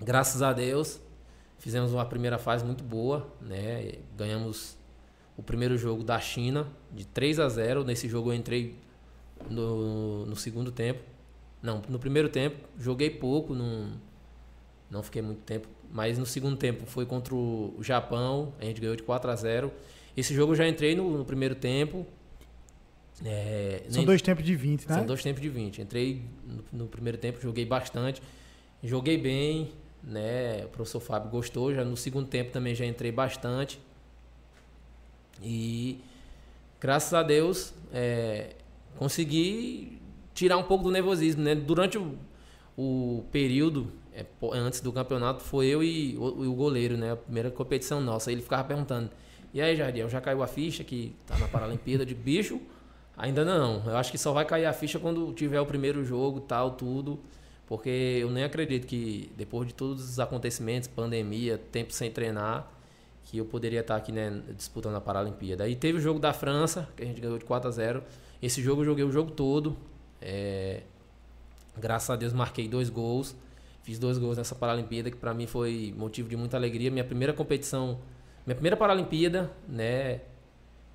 graças 0.00 0.40
a 0.40 0.52
Deus 0.52 1.00
fizemos 1.58 1.92
uma 1.92 2.04
primeira 2.04 2.38
fase 2.38 2.64
muito 2.64 2.84
boa, 2.84 3.26
né? 3.40 3.92
Ganhamos 4.16 4.76
o 5.36 5.42
primeiro 5.42 5.76
jogo 5.76 6.04
da 6.04 6.20
China 6.20 6.66
de 6.92 7.06
3 7.06 7.38
a 7.40 7.48
0. 7.48 7.84
Nesse 7.84 8.08
jogo 8.08 8.30
eu 8.30 8.34
entrei 8.34 8.74
no, 9.50 10.26
no 10.26 10.36
segundo 10.36 10.70
tempo. 10.72 11.00
Não, 11.62 11.82
no 11.88 11.98
primeiro 11.98 12.28
tempo, 12.28 12.56
joguei 12.78 13.10
pouco, 13.10 13.54
não, 13.54 13.88
não 14.90 15.02
fiquei 15.02 15.20
muito 15.22 15.40
tempo. 15.40 15.68
Mas 15.90 16.18
no 16.18 16.26
segundo 16.26 16.56
tempo 16.56 16.86
foi 16.86 17.04
contra 17.06 17.34
o 17.34 17.76
Japão, 17.80 18.52
a 18.60 18.64
gente 18.64 18.80
ganhou 18.80 18.94
de 18.94 19.02
4 19.02 19.30
a 19.30 19.34
0. 19.36 19.72
Esse 20.16 20.34
jogo 20.34 20.52
eu 20.52 20.56
já 20.56 20.68
entrei 20.68 20.94
no, 20.94 21.18
no 21.18 21.24
primeiro 21.24 21.54
tempo. 21.54 22.06
É, 23.24 23.82
São 23.88 23.96
nem- 23.98 24.06
dois 24.06 24.22
tempos 24.22 24.44
de 24.44 24.54
20, 24.54 24.88
né? 24.88 24.94
são 24.94 25.06
dois 25.06 25.22
tempos 25.22 25.42
de 25.42 25.48
20. 25.48 25.82
Entrei 25.82 26.22
no, 26.46 26.80
no 26.84 26.86
primeiro 26.86 27.18
tempo, 27.18 27.40
joguei 27.40 27.64
bastante. 27.64 28.22
Joguei 28.84 29.18
bem, 29.18 29.72
né? 30.04 30.64
O 30.66 30.68
professor 30.68 31.00
Fábio 31.00 31.28
gostou. 31.30 31.74
Já 31.74 31.84
no 31.84 31.96
segundo 31.96 32.28
tempo 32.28 32.52
também 32.52 32.74
já 32.74 32.86
entrei 32.86 33.10
bastante. 33.10 33.80
E 35.42 35.98
graças 36.80 37.12
a 37.14 37.22
Deus 37.22 37.74
é, 37.92 38.56
consegui 38.96 40.00
tirar 40.34 40.56
um 40.56 40.62
pouco 40.62 40.84
do 40.84 40.90
nervosismo, 40.90 41.42
né? 41.42 41.54
Durante 41.54 41.98
o, 41.98 42.16
o 42.76 43.24
período 43.32 43.92
é, 44.12 44.24
antes 44.52 44.80
do 44.80 44.92
campeonato 44.92 45.42
foi 45.42 45.66
eu 45.66 45.82
e 45.82 46.16
o, 46.16 46.44
e 46.44 46.46
o 46.46 46.54
goleiro, 46.54 46.96
né? 46.96 47.12
A 47.12 47.16
primeira 47.16 47.50
competição 47.50 48.00
nossa. 48.00 48.30
Ele 48.30 48.42
ficava 48.42 48.64
perguntando: 48.64 49.10
"E 49.52 49.60
aí, 49.60 49.76
Jardiel, 49.76 50.08
já 50.08 50.20
caiu 50.20 50.42
a 50.42 50.46
ficha 50.46 50.84
que 50.84 51.14
tá 51.26 51.38
na 51.38 51.48
Paralimpíada 51.48 52.04
de 52.06 52.14
bicho?" 52.14 52.60
Ainda 53.16 53.44
não. 53.44 53.82
Eu 53.84 53.96
acho 53.96 54.12
que 54.12 54.18
só 54.18 54.32
vai 54.32 54.44
cair 54.44 54.64
a 54.64 54.72
ficha 54.72 54.96
quando 55.00 55.32
tiver 55.32 55.60
o 55.60 55.66
primeiro 55.66 56.04
jogo, 56.04 56.40
tal, 56.40 56.72
tudo. 56.72 57.18
Porque 57.66 57.90
eu 58.22 58.30
nem 58.30 58.44
acredito 58.44 58.86
que 58.86 59.30
depois 59.36 59.66
de 59.66 59.74
todos 59.74 60.08
os 60.08 60.20
acontecimentos, 60.20 60.88
pandemia, 60.88 61.58
tempo 61.70 61.92
sem 61.92 62.10
treinar, 62.10 62.70
que 63.28 63.36
eu 63.36 63.44
poderia 63.44 63.80
estar 63.80 63.94
aqui 63.94 64.10
né, 64.10 64.42
disputando 64.56 64.94
a 64.94 65.00
Paralimpíada. 65.02 65.64
Aí 65.64 65.76
teve 65.76 65.98
o 65.98 66.00
jogo 66.00 66.18
da 66.18 66.32
França, 66.32 66.88
que 66.96 67.02
a 67.02 67.06
gente 67.06 67.20
ganhou 67.20 67.38
de 67.38 67.44
4 67.44 67.68
a 67.68 67.70
0 67.70 68.02
Esse 68.42 68.62
jogo 68.62 68.80
eu 68.80 68.86
joguei 68.86 69.04
o 69.04 69.12
jogo 69.12 69.30
todo. 69.30 69.76
É, 70.18 70.80
graças 71.76 72.08
a 72.08 72.16
Deus 72.16 72.32
marquei 72.32 72.66
dois 72.66 72.88
gols. 72.88 73.36
Fiz 73.82 73.98
dois 73.98 74.16
gols 74.16 74.38
nessa 74.38 74.54
Paralimpíada, 74.54 75.10
que 75.10 75.16
para 75.18 75.34
mim 75.34 75.46
foi 75.46 75.94
motivo 75.94 76.26
de 76.26 76.36
muita 76.38 76.56
alegria. 76.56 76.90
Minha 76.90 77.04
primeira 77.04 77.34
competição, 77.34 77.98
minha 78.46 78.54
primeira 78.54 78.78
Paralimpíada, 78.78 79.50
né? 79.68 80.22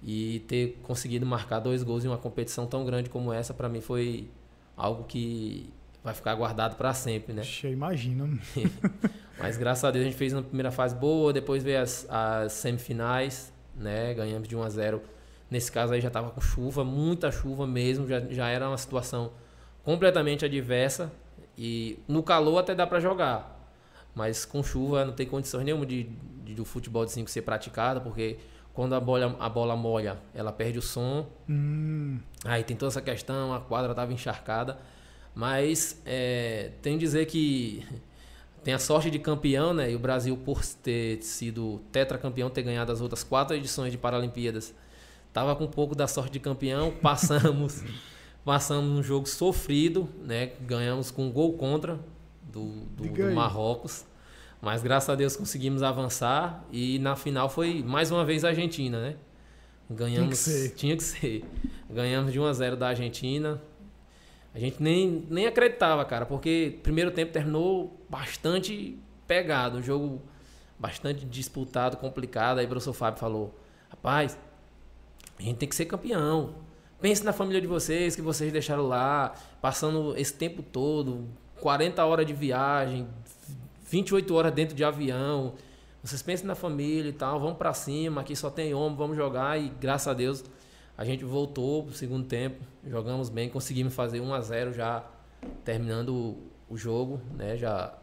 E 0.02 0.40
ter 0.48 0.80
conseguido 0.82 1.28
marcar 1.28 1.60
dois 1.60 1.84
gols 1.84 2.04
em 2.04 2.08
uma 2.08 2.18
competição 2.18 2.66
tão 2.66 2.84
grande 2.84 3.12
como 3.12 3.32
essa, 3.32 3.54
para 3.54 3.70
mim 3.70 3.80
foi 3.80 4.28
algo 4.76 5.04
que 5.04 5.72
vai 6.04 6.14
ficar 6.14 6.36
guardado 6.36 6.76
para 6.76 6.94
sempre, 6.94 7.34
né? 7.34 7.42
Ixi, 7.42 7.68
eu 7.68 7.74
imagino. 7.74 8.40
Mas 9.40 9.58
graças 9.58 9.84
a 9.84 9.92
Deus 9.92 10.04
a 10.04 10.06
gente 10.06 10.18
fez 10.18 10.34
uma 10.34 10.44
primeira 10.44 10.72
fase 10.72 10.96
boa, 10.96 11.32
depois 11.32 11.64
veio 11.64 11.82
as, 11.82 12.06
as 12.10 12.54
semifinais, 12.54 13.54
né? 13.76 14.14
Ganhamos 14.14 14.48
de 14.48 14.56
1 14.56 14.64
a 14.64 14.70
0. 14.70 15.02
Nesse 15.50 15.72
caso 15.72 15.94
aí 15.94 16.02
já 16.02 16.10
tava 16.10 16.32
com 16.32 16.42
chuva, 16.42 16.84
muita 16.84 17.32
chuva 17.32 17.66
mesmo, 17.66 18.08
já, 18.08 18.20
já 18.22 18.50
era 18.50 18.68
uma 18.68 18.78
situação 18.78 19.32
completamente 19.84 20.44
adversa 20.46 21.12
e 21.58 22.00
no 22.08 22.24
calor 22.24 22.58
até 22.58 22.74
dá 22.76 22.86
para 22.86 23.00
jogar. 23.00 23.52
Mas 24.16 24.46
com 24.46 24.64
chuva 24.64 25.06
não 25.06 25.14
tem 25.14 25.26
condições 25.26 25.64
nenhuma 25.64 25.86
de, 25.86 26.04
de 26.44 26.54
do 26.54 26.66
futebol 26.66 27.06
de 27.06 27.12
5 27.12 27.30
ser 27.30 27.42
praticado, 27.42 28.02
porque 28.02 28.38
quando 28.74 28.94
a 28.94 29.00
bola, 29.00 29.36
a 29.40 29.50
bola 29.50 29.76
molha, 29.76 30.18
ela 30.34 30.52
perde 30.52 30.80
o 30.80 30.82
som, 30.82 31.28
Hum, 31.48 32.20
Aí 32.44 32.64
tem 32.64 32.76
toda 32.76 32.92
essa 32.92 33.02
questão, 33.02 33.54
a 33.54 33.60
quadra 33.60 33.92
estava 33.92 34.12
encharcada. 34.12 34.80
Mas 35.36 36.02
é, 36.06 36.72
tem 36.82 36.94
que 36.94 37.00
dizer 37.00 37.26
que 37.26 37.86
tem 38.64 38.74
a 38.74 38.80
sorte 38.80 39.10
de 39.10 39.20
campeão, 39.20 39.74
né? 39.74 39.92
E 39.92 39.96
o 39.96 40.00
Brasil, 40.00 40.38
por 40.38 40.64
ter 40.66 41.22
sido 41.22 41.82
tetracampeão, 41.92 42.50
ter 42.50 42.62
ganhado 42.62 42.92
as 42.92 43.02
outras 43.02 43.24
quatro 43.24 43.56
edições 43.56 43.92
de 43.92 43.98
Paralimpíadas, 43.98 44.74
tava 45.32 45.56
com 45.56 45.66
um 45.66 45.70
pouco 45.70 45.96
da 45.96 46.08
sorte 46.08 46.32
de 46.32 46.40
campeão. 46.40 46.92
Passamos, 47.02 47.84
passamos 48.46 49.00
um 49.00 49.04
jogo 49.04 49.28
sofrido, 49.28 50.08
né? 50.24 50.52
Ganhamos 50.62 51.10
com 51.12 51.28
um 51.28 51.32
gol 51.32 51.54
contra 51.54 52.00
do, 52.42 52.86
do, 52.96 53.08
do. 53.08 53.32
Marrocos. 53.34 54.06
Mas 54.62 54.82
graças 54.82 55.10
a 55.10 55.16
Deus 55.16 55.36
conseguimos 55.36 55.84
avançar. 55.84 56.64
E 56.72 56.98
na 57.00 57.18
final 57.18 57.50
foi 57.50 57.84
mais 57.84 58.12
uma 58.12 58.24
vez 58.24 58.46
a 58.46 58.50
Argentina, 58.50 59.02
né? 59.02 59.16
Ganhamos. 59.90 60.38
ser. 60.38 60.70
Tinha 60.76 60.96
que 60.96 61.04
ser. 61.04 61.44
Ganhamos 61.90 62.32
de 62.32 62.40
1 62.40 62.46
a 62.46 62.54
0 62.54 62.78
da 62.78 62.88
Argentina. 62.88 63.62
A 64.54 64.60
gente 64.60 64.82
nem, 64.82 65.26
nem 65.30 65.48
acreditava, 65.48 66.06
cara, 66.06 66.26
porque 66.26 66.80
primeiro 66.84 67.10
tempo 67.12 67.32
terminou 67.32 68.00
bastante 68.08 68.98
pegado, 69.28 69.80
um 69.80 69.82
jogo 69.82 70.22
bastante 70.78 71.26
disputado, 71.26 71.98
complicado. 71.98 72.60
Aí 72.60 72.66
o 72.66 72.70
professor 72.70 72.94
Fábio 72.94 73.20
falou: 73.20 73.58
rapaz, 73.90 74.38
a 75.40 75.42
gente 75.42 75.58
tem 75.58 75.68
que 75.68 75.76
ser 75.76 75.86
campeão. 75.86 76.56
Pense 77.02 77.24
na 77.24 77.34
família 77.34 77.60
de 77.60 77.68
vocês, 77.68 78.16
que 78.16 78.22
vocês 78.22 78.52
deixaram 78.52 78.88
lá, 78.88 79.34
passando 79.62 80.16
esse 80.16 80.34
tempo 80.34 80.62
todo, 80.62 81.28
40 81.60 82.06
horas 82.06 82.26
de 82.26 82.34
viagem, 82.34 83.08
28 83.90 84.34
horas 84.36 84.54
dentro 84.54 84.76
de 84.76 84.84
avião. 84.84 85.56
Vocês 86.04 86.22
pensem 86.22 86.46
na 86.46 86.56
família 86.56 87.10
e 87.10 87.14
tal, 87.14 87.40
vamos 87.40 87.58
para 87.58 87.74
cima, 87.74 88.22
aqui 88.22 88.36
só 88.36 88.50
tem 88.50 88.74
homem, 88.74 88.98
vamos 88.98 89.18
jogar 89.18 89.60
e 89.60 89.70
graças 89.82 90.08
a 90.08 90.14
Deus 90.14 90.44
a 90.98 91.04
gente 91.06 91.24
voltou 91.24 91.84
pro 91.84 91.94
segundo 91.94 92.26
tempo, 92.26 92.64
jogamos 92.86 93.30
bem, 93.30 93.50
conseguimos 93.50 93.94
fazer 93.94 94.20
1 94.20 94.34
a 94.34 94.42
0 94.42 94.74
já 94.74 95.06
terminando 95.64 96.38
o 96.70 96.78
jogo, 96.78 97.20
né? 97.36 97.58
Já 97.58 97.98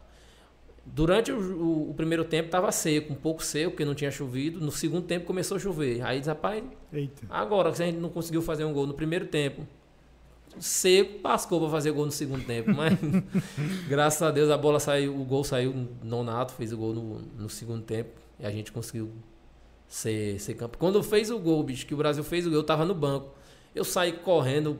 Durante 0.85 1.31
o, 1.31 1.37
o, 1.37 1.89
o, 1.91 1.93
primeiro 1.93 2.25
tempo 2.25 2.47
estava 2.47 2.71
seco, 2.71 3.13
um 3.13 3.15
pouco 3.15 3.43
seco, 3.43 3.71
porque 3.71 3.85
não 3.85 3.93
tinha 3.93 4.09
chovido. 4.09 4.59
No 4.59 4.71
segundo 4.71 5.05
tempo 5.05 5.25
começou 5.25 5.57
a 5.57 5.59
chover. 5.59 6.01
Aí 6.01 6.19
diz, 6.19 6.27
rapaz, 6.27 6.63
Eita. 6.91 7.27
agora 7.29 7.71
que 7.71 7.81
a 7.81 7.85
gente 7.85 7.99
não 7.99 8.09
conseguiu 8.09 8.41
fazer 8.41 8.65
um 8.65 8.73
gol 8.73 8.87
no 8.87 8.93
primeiro 8.93 9.27
tempo, 9.27 9.65
seco, 10.59 11.19
pascou 11.19 11.59
para 11.61 11.69
fazer 11.69 11.91
gol 11.91 12.05
no 12.05 12.11
segundo 12.11 12.43
tempo. 12.45 12.71
Mas 12.75 12.97
graças 13.87 14.21
a 14.23 14.31
Deus 14.31 14.49
a 14.49 14.57
bola 14.57 14.79
saiu, 14.79 15.15
o 15.15 15.23
gol 15.23 15.43
saiu 15.43 15.87
nonato, 16.03 16.53
fez 16.53 16.73
o 16.73 16.77
gol 16.77 16.93
no, 16.93 17.21
no 17.37 17.49
segundo 17.49 17.83
tempo. 17.83 18.19
E 18.39 18.45
a 18.45 18.49
gente 18.49 18.71
conseguiu 18.71 19.11
ser, 19.91 20.39
ser 20.39 20.53
campeão. 20.53 20.79
Quando 20.79 21.03
fez 21.03 21.29
o 21.29 21.37
gol, 21.37 21.61
bicho, 21.61 21.85
que 21.85 21.93
o 21.93 21.97
Brasil 21.97 22.23
fez 22.23 22.47
o 22.47 22.49
gol, 22.49 22.59
eu 22.59 22.63
tava 22.63 22.85
no 22.85 22.95
banco. 22.95 23.35
Eu 23.75 23.83
saí 23.83 24.13
correndo, 24.13 24.79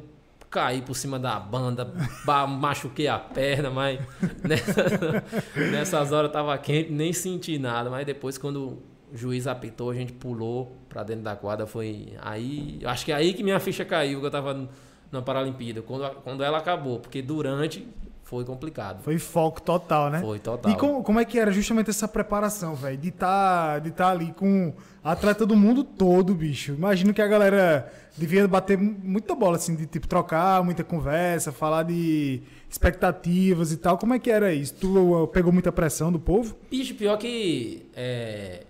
caí 0.49 0.81
por 0.81 0.95
cima 0.95 1.19
da 1.19 1.37
banda, 1.37 1.93
machuquei 2.47 3.09
a 3.09 3.19
perna, 3.19 3.69
mas 3.69 3.99
nessa, 4.41 5.23
nessas 5.69 6.13
horas 6.13 6.31
tava 6.31 6.57
quente, 6.57 6.93
nem 6.93 7.11
senti 7.11 7.59
nada. 7.59 7.89
Mas 7.89 8.05
depois, 8.05 8.37
quando 8.37 8.81
o 9.11 9.17
juiz 9.17 9.47
apitou, 9.47 9.89
a 9.89 9.93
gente 9.93 10.13
pulou 10.13 10.77
pra 10.87 11.03
dentro 11.03 11.23
da 11.23 11.35
quadra. 11.35 11.67
Foi 11.67 12.13
aí, 12.21 12.79
acho 12.85 13.03
que 13.03 13.11
é 13.11 13.15
aí 13.15 13.33
que 13.33 13.43
minha 13.43 13.59
ficha 13.59 13.83
caiu, 13.83 14.21
que 14.21 14.25
eu 14.25 14.31
tava 14.31 14.69
na 15.11 15.21
Paralimpíada, 15.21 15.81
quando, 15.81 16.09
quando 16.21 16.41
ela 16.41 16.59
acabou, 16.59 16.99
porque 16.99 17.21
durante 17.21 17.85
foi 18.31 18.45
complicado. 18.45 19.03
Foi 19.03 19.19
foco 19.19 19.61
total, 19.61 20.09
né? 20.09 20.21
Foi 20.21 20.39
total. 20.39 20.71
E 20.71 20.77
como, 20.77 21.03
como 21.03 21.19
é 21.19 21.25
que 21.25 21.37
era 21.37 21.51
justamente 21.51 21.89
essa 21.89 22.07
preparação, 22.07 22.75
velho? 22.75 22.97
De 22.97 23.09
estar 23.09 23.73
tá, 23.73 23.79
de 23.79 23.91
tá 23.91 24.09
ali 24.09 24.31
com 24.31 24.73
atleta 25.03 25.45
do 25.45 25.53
mundo 25.53 25.83
todo, 25.83 26.33
bicho. 26.33 26.71
Imagino 26.71 27.13
que 27.13 27.21
a 27.21 27.27
galera 27.27 27.91
devia 28.15 28.47
bater 28.47 28.77
muita 28.77 29.35
bola, 29.35 29.57
assim, 29.57 29.75
de 29.75 29.85
tipo 29.85 30.07
trocar, 30.07 30.63
muita 30.63 30.81
conversa, 30.81 31.51
falar 31.51 31.83
de 31.83 32.41
expectativas 32.69 33.73
e 33.73 33.75
tal. 33.77 33.97
Como 33.97 34.13
é 34.13 34.19
que 34.19 34.31
era 34.31 34.53
isso? 34.53 34.75
Tu 34.75 35.29
pegou 35.33 35.51
muita 35.51 35.69
pressão 35.69 36.09
do 36.09 36.17
povo? 36.17 36.55
Bicho, 36.71 36.95
pior 36.95 37.17
que. 37.17 37.85
É, 37.93 38.63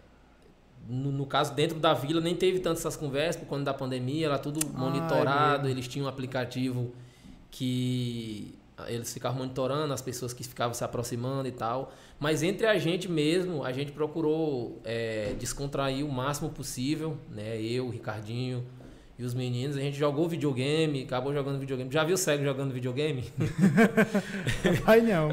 no, 0.90 1.12
no, 1.12 1.28
caso, 1.28 1.54
dentro 1.54 1.78
da 1.78 1.94
vila, 1.94 2.20
nem 2.20 2.36
teve 2.36 2.58
tantas 2.58 2.80
essas 2.80 2.96
conversas, 2.96 3.36
por 3.36 3.48
conta 3.48 3.66
da 3.66 3.76
pandemia, 3.76 4.26
era 4.26 4.40
tudo 4.40 4.60
ah, 4.74 4.80
monitorado, 4.80 5.68
é 5.68 5.72
eles 5.72 5.88
tinham 5.88 6.08
um 6.08 6.10
aplicativo 6.10 6.92
que 7.52 8.60
eles 8.88 9.14
ficavam 9.14 9.40
monitorando 9.40 9.94
as 9.94 10.02
pessoas 10.02 10.34
que 10.34 10.44
ficavam 10.44 10.74
se 10.74 10.84
aproximando 10.84 11.48
e 11.48 11.52
tal. 11.52 11.94
Mas 12.20 12.44
entre 12.44 12.68
a 12.68 12.78
gente 12.78 13.10
mesmo, 13.10 13.64
a 13.64 13.72
gente 13.72 13.92
procurou 13.92 14.82
é, 14.84 15.34
descontrair 15.40 16.06
o 16.06 16.12
máximo 16.12 16.50
possível, 16.50 17.18
né? 17.30 17.62
Eu, 17.62 17.88
o 17.88 17.90
Ricardinho 17.90 18.66
e 19.22 19.24
os 19.24 19.36
meninos. 19.36 19.78
A 19.78 19.80
gente 19.80 19.98
jogou 19.98 20.28
videogame, 20.28 21.04
acabou 21.04 21.32
jogando 21.32 21.60
videogame. 21.60 21.92
Já 21.92 22.04
viu 22.04 22.16
o 22.16 22.18
cego 22.18 22.44
jogando 22.44 22.74
videogame? 22.74 23.24
Ai, 24.86 25.02
não. 25.02 25.30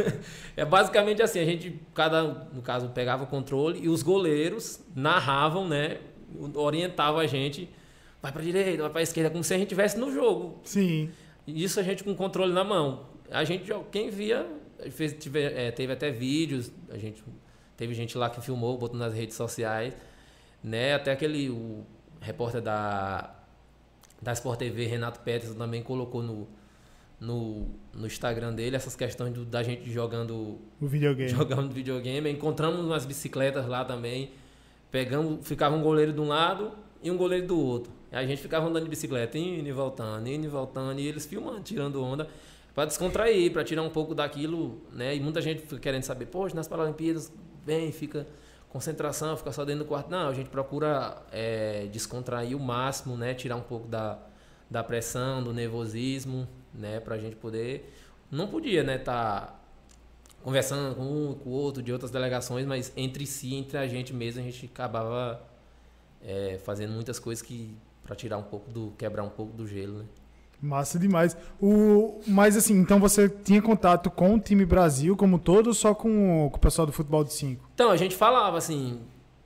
é 0.56 0.64
basicamente 0.64 1.22
assim, 1.22 1.40
a 1.40 1.44
gente, 1.44 1.78
cada, 1.94 2.22
no 2.22 2.62
caso, 2.62 2.88
pegava 2.88 3.24
o 3.24 3.26
controle 3.26 3.80
e 3.82 3.88
os 3.88 4.02
goleiros 4.02 4.80
narravam, 4.94 5.68
né? 5.68 5.98
Orientavam 6.54 7.20
a 7.20 7.26
gente, 7.26 7.68
vai 8.22 8.32
pra 8.32 8.42
direita, 8.42 8.82
vai 8.82 8.90
pra 8.90 9.02
esquerda, 9.02 9.30
como 9.30 9.44
se 9.44 9.52
a 9.52 9.58
gente 9.58 9.66
estivesse 9.66 9.98
no 9.98 10.10
jogo. 10.10 10.58
Sim. 10.64 11.10
Isso 11.46 11.78
a 11.78 11.82
gente 11.82 12.02
com 12.02 12.14
controle 12.14 12.52
na 12.52 12.64
mão. 12.64 13.06
A 13.30 13.44
gente, 13.44 13.70
quem 13.90 14.10
via, 14.10 14.46
fez, 14.90 15.12
tive, 15.12 15.42
é, 15.42 15.70
teve 15.70 15.92
até 15.92 16.10
vídeos, 16.10 16.70
a 16.90 16.98
gente 16.98 17.22
teve 17.76 17.94
gente 17.94 18.16
lá 18.16 18.30
que 18.30 18.40
filmou, 18.40 18.76
botou 18.78 18.98
nas 18.98 19.12
redes 19.14 19.36
sociais, 19.36 19.94
né? 20.62 20.94
Até 20.94 21.12
aquele 21.12 21.50
o 21.50 21.84
repórter 22.20 22.60
da 22.60 23.36
da 24.20 24.32
Sport 24.32 24.58
TV, 24.58 24.86
Renato 24.86 25.20
Peterson, 25.20 25.54
também 25.54 25.82
colocou 25.82 26.22
no, 26.22 26.48
no, 27.20 27.68
no 27.92 28.06
Instagram 28.06 28.54
dele 28.54 28.76
essas 28.76 28.96
questões 28.96 29.32
do, 29.32 29.44
da 29.44 29.62
gente 29.62 29.90
jogando 29.90 30.58
o 30.80 30.86
videogame. 30.86 31.28
Jogando 31.28 31.72
videogame. 31.72 32.30
Encontramos 32.30 32.84
umas 32.84 33.04
bicicletas 33.04 33.66
lá 33.66 33.84
também. 33.84 34.30
Pegamos, 34.90 35.46
ficava 35.46 35.76
um 35.76 35.82
goleiro 35.82 36.12
de 36.12 36.20
um 36.20 36.28
lado 36.28 36.72
e 37.02 37.10
um 37.10 37.16
goleiro 37.16 37.46
do 37.46 37.58
outro. 37.58 37.92
A 38.10 38.24
gente 38.24 38.40
ficava 38.40 38.66
andando 38.66 38.84
de 38.84 38.90
bicicleta, 38.90 39.36
indo 39.36 39.68
e 39.68 39.72
voltando, 39.72 40.26
indo 40.28 40.46
e 40.46 40.48
voltando, 40.48 41.00
e 41.00 41.06
eles 41.06 41.26
filmando, 41.26 41.60
tirando 41.60 42.02
onda, 42.02 42.28
para 42.74 42.84
descontrair, 42.84 43.52
para 43.52 43.64
tirar 43.64 43.82
um 43.82 43.90
pouco 43.90 44.14
daquilo, 44.14 44.80
né? 44.92 45.14
E 45.14 45.20
muita 45.20 45.40
gente 45.40 45.62
fica 45.62 45.78
querendo 45.78 46.02
saber, 46.02 46.26
poxa, 46.26 46.54
nas 46.54 46.68
Paralimpíadas, 46.68 47.32
vem, 47.64 47.90
fica 47.92 48.26
concentração, 48.68 49.36
fica 49.36 49.50
só 49.52 49.64
dentro 49.64 49.84
do 49.84 49.88
quarto. 49.88 50.10
Não, 50.10 50.28
a 50.28 50.34
gente 50.34 50.50
procura 50.50 51.22
é, 51.32 51.86
descontrair 51.90 52.56
o 52.56 52.60
máximo, 52.60 53.16
né? 53.16 53.34
Tirar 53.34 53.56
um 53.56 53.62
pouco 53.62 53.88
da, 53.88 54.18
da 54.70 54.84
pressão, 54.84 55.42
do 55.42 55.52
nervosismo, 55.52 56.46
né? 56.74 57.00
Pra 57.00 57.18
gente 57.18 57.36
poder... 57.36 57.92
Não 58.30 58.48
podia, 58.48 58.82
né? 58.82 58.98
Tá 58.98 59.58
conversando 60.42 60.94
com 60.94 61.02
um, 61.02 61.34
com 61.34 61.50
o 61.50 61.52
outro, 61.52 61.82
de 61.82 61.92
outras 61.92 62.10
delegações, 62.10 62.66
mas 62.66 62.92
entre 62.96 63.26
si, 63.26 63.54
entre 63.54 63.78
a 63.78 63.86
gente 63.86 64.12
mesmo, 64.12 64.40
a 64.40 64.44
gente 64.44 64.66
acabava 64.66 65.42
é, 66.26 66.58
fazendo 66.64 66.92
muitas 66.92 67.18
coisas 67.18 67.40
que 67.40 67.74
para 68.02 68.16
tirar 68.16 68.36
um 68.36 68.42
pouco 68.42 68.70
do 68.70 68.92
quebrar 68.98 69.22
um 69.22 69.30
pouco 69.30 69.56
do 69.56 69.66
gelo, 69.66 70.00
né? 70.00 70.04
Massa 70.60 70.98
demais. 70.98 71.36
O, 71.60 72.20
mas 72.26 72.56
assim, 72.56 72.74
então 72.74 72.98
você 72.98 73.28
tinha 73.28 73.60
contato 73.60 74.10
com 74.10 74.34
o 74.34 74.40
time 74.40 74.64
Brasil 74.64 75.16
como 75.16 75.38
todo 75.38 75.68
ou 75.68 75.74
só 75.74 75.94
com, 75.94 76.48
com 76.50 76.56
o 76.56 76.60
pessoal 76.60 76.86
do 76.86 76.92
futebol 76.92 77.22
de 77.22 77.32
5? 77.32 77.70
Então, 77.74 77.90
a 77.90 77.96
gente 77.96 78.16
falava 78.16 78.56
assim, 78.56 79.00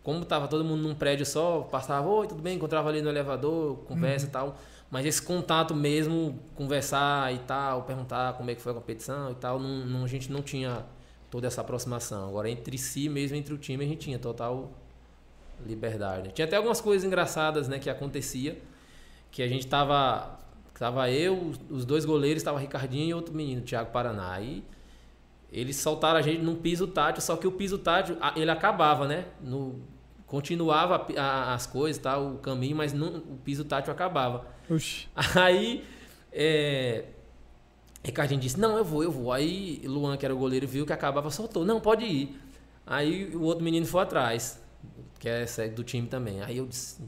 como 0.05 0.24
tava 0.24 0.47
todo 0.47 0.64
mundo 0.64 0.83
num 0.83 0.95
prédio 0.95 1.26
só, 1.26 1.62
passava, 1.62 2.09
oi, 2.09 2.28
tudo 2.28 2.41
bem, 2.41 2.57
encontrava 2.57 2.89
ali 2.89 3.03
no 3.03 3.09
elevador, 3.09 3.78
conversa 3.89 4.26
uhum. 4.26 4.31
e 4.31 4.33
tal. 4.33 4.57
Mas 4.89 5.05
esse 5.05 5.20
contato 5.20 5.74
mesmo, 5.74 6.39
conversar 6.55 7.35
e 7.35 7.39
tal, 7.41 7.83
perguntar 7.83 8.35
como 8.35 8.51
é 8.51 8.55
que 8.55 8.61
foi 8.61 8.70
a 8.72 8.74
competição 8.74 9.33
e 9.33 9.35
tal, 9.35 9.59
não, 9.59 9.87
não, 9.87 10.05
a 10.05 10.09
gente 10.09 10.31
não 10.31 10.43
tinha 10.43 10.85
toda 11.28 11.49
essa 11.49 11.61
aproximação. 11.61 12.28
Agora, 12.28 12.49
entre 12.49 12.78
si 12.78 13.09
mesmo, 13.09 13.37
entre 13.37 13.53
o 13.53 13.59
time, 13.59 13.85
a 13.85 13.89
gente 13.89 13.99
tinha 13.99 14.18
total 14.18 14.70
liberdade. 15.67 16.31
Tinha 16.33 16.47
até 16.47 16.57
algumas 16.57 16.81
coisas 16.81 17.07
engraçadas, 17.07 17.69
né, 17.69 17.79
que 17.79 17.89
acontecia, 17.91 18.61
que 19.31 19.43
a 19.43 19.49
gente 19.49 19.67
tava 19.67 20.39
tava 20.81 21.11
eu, 21.11 21.53
os 21.69 21.85
dois 21.85 22.07
goleiros, 22.07 22.43
tava 22.43 22.59
Ricardinho 22.59 23.07
e 23.07 23.13
outro 23.13 23.35
menino, 23.35 23.61
Thiago 23.61 23.91
Paraná. 23.91 24.33
Aí 24.33 24.65
eles 25.53 25.77
soltaram 25.77 26.19
a 26.19 26.23
gente 26.23 26.41
num 26.41 26.57
piso 26.57 26.87
tátil, 26.87 27.21
só 27.21 27.37
que 27.37 27.47
o 27.47 27.53
piso 27.53 27.77
tátil, 27.77 28.17
ele 28.35 28.51
acabava, 28.51 29.07
né? 29.07 29.27
No 29.43 29.79
continuava 30.27 31.07
a, 31.19 31.23
a, 31.23 31.55
as 31.55 31.67
coisas, 31.67 32.01
tá, 32.01 32.17
o 32.17 32.39
caminho, 32.39 32.77
mas 32.77 32.93
não, 32.93 33.17
o 33.17 33.37
piso 33.45 33.65
tátil 33.65 33.93
acabava. 33.93 34.47
Oxi. 34.71 35.09
Aí 35.35 35.85
é, 36.33 37.05
Ricardinho 38.03 38.41
disse: 38.41 38.59
"Não, 38.59 38.79
eu 38.79 38.85
vou, 38.85 39.03
eu 39.03 39.11
vou". 39.11 39.33
Aí 39.33 39.83
Luan, 39.85 40.17
que 40.17 40.25
era 40.25 40.35
o 40.35 40.39
goleiro, 40.39 40.67
viu 40.67 40.87
que 40.87 40.93
acabava, 40.95 41.31
soltou: 41.31 41.63
"Não, 41.63 41.79
pode 41.79 42.07
ir". 42.07 42.41
Aí 42.87 43.35
o 43.37 43.43
outro 43.43 43.63
menino 43.63 43.85
foi 43.85 44.03
atrás 44.03 44.59
que 45.18 45.28
é 45.28 45.45
do 45.68 45.85
time 45.85 46.07
também. 46.07 46.43
Aí 46.43 46.57
eu 46.57 46.66
disse. 46.66 47.03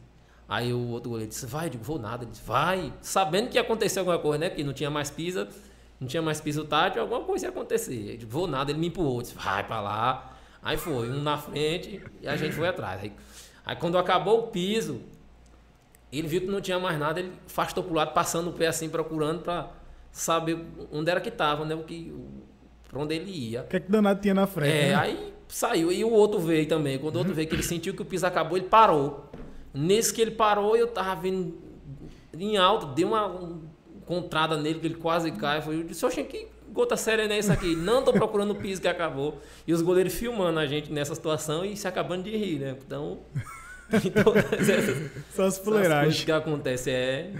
Aí 0.49 0.73
o 0.73 0.89
outro 0.89 1.11
goleiro 1.11 1.31
disse, 1.31 1.47
vai, 1.47 1.67
eu 1.67 1.71
digo, 1.71 1.85
vou 1.85 1.99
nada. 1.99 2.25
Ele 2.25 2.31
disse, 2.31 2.45
vai. 2.45 2.93
Sabendo 3.01 3.49
que 3.49 3.57
ia 3.57 3.63
acontecer 3.63 3.99
alguma 3.99 4.19
coisa, 4.19 4.39
né? 4.39 4.51
Que 4.51 4.63
não 4.63 4.73
tinha 4.73 4.91
mais 4.91 5.11
pisa, 5.11 5.49
não 5.99 6.07
tinha 6.07 6.21
mais 6.21 6.41
piso 6.41 6.65
tátil, 6.65 7.01
alguma 7.01 7.21
coisa 7.21 7.47
ia 7.47 7.51
acontecer. 7.51 8.13
Eu 8.13 8.17
digo, 8.19 8.31
vou 8.31 8.47
nada, 8.47 8.71
ele 8.71 8.79
me 8.79 8.89
empurrou, 8.89 9.23
disse, 9.23 9.35
vai 9.35 9.65
pra 9.67 9.81
lá. 9.81 10.37
Aí 10.63 10.77
foi, 10.77 11.11
um 11.11 11.23
na 11.23 11.39
frente 11.39 12.03
e 12.21 12.29
a 12.29 12.37
gente 12.37 12.55
foi 12.55 12.69
atrás. 12.69 13.03
Aí, 13.03 13.13
aí 13.65 13.77
quando 13.77 13.97
acabou 13.97 14.41
o 14.41 14.47
piso, 14.49 15.01
ele 16.13 16.29
viu 16.29 16.43
que 16.43 16.47
não 16.47 16.61
tinha 16.61 16.79
mais 16.79 16.99
nada, 16.99 17.19
ele 17.19 17.33
afastou 17.47 17.83
pro 17.83 17.95
lado, 17.95 18.13
passando 18.13 18.51
o 18.51 18.53
pé 18.53 18.67
assim, 18.67 18.89
procurando 18.89 19.43
pra 19.43 19.71
saber 20.11 20.63
onde 20.93 21.11
era 21.11 21.21
que 21.21 21.31
tava, 21.31 21.65
né? 21.65 21.75
O 21.75 21.83
que, 21.83 22.15
pra 22.89 23.01
onde 23.01 23.15
ele 23.15 23.31
ia. 23.31 23.63
O 23.63 23.67
que 23.67 23.77
é 23.77 23.81
que 23.81 23.91
danado 23.91 24.21
tinha 24.21 24.35
na 24.35 24.47
frente? 24.47 24.77
É, 24.77 24.89
né? 24.91 24.95
aí 24.95 25.35
saiu. 25.53 25.93
E 25.93 26.05
o 26.05 26.11
outro 26.11 26.41
veio 26.41 26.67
também. 26.67 26.99
Quando 26.99 27.17
o 27.17 27.19
outro 27.19 27.35
veio, 27.35 27.47
que 27.47 27.55
ele 27.55 27.63
sentiu 27.63 27.95
que 27.95 28.03
o 28.03 28.05
piso 28.05 28.27
acabou, 28.27 28.57
ele 28.57 28.67
parou. 28.67 29.31
Nesse 29.75 30.13
que 30.13 30.21
ele 30.21 30.33
parou, 30.33 30.77
eu 30.77 30.89
tava 30.89 31.21
vindo 31.21 31.55
em 32.39 32.57
alto, 32.57 32.87
deu 32.87 33.09
uma 33.09 33.61
contrada 34.07 34.57
nele, 34.57 34.81
que 34.81 34.87
ele 34.87 34.95
quase 34.95 35.31
cai. 35.33 35.63
Eu 35.67 35.85
disse, 35.85 36.05
oxe, 36.05 36.23
que 36.25 36.49
gota 36.71 36.97
séria 36.97 37.23
é 37.23 37.39
essa 37.39 37.53
aqui? 37.53 37.77
Não, 37.77 38.03
tô 38.03 38.13
procurando 38.13 38.53
o 38.53 38.57
piso 38.57 38.81
que 38.81 38.89
acabou. 38.89 39.41
E 39.67 39.73
os 39.73 39.83
goleiros 39.83 40.15
filmando 40.15 40.59
a 40.59 40.67
gente 40.67 40.91
nessa 40.91 41.15
situação 41.15 41.65
e 41.65 41.77
se 41.77 41.87
acabando 41.87 42.25
de 42.25 42.37
rir, 42.37 42.59
né? 42.59 42.77
Então... 42.85 43.21
Então, 44.07 44.33
essas, 44.59 45.11
Só 45.35 45.45
as 45.45 45.59
fuleiragens. 45.59 46.25
que 46.25 46.33
acontece 46.33 46.91
é. 46.91 47.31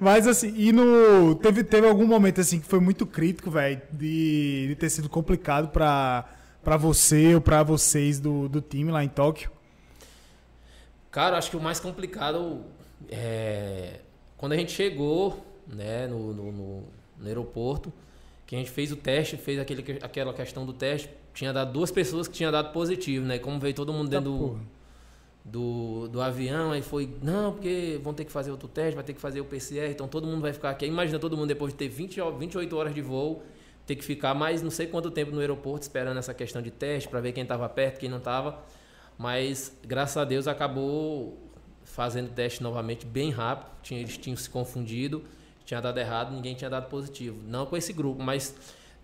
Mas 0.00 0.26
assim, 0.26 0.54
e 0.56 0.72
no. 0.72 1.34
Teve, 1.34 1.62
teve 1.62 1.86
algum 1.86 2.06
momento 2.06 2.40
assim 2.40 2.58
que 2.58 2.66
foi 2.66 2.80
muito 2.80 3.04
crítico, 3.04 3.50
velho, 3.50 3.82
de, 3.92 4.68
de 4.68 4.74
ter 4.76 4.88
sido 4.88 5.10
complicado 5.10 5.68
para 5.68 6.24
para 6.62 6.76
você 6.76 7.34
ou 7.34 7.40
para 7.40 7.62
vocês 7.62 8.20
do, 8.20 8.48
do 8.48 8.60
time 8.60 8.90
lá 8.90 9.02
em 9.04 9.08
Tóquio? 9.08 9.50
Cara, 11.10 11.36
acho 11.36 11.50
que 11.50 11.56
o 11.56 11.60
mais 11.60 11.80
complicado 11.80 12.64
é 13.08 14.00
quando 14.40 14.52
a 14.52 14.56
gente 14.56 14.72
chegou 14.72 15.44
né, 15.66 16.06
no, 16.06 16.32
no, 16.32 16.50
no, 16.50 16.84
no 17.18 17.26
aeroporto, 17.26 17.92
que 18.46 18.54
a 18.56 18.58
gente 18.58 18.70
fez 18.70 18.90
o 18.90 18.96
teste, 18.96 19.36
fez 19.36 19.58
aquele, 19.58 19.98
aquela 20.00 20.32
questão 20.32 20.64
do 20.64 20.72
teste, 20.72 21.10
tinha 21.34 21.52
dado 21.52 21.74
duas 21.74 21.90
pessoas 21.90 22.26
que 22.26 22.32
tinham 22.32 22.50
dado 22.50 22.72
positivo, 22.72 23.26
né? 23.26 23.38
Como 23.38 23.60
veio 23.60 23.74
todo 23.74 23.92
mundo 23.92 24.08
dentro 24.08 24.30
do, 24.30 24.58
do, 25.44 26.08
do, 26.08 26.22
avião, 26.22 26.72
aí 26.72 26.80
foi, 26.80 27.14
não, 27.22 27.52
porque 27.52 28.00
vão 28.02 28.14
ter 28.14 28.24
que 28.24 28.32
fazer 28.32 28.50
outro 28.50 28.66
teste, 28.66 28.94
vai 28.94 29.04
ter 29.04 29.12
que 29.12 29.20
fazer 29.20 29.42
o 29.42 29.44
PCR, 29.44 29.90
então 29.90 30.08
todo 30.08 30.26
mundo 30.26 30.40
vai 30.40 30.54
ficar 30.54 30.70
aqui. 30.70 30.86
Imagina 30.86 31.18
todo 31.18 31.36
mundo 31.36 31.48
depois 31.48 31.74
de 31.74 31.76
ter 31.76 31.88
20, 31.88 32.18
28 32.38 32.76
horas 32.78 32.94
de 32.94 33.02
voo, 33.02 33.42
ter 33.90 33.96
que 33.96 34.04
ficar 34.04 34.34
mais 34.34 34.62
não 34.62 34.70
sei 34.70 34.86
quanto 34.86 35.10
tempo 35.10 35.32
no 35.32 35.40
aeroporto 35.40 35.82
esperando 35.82 36.16
essa 36.16 36.32
questão 36.32 36.62
de 36.62 36.70
teste 36.70 37.08
para 37.08 37.20
ver 37.20 37.32
quem 37.32 37.42
estava 37.42 37.68
perto, 37.68 37.98
quem 37.98 38.08
não 38.08 38.18
estava. 38.18 38.62
Mas 39.18 39.76
graças 39.84 40.16
a 40.16 40.24
Deus 40.24 40.46
acabou 40.46 41.36
fazendo 41.82 42.30
teste 42.30 42.62
novamente 42.62 43.04
bem 43.04 43.30
rápido. 43.30 43.68
Tinha, 43.82 43.98
eles 43.98 44.16
tinham 44.16 44.36
se 44.36 44.48
confundido, 44.48 45.24
tinha 45.64 45.80
dado 45.80 45.98
errado, 45.98 46.32
ninguém 46.32 46.54
tinha 46.54 46.70
dado 46.70 46.88
positivo. 46.88 47.36
Não 47.48 47.66
com 47.66 47.76
esse 47.76 47.92
grupo, 47.92 48.22
mas 48.22 48.54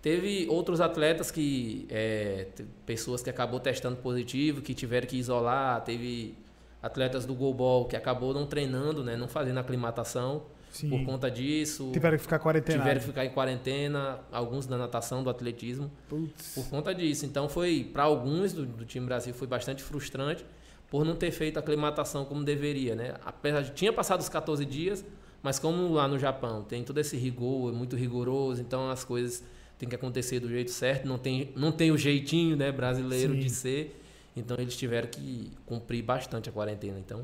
teve 0.01 0.47
outros 0.49 0.79
atletas 0.79 1.31
que. 1.31 1.85
É, 1.89 2.47
pessoas 2.85 3.21
que 3.21 3.29
acabou 3.29 3.59
testando 3.59 3.97
positivo, 3.97 4.61
que 4.61 4.73
tiveram 4.73 5.05
que 5.05 5.17
isolar. 5.17 5.83
Teve 5.83 6.33
atletas 6.81 7.25
do 7.25 7.35
goalball 7.35 7.85
que 7.87 7.97
acabou 7.97 8.33
não 8.33 8.45
treinando, 8.45 9.03
né, 9.03 9.17
não 9.17 9.27
fazendo 9.27 9.59
aclimatação. 9.59 10.43
Sim. 10.77 10.89
por 10.89 11.03
conta 11.03 11.29
disso. 11.31 11.89
Tiveram 11.91 12.17
que 12.17 12.23
ficar 12.23 12.39
quarentena. 12.39 12.77
Tiveram 12.77 12.99
que 12.99 13.05
ficar 13.05 13.25
em 13.25 13.29
quarentena, 13.29 14.19
alguns 14.31 14.67
da 14.67 14.77
natação, 14.77 15.23
do 15.23 15.29
atletismo, 15.29 15.91
Putz. 16.07 16.53
por 16.53 16.69
conta 16.69 16.93
disso. 16.93 17.25
Então 17.25 17.49
foi, 17.49 17.89
para 17.91 18.03
alguns 18.03 18.53
do, 18.53 18.65
do, 18.65 18.85
time 18.85 19.05
Brasil, 19.05 19.33
foi 19.33 19.47
bastante 19.47 19.81
frustrante 19.81 20.45
por 20.89 21.03
não 21.03 21.15
ter 21.15 21.31
feito 21.31 21.57
a 21.57 21.59
aclimatação 21.59 22.25
como 22.25 22.43
deveria, 22.43 22.95
né? 22.95 23.15
Apesar 23.25 23.61
de 23.61 23.71
tinha 23.71 23.91
passado 23.91 24.21
os 24.21 24.29
14 24.29 24.63
dias, 24.65 25.03
mas 25.41 25.57
como 25.57 25.91
lá 25.91 26.07
no 26.07 26.19
Japão 26.19 26.63
tem 26.63 26.83
todo 26.83 26.99
esse 26.99 27.17
rigor, 27.17 27.73
é 27.73 27.75
muito 27.75 27.95
rigoroso, 27.95 28.61
então 28.61 28.89
as 28.89 29.03
coisas 29.03 29.43
têm 29.79 29.89
que 29.89 29.95
acontecer 29.95 30.39
do 30.39 30.47
jeito 30.47 30.71
certo, 30.71 31.07
não 31.07 31.17
tem, 31.17 31.51
não 31.55 31.71
tem 31.71 31.91
o 31.91 31.97
jeitinho, 31.97 32.55
né, 32.55 32.71
brasileiro 32.71 33.33
Sim. 33.33 33.39
de 33.39 33.49
ser. 33.49 34.01
Então 34.35 34.55
eles 34.59 34.77
tiveram 34.77 35.07
que 35.07 35.51
cumprir 35.65 36.03
bastante 36.03 36.47
a 36.47 36.51
quarentena. 36.51 36.99
Então 36.99 37.23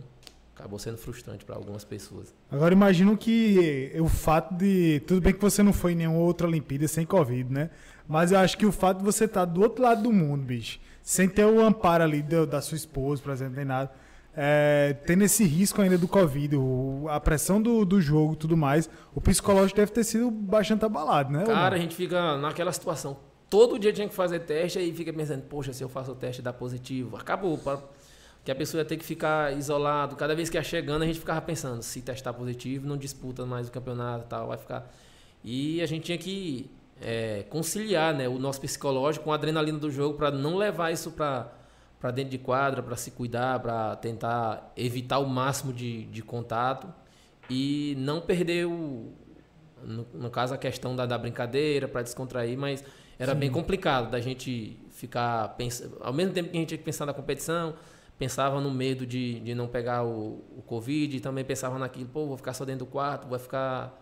acabou 0.56 0.78
sendo 0.78 0.98
frustrante 0.98 1.44
para 1.44 1.56
algumas 1.56 1.84
pessoas. 1.84 2.34
Agora 2.52 2.74
imagino 2.74 3.18
que 3.18 3.92
o 4.00 4.08
fato 4.08 4.54
de. 4.54 5.02
Tudo 5.08 5.22
bem 5.22 5.34
que 5.34 5.42
você 5.42 5.64
não 5.64 5.74
foi 5.74 5.94
em 5.94 5.96
nenhuma 5.96 6.20
outra 6.20 6.48
Olimpíada 6.48 6.88
sem 6.88 7.06
Covid, 7.06 7.52
né? 7.52 7.70
Mas 8.08 8.32
eu 8.32 8.40
acho 8.40 8.58
que 8.58 8.66
o 8.66 8.72
fato 8.72 9.00
de 9.00 9.04
você 9.04 9.26
estar 9.26 9.46
tá 9.46 9.52
do 9.52 9.62
outro 9.62 9.84
lado 9.84 10.04
do 10.04 10.12
mundo, 10.12 10.44
bicho, 10.44 10.80
sem 11.02 11.28
ter 11.28 11.46
o 11.46 11.62
amparo 11.62 12.04
ali 12.04 12.22
do, 12.22 12.46
da 12.46 12.62
sua 12.62 12.76
esposa, 12.76 13.22
por 13.22 13.32
exemplo, 13.32 13.56
nem 13.56 13.66
nada. 13.66 13.92
É, 14.36 14.96
tendo 15.06 15.24
esse 15.24 15.44
risco 15.44 15.82
ainda 15.82 15.98
do 15.98 16.08
Covid, 16.08 16.56
o, 16.56 17.06
a 17.08 17.20
pressão 17.20 17.62
do, 17.62 17.86
do 17.86 18.02
jogo 18.02 18.36
tudo 18.36 18.58
mais, 18.58 18.90
o 19.14 19.22
psicológico 19.22 19.78
deve 19.78 19.92
ter 19.92 20.04
sido 20.04 20.32
bastante 20.32 20.84
abalado, 20.84 21.32
né? 21.32 21.46
Cara, 21.46 21.76
a 21.76 21.80
gente 21.80 21.96
fica 21.96 22.38
naquela 22.38 22.74
situação. 22.74 23.18
Todo 23.48 23.78
dia 23.78 23.94
tinha 23.94 24.10
que 24.10 24.16
fazer 24.16 24.40
teste 24.40 24.80
e 24.80 24.92
fica 24.92 25.14
pensando, 25.14 25.44
poxa, 25.44 25.72
se 25.72 25.84
eu 25.84 25.90
faço 25.90 26.12
o 26.12 26.16
teste 26.16 26.42
dá 26.42 26.52
positivo. 26.52 27.16
Acabou. 27.16 27.56
Pra 27.60 27.78
que 28.44 28.52
a 28.52 28.56
pessoa 28.56 28.82
ia 28.82 28.86
ter 28.86 28.98
que 28.98 29.06
ficar 29.06 29.58
isolado. 29.58 30.16
Cada 30.16 30.36
vez 30.36 30.50
que 30.50 30.58
ia 30.58 30.64
chegando, 30.64 31.04
a 31.04 31.06
gente 31.06 31.20
ficava 31.20 31.42
pensando, 31.42 31.82
se 31.82 32.02
testar 32.02 32.34
positivo, 32.34 32.88
não 32.88 32.98
disputa 32.98 33.46
mais 33.46 33.68
o 33.68 33.72
campeonato 33.72 34.26
tal, 34.28 34.48
vai 34.48 34.58
ficar. 34.58 34.92
E 35.44 35.82
a 35.82 35.86
gente 35.86 36.04
tinha 36.04 36.18
que 36.18 36.70
é, 37.02 37.44
conciliar 37.50 38.14
né, 38.14 38.28
o 38.28 38.38
nosso 38.38 38.60
psicológico 38.60 39.26
com 39.26 39.32
a 39.32 39.36
adrenalina 39.36 39.78
do 39.78 39.90
jogo 39.90 40.18
para 40.18 40.32
não 40.32 40.58
levar 40.58 40.92
isso 40.92 41.12
para 41.12 41.52
para 42.00 42.12
dentro 42.12 42.32
de 42.32 42.38
quadra, 42.38 42.84
para 42.84 42.98
se 42.98 43.12
cuidar, 43.12 43.62
para 43.62 43.96
tentar 43.96 44.74
evitar 44.76 45.20
o 45.20 45.26
máximo 45.26 45.72
de, 45.72 46.04
de 46.08 46.22
contato 46.22 46.94
e 47.50 47.96
não 47.98 48.20
perder 48.20 48.68
o, 48.68 49.14
no, 49.82 50.06
no 50.14 50.30
caso 50.30 50.54
a 50.54 50.58
questão 50.58 50.98
da, 50.98 51.06
da 51.06 51.18
brincadeira 51.18 51.88
para 51.88 52.02
descontrair, 52.02 52.58
mas 52.58 52.84
era 53.18 53.32
Sim. 53.32 53.40
bem 53.40 53.50
complicado 53.50 54.12
da 54.12 54.20
gente 54.20 54.78
ficar 54.90 55.56
pensando, 55.56 55.98
ao 56.02 56.12
mesmo 56.12 56.34
tempo 56.34 56.50
que 56.50 56.58
a 56.58 56.60
gente 56.60 56.68
tinha 56.68 56.78
que 56.78 56.84
pensar 56.84 57.06
na 57.06 57.14
competição, 57.14 57.74
pensava 58.18 58.62
no 58.62 58.72
medo 58.72 59.06
de, 59.06 59.40
de 59.40 59.56
não 59.56 59.68
pegar 59.68 60.04
o, 60.04 60.44
o 60.58 60.64
Covid, 60.66 61.18
e 61.18 61.20
também 61.20 61.44
pensava 61.44 61.78
naquilo, 61.78 62.10
pô, 62.10 62.28
vou 62.28 62.38
ficar 62.38 62.54
só 62.54 62.66
dentro 62.66 62.86
do 62.86 62.92
quarto, 62.92 63.28
vai 63.28 63.40
ficar 63.40 64.00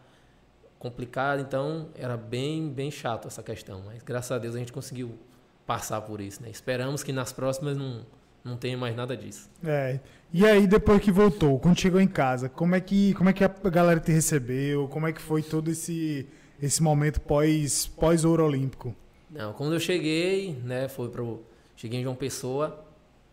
complicado. 0.77 1.41
Então, 1.41 1.89
era 1.95 2.17
bem, 2.17 2.69
bem 2.69 2.91
chato 2.91 3.27
essa 3.27 3.43
questão. 3.43 3.83
Mas, 3.85 4.03
graças 4.03 4.31
a 4.31 4.37
Deus, 4.37 4.55
a 4.55 4.59
gente 4.59 4.73
conseguiu 4.73 5.17
passar 5.65 6.01
por 6.01 6.19
isso, 6.19 6.41
né? 6.41 6.49
Esperamos 6.49 7.03
que 7.03 7.13
nas 7.13 7.31
próximas 7.31 7.77
não, 7.77 8.05
não 8.43 8.57
tenha 8.57 8.77
mais 8.77 8.95
nada 8.95 9.15
disso. 9.15 9.49
É. 9.63 9.99
E 10.33 10.45
aí, 10.45 10.65
depois 10.65 11.01
que 11.01 11.11
voltou, 11.11 11.59
quando 11.59 11.79
chegou 11.79 11.99
em 11.99 12.07
casa, 12.07 12.49
como 12.49 12.75
é 12.75 12.81
que, 12.81 13.13
como 13.13 13.29
é 13.29 13.33
que 13.33 13.43
a 13.43 13.47
galera 13.69 13.99
te 13.99 14.11
recebeu? 14.11 14.87
Como 14.87 15.07
é 15.07 15.13
que 15.13 15.21
foi 15.21 15.43
todo 15.43 15.69
esse, 15.69 16.27
esse 16.61 16.81
momento 16.81 17.21
pós, 17.21 17.87
pós 17.87 18.25
ouro 18.25 18.45
olímpico? 18.45 18.95
Não, 19.29 19.53
quando 19.53 19.73
eu 19.73 19.79
cheguei, 19.79 20.53
né, 20.63 20.87
foi 20.87 21.09
pro 21.09 21.43
cheguei 21.75 21.99
em 21.99 22.03
João 22.03 22.15
Pessoa, 22.15 22.85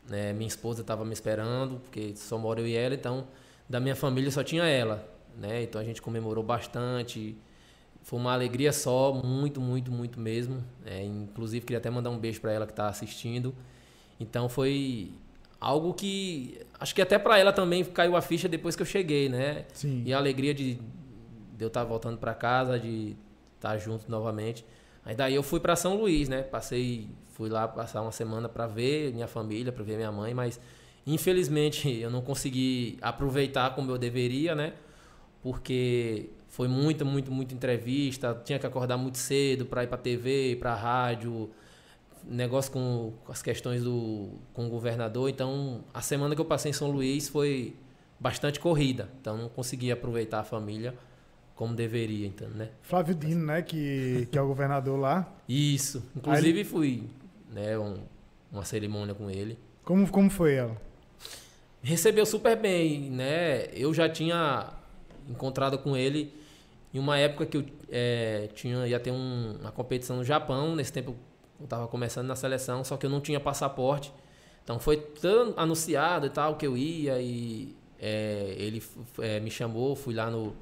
né? 0.09 0.33
Minha 0.33 0.49
esposa 0.49 0.81
estava 0.81 1.05
me 1.05 1.13
esperando, 1.13 1.81
porque 1.81 2.15
só 2.17 2.39
moro 2.39 2.61
eu 2.61 2.67
e 2.67 2.75
ela, 2.75 2.95
então 2.95 3.27
da 3.69 3.79
minha 3.79 3.95
família 3.95 4.31
só 4.31 4.43
tinha 4.43 4.65
ela. 4.65 5.07
Né? 5.37 5.63
Então 5.63 5.81
a 5.81 5.85
gente 5.85 6.01
comemorou 6.01 6.43
bastante. 6.43 7.37
Foi 8.03 8.19
uma 8.19 8.33
alegria 8.33 8.73
só, 8.73 9.13
muito, 9.13 9.61
muito, 9.61 9.91
muito 9.93 10.19
mesmo. 10.19 10.65
É, 10.85 11.05
inclusive 11.05 11.65
queria 11.65 11.79
até 11.79 11.91
mandar 11.91 12.11
um 12.11 12.19
beijo 12.19 12.41
para 12.41 12.53
ela 12.53 12.67
que 12.67 12.73
está 12.73 12.89
assistindo. 12.89 13.55
Então 14.19 14.49
foi 14.49 15.13
algo 15.61 15.93
que 15.93 16.61
acho 16.81 16.95
que 16.95 17.03
até 17.03 17.19
para 17.19 17.39
ela 17.39 17.53
também 17.53 17.85
caiu 17.85 18.17
a 18.17 18.23
ficha 18.23 18.49
depois 18.49 18.75
que 18.75 18.83
eu 18.83 18.87
cheguei, 18.87 19.29
né? 19.29 19.67
Sim. 19.75 20.03
E 20.07 20.13
a 20.13 20.17
alegria 20.17 20.55
de, 20.55 20.75
de 20.75 20.81
eu 21.61 21.69
estar 21.69 21.83
tá 21.83 21.87
voltando 21.87 22.19
para 22.19 22.35
casa, 22.35 22.79
de 22.79 23.17
estar 23.57 23.71
tá 23.71 23.79
junto 23.79 24.11
novamente. 24.11 24.65
Aí 25.05 25.15
daí 25.15 25.35
eu 25.35 25.43
fui 25.43 25.61
para 25.61 25.77
São 25.77 25.97
Luís, 25.97 26.29
né? 26.29 26.43
Passei 26.43 27.09
Fui 27.39 27.49
lá 27.49 27.69
passar 27.69 28.03
uma 28.03 28.11
semana 28.11 28.49
para 28.49 28.67
ver 28.67 29.15
minha 29.15 29.29
família, 29.29 29.71
para 29.71 29.85
ver 29.85 29.97
minha 29.97 30.11
mãe, 30.11 30.35
mas 30.35 30.59
infelizmente 31.07 31.89
eu 32.03 32.11
não 32.11 32.21
consegui 32.21 32.99
aproveitar 33.01 33.77
como 33.77 33.93
eu 33.93 33.97
deveria, 33.97 34.57
né? 34.57 34.73
Porque 35.41 36.31
foi 36.49 36.67
muita, 36.67 37.05
muito, 37.05 37.31
muita 37.31 37.55
entrevista, 37.55 38.43
tinha 38.45 38.59
que 38.59 38.67
acordar 38.67 38.97
muito 38.97 39.19
cedo 39.19 39.65
para 39.65 39.85
ir 39.85 39.87
para 39.87 39.99
TV, 39.99 40.57
para 40.59 40.75
rádio, 40.75 41.49
negócio 42.25 42.73
com, 42.73 43.13
com, 43.25 43.31
as 43.31 43.41
questões 43.41 43.85
do 43.85 44.31
com 44.53 44.67
o 44.67 44.69
governador. 44.69 45.31
Então, 45.31 45.85
a 45.95 46.03
semana 46.03 46.35
que 46.35 46.41
eu 46.41 46.45
passei 46.45 46.71
em 46.71 46.75
São 46.75 46.91
Luís 46.91 47.29
foi 47.29 47.77
bastante 48.19 48.59
corrida. 48.59 49.09
Então, 49.21 49.37
não 49.37 49.49
consegui 49.49 49.93
aproveitar 49.93 50.41
a 50.41 50.45
família 50.45 50.93
como 51.55 51.73
deveria, 51.73 52.27
então, 52.27 52.49
né? 52.49 52.71
Flávio 52.83 53.15
Dino, 53.15 53.47
né, 53.47 53.63
que, 53.63 54.27
que 54.29 54.37
é 54.37 54.43
o 54.43 54.49
governador 54.49 54.99
lá. 54.99 55.33
Isso. 55.49 56.03
Inclusive, 56.17 56.65
fui 56.65 57.09
né, 57.51 57.79
um, 57.79 57.99
uma 58.53 58.65
cerimônia 58.65 59.15
com 59.15 59.31
ele. 59.31 59.59
Como, 59.85 60.11
como 60.11 60.31
foi 60.31 60.55
ela? 60.55 60.77
Recebeu 61.83 62.27
super 62.27 62.57
bem, 62.57 63.11
né? 63.11 63.67
Eu 63.73 63.95
já 63.95 64.09
tinha 64.09 64.73
encontrado 65.29 65.79
com 65.79 65.97
ele 65.97 66.35
em 66.93 66.99
uma 66.99 67.19
época 67.19 67.47
que 67.47 67.57
eu 67.57 67.65
é, 67.91 68.49
tinha, 68.55 68.87
ia 68.87 68.99
ter 68.99 69.11
um, 69.11 69.57
uma 69.61 69.71
competição 69.71 70.17
no 70.17 70.25
Japão. 70.25 70.75
Nesse 70.75 70.93
tempo 70.93 71.17
eu 71.59 71.65
estava 71.65 71.87
começando 71.89 72.27
na 72.27 72.37
seleção, 72.37 72.85
só 72.85 72.97
que 72.97 73.07
eu 73.07 73.11
não 73.11 73.21
tinha 73.21 73.41
passaporte. 73.41 74.13
Então 74.65 74.79
foi 74.79 74.97
tão 74.97 75.55
anunciado 75.57 76.27
e 76.27 76.31
tal 76.31 76.57
que 76.57 76.67
eu 76.67 76.77
ia 76.77 77.21
e 77.21 77.75
é, 77.99 78.55
ele 78.59 78.83
é, 79.19 79.41
me 79.41 79.51
chamou, 79.51 79.97
fui 79.97 80.15
lá 80.15 80.31
no 80.31 80.55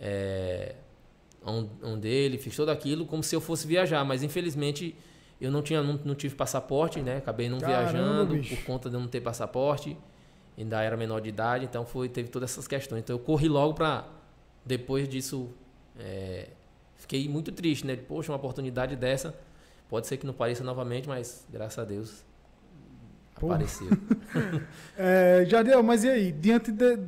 é, 0.00 0.74
onde 1.44 2.08
ele, 2.08 2.38
fiz 2.38 2.54
tudo 2.56 2.70
aquilo 2.70 3.06
como 3.06 3.22
se 3.22 3.34
eu 3.34 3.40
fosse 3.40 3.66
viajar, 3.66 4.04
mas 4.04 4.22
infelizmente 4.22 4.96
eu 5.40 5.50
não 5.50 5.62
tinha 5.62 5.82
não, 5.82 5.98
não 6.04 6.14
tive 6.14 6.34
passaporte, 6.34 7.00
né? 7.00 7.18
Acabei 7.18 7.48
não 7.48 7.58
Caramba, 7.58 7.82
viajando 7.82 8.34
bicho. 8.34 8.56
por 8.56 8.64
conta 8.64 8.90
de 8.90 8.96
não 8.96 9.06
ter 9.06 9.20
passaporte. 9.20 9.96
Ainda 10.56 10.82
era 10.82 10.96
menor 10.96 11.20
de 11.20 11.28
idade, 11.28 11.64
então 11.64 11.86
foi 11.86 12.08
teve 12.08 12.28
todas 12.28 12.50
essas 12.50 12.66
questões. 12.66 13.00
Então 13.00 13.14
eu 13.14 13.20
corri 13.20 13.48
logo 13.48 13.74
para 13.74 14.06
depois 14.64 15.08
disso 15.08 15.50
é, 15.98 16.48
fiquei 16.96 17.28
muito 17.28 17.52
triste, 17.52 17.86
né? 17.86 17.96
Poxa, 17.96 18.32
uma 18.32 18.38
oportunidade 18.38 18.96
dessa 18.96 19.34
pode 19.88 20.06
ser 20.06 20.16
que 20.16 20.26
não 20.26 20.34
pareça 20.34 20.64
novamente, 20.64 21.08
mas 21.08 21.46
graças 21.50 21.78
a 21.78 21.84
Deus 21.84 22.24
apareceu. 23.36 23.88
é, 24.98 25.44
Jardel, 25.48 25.82
mas 25.82 26.02
e 26.02 26.08
aí, 26.08 26.32
diante 26.32 26.72
de 26.72 26.98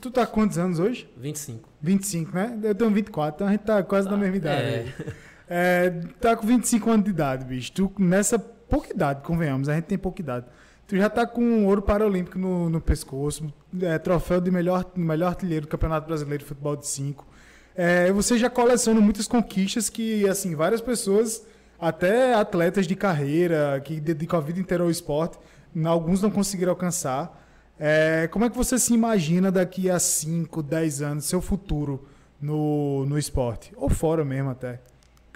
Tu 0.00 0.10
tá 0.10 0.26
quantos 0.26 0.58
anos 0.58 0.78
hoje? 0.78 1.08
25. 1.16 1.68
25, 1.80 2.34
né? 2.34 2.58
Eu 2.62 2.74
tenho 2.74 2.90
24, 2.90 3.36
então 3.36 3.46
a 3.46 3.50
gente 3.50 3.62
tá 3.62 3.82
quase 3.82 4.06
tá, 4.06 4.12
na 4.12 4.18
mesma 4.18 4.36
idade. 4.36 4.62
É. 4.62 4.94
É, 5.48 5.90
tá 6.20 6.36
com 6.36 6.46
25 6.46 6.90
anos 6.90 7.04
de 7.04 7.10
idade, 7.10 7.44
bicho. 7.44 7.72
Tu, 7.72 7.92
nessa 7.98 8.38
pouca 8.38 8.92
idade, 8.92 9.22
convenhamos, 9.22 9.68
a 9.68 9.74
gente 9.74 9.84
tem 9.84 9.98
pouca 9.98 10.20
idade. 10.20 10.46
Tu 10.86 10.96
já 10.96 11.10
tá 11.10 11.26
com 11.26 11.42
um 11.42 11.66
ouro 11.66 11.82
paralímpico 11.82 12.38
no, 12.38 12.70
no 12.70 12.80
pescoço, 12.80 13.52
é, 13.82 13.98
troféu 13.98 14.40
de 14.40 14.50
melhor, 14.50 14.90
melhor 14.96 15.28
artilheiro 15.28 15.66
do 15.66 15.68
Campeonato 15.68 16.06
Brasileiro 16.06 16.42
de 16.42 16.48
Futebol 16.48 16.76
de 16.76 16.86
5. 16.86 17.26
É, 17.74 18.10
você 18.10 18.38
já 18.38 18.50
coleciona 18.50 19.00
muitas 19.00 19.28
conquistas 19.28 19.88
que, 19.88 20.26
assim, 20.28 20.54
várias 20.54 20.80
pessoas, 20.80 21.44
até 21.78 22.34
atletas 22.34 22.86
de 22.86 22.96
carreira, 22.96 23.80
que 23.84 24.00
dedicam 24.00 24.38
a 24.38 24.42
vida 24.42 24.58
inteira 24.58 24.82
ao 24.82 24.90
esporte, 24.90 25.38
alguns 25.84 26.22
não 26.22 26.30
conseguiram 26.30 26.70
alcançar. 26.70 27.46
É, 27.78 28.26
como 28.32 28.44
é 28.44 28.50
que 28.50 28.56
você 28.56 28.78
se 28.78 28.92
imagina 28.92 29.52
daqui 29.52 29.88
a 29.88 29.98
5, 29.98 30.62
10 30.62 31.02
anos, 31.02 31.24
seu 31.26 31.40
futuro 31.40 32.08
no, 32.40 33.06
no 33.06 33.18
esporte? 33.18 33.72
Ou 33.76 33.88
fora 33.88 34.24
mesmo 34.24 34.50
até? 34.50 34.80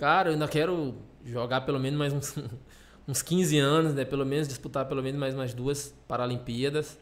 Cara, 0.03 0.31
eu 0.31 0.33
ainda 0.33 0.49
quero 0.49 0.97
jogar 1.25 1.61
pelo 1.61 1.79
menos 1.79 1.97
mais 1.97 2.13
uns, 2.13 2.35
uns 3.07 3.23
15 3.23 3.57
anos, 3.57 3.95
né? 3.95 4.05
Pelo 4.05 4.27
menos 4.27 4.49
disputar 4.49 4.85
pelo 4.89 5.01
menos 5.01 5.17
mais 5.17 5.33
umas 5.33 5.55
duas 5.55 5.95
Paralimpíadas. 6.09 6.99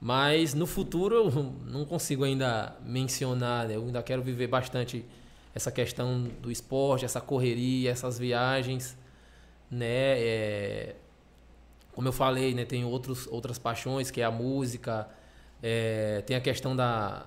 Mas 0.00 0.54
no 0.54 0.66
futuro 0.66 1.14
eu 1.14 1.30
não 1.70 1.84
consigo 1.84 2.24
ainda 2.24 2.74
mencionar, 2.82 3.68
né? 3.68 3.76
Eu 3.76 3.82
ainda 3.84 4.02
quero 4.02 4.22
viver 4.22 4.46
bastante 4.46 5.04
essa 5.54 5.70
questão 5.70 6.22
do 6.40 6.50
esporte, 6.50 7.04
essa 7.04 7.20
correria, 7.20 7.90
essas 7.90 8.18
viagens, 8.18 8.96
né? 9.70 10.18
É, 10.18 10.96
como 11.92 12.08
eu 12.08 12.12
falei, 12.14 12.54
né? 12.54 12.64
Tem 12.64 12.82
outros, 12.82 13.26
outras 13.26 13.58
paixões, 13.58 14.10
que 14.10 14.22
é 14.22 14.24
a 14.24 14.30
música, 14.30 15.06
é, 15.62 16.22
tem 16.22 16.34
a 16.34 16.40
questão 16.40 16.74
da, 16.74 17.26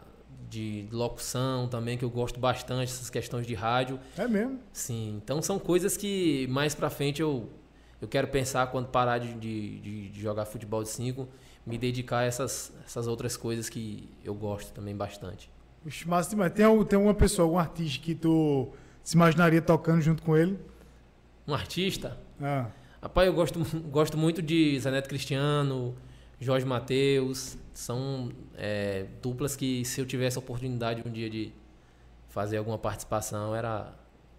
de 0.50 0.88
locução 0.92 1.68
também, 1.68 1.98
que 1.98 2.04
eu 2.04 2.10
gosto 2.10 2.40
bastante, 2.40 2.92
essas 2.92 3.10
questões 3.10 3.46
de 3.46 3.54
rádio. 3.54 4.00
É 4.18 4.28
mesmo? 4.28 4.60
Sim, 4.74 5.22
então 5.24 5.42
são 5.42 5.60
coisas 5.60 5.96
que 5.96 6.48
mais 6.48 6.74
pra 6.74 6.90
frente 6.90 7.22
eu, 7.22 7.50
eu 8.02 8.08
quero 8.08 8.28
pensar 8.28 8.68
quando 8.68 8.88
parar 8.88 9.20
de, 9.20 9.34
de, 9.36 10.10
de 10.10 10.22
jogar 10.22 10.46
futebol 10.46 10.82
de 10.82 10.90
5, 10.90 11.28
me 11.66 11.78
dedicar 11.78 12.20
a 12.20 12.24
essas, 12.24 12.74
essas 12.84 13.06
outras 13.08 13.38
coisas 13.38 13.70
que 13.70 14.10
eu 14.24 14.34
gosto 14.34 14.74
também 14.74 14.96
bastante. 14.96 15.52
Oxe, 15.86 16.08
massa 16.08 16.32
demais. 16.32 16.52
Tem, 16.52 16.66
tem 16.86 17.00
uma 17.00 17.14
pessoa, 17.14 17.46
algum 17.46 17.60
artista 17.60 18.04
que 18.04 18.16
tu 18.16 18.70
se 19.04 19.16
imaginaria 19.16 19.62
tocando 19.62 20.02
junto 20.02 20.24
com 20.24 20.36
ele? 20.36 20.60
Um 21.48 21.54
artista? 21.54 22.18
Ah. 22.42 22.68
Rapaz, 23.02 23.28
eu 23.28 23.34
gosto, 23.34 23.60
gosto 23.90 24.18
muito 24.18 24.42
de 24.42 24.78
Zaneto 24.80 25.08
Cristiano, 25.08 25.96
Jorge 26.40 26.66
Mateus. 26.66 27.58
São 27.74 28.32
é, 28.58 29.06
duplas 29.22 29.56
que, 29.56 29.86
se 29.86 30.02
eu 30.02 30.06
tivesse 30.06 30.38
a 30.38 30.40
oportunidade 30.40 31.02
um 31.06 31.12
dia 31.12 31.30
de 31.30 31.54
fazer 32.30 32.58
alguma 32.58 32.78
participação, 32.78 33.56
era 33.56 33.94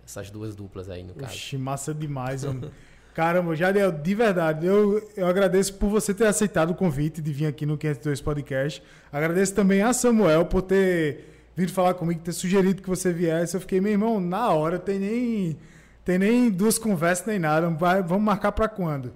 essas 0.04 0.30
duas 0.30 0.54
duplas 0.54 0.88
aí, 0.88 1.02
no 1.02 1.14
caso. 1.14 1.32
Oxi, 1.32 1.56
massa 1.58 1.94
demais, 1.94 2.44
homem. 2.44 2.70
Caramba, 3.14 3.56
Jadiel, 3.56 3.90
de 3.90 4.14
verdade, 4.14 4.66
eu, 4.66 5.10
eu 5.16 5.26
agradeço 5.26 5.74
por 5.74 5.88
você 5.88 6.14
ter 6.14 6.26
aceitado 6.26 6.70
o 6.70 6.74
convite 6.74 7.20
de 7.20 7.32
vir 7.32 7.46
aqui 7.46 7.66
no 7.66 7.76
502 7.76 8.20
Podcast. 8.20 8.82
Agradeço 9.12 9.54
também 9.54 9.82
a 9.82 9.92
Samuel 9.92 10.46
por 10.46 10.62
ter 10.62 11.24
vindo 11.56 11.72
falar 11.72 11.94
comigo, 11.94 12.20
ter 12.20 12.32
sugerido 12.32 12.80
que 12.80 12.88
você 12.88 13.12
viesse. 13.12 13.56
Eu 13.56 13.60
fiquei, 13.60 13.80
meu 13.80 13.92
irmão, 13.92 14.20
na 14.20 14.50
hora, 14.50 14.78
tem 14.78 14.98
nem, 14.98 15.58
tem 16.04 16.18
nem 16.18 16.50
duas 16.50 16.78
conversas 16.78 17.26
nem 17.26 17.38
nada. 17.38 17.68
Vai, 17.70 18.02
vamos 18.02 18.24
marcar 18.24 18.52
para 18.52 18.68
quando? 18.68 19.12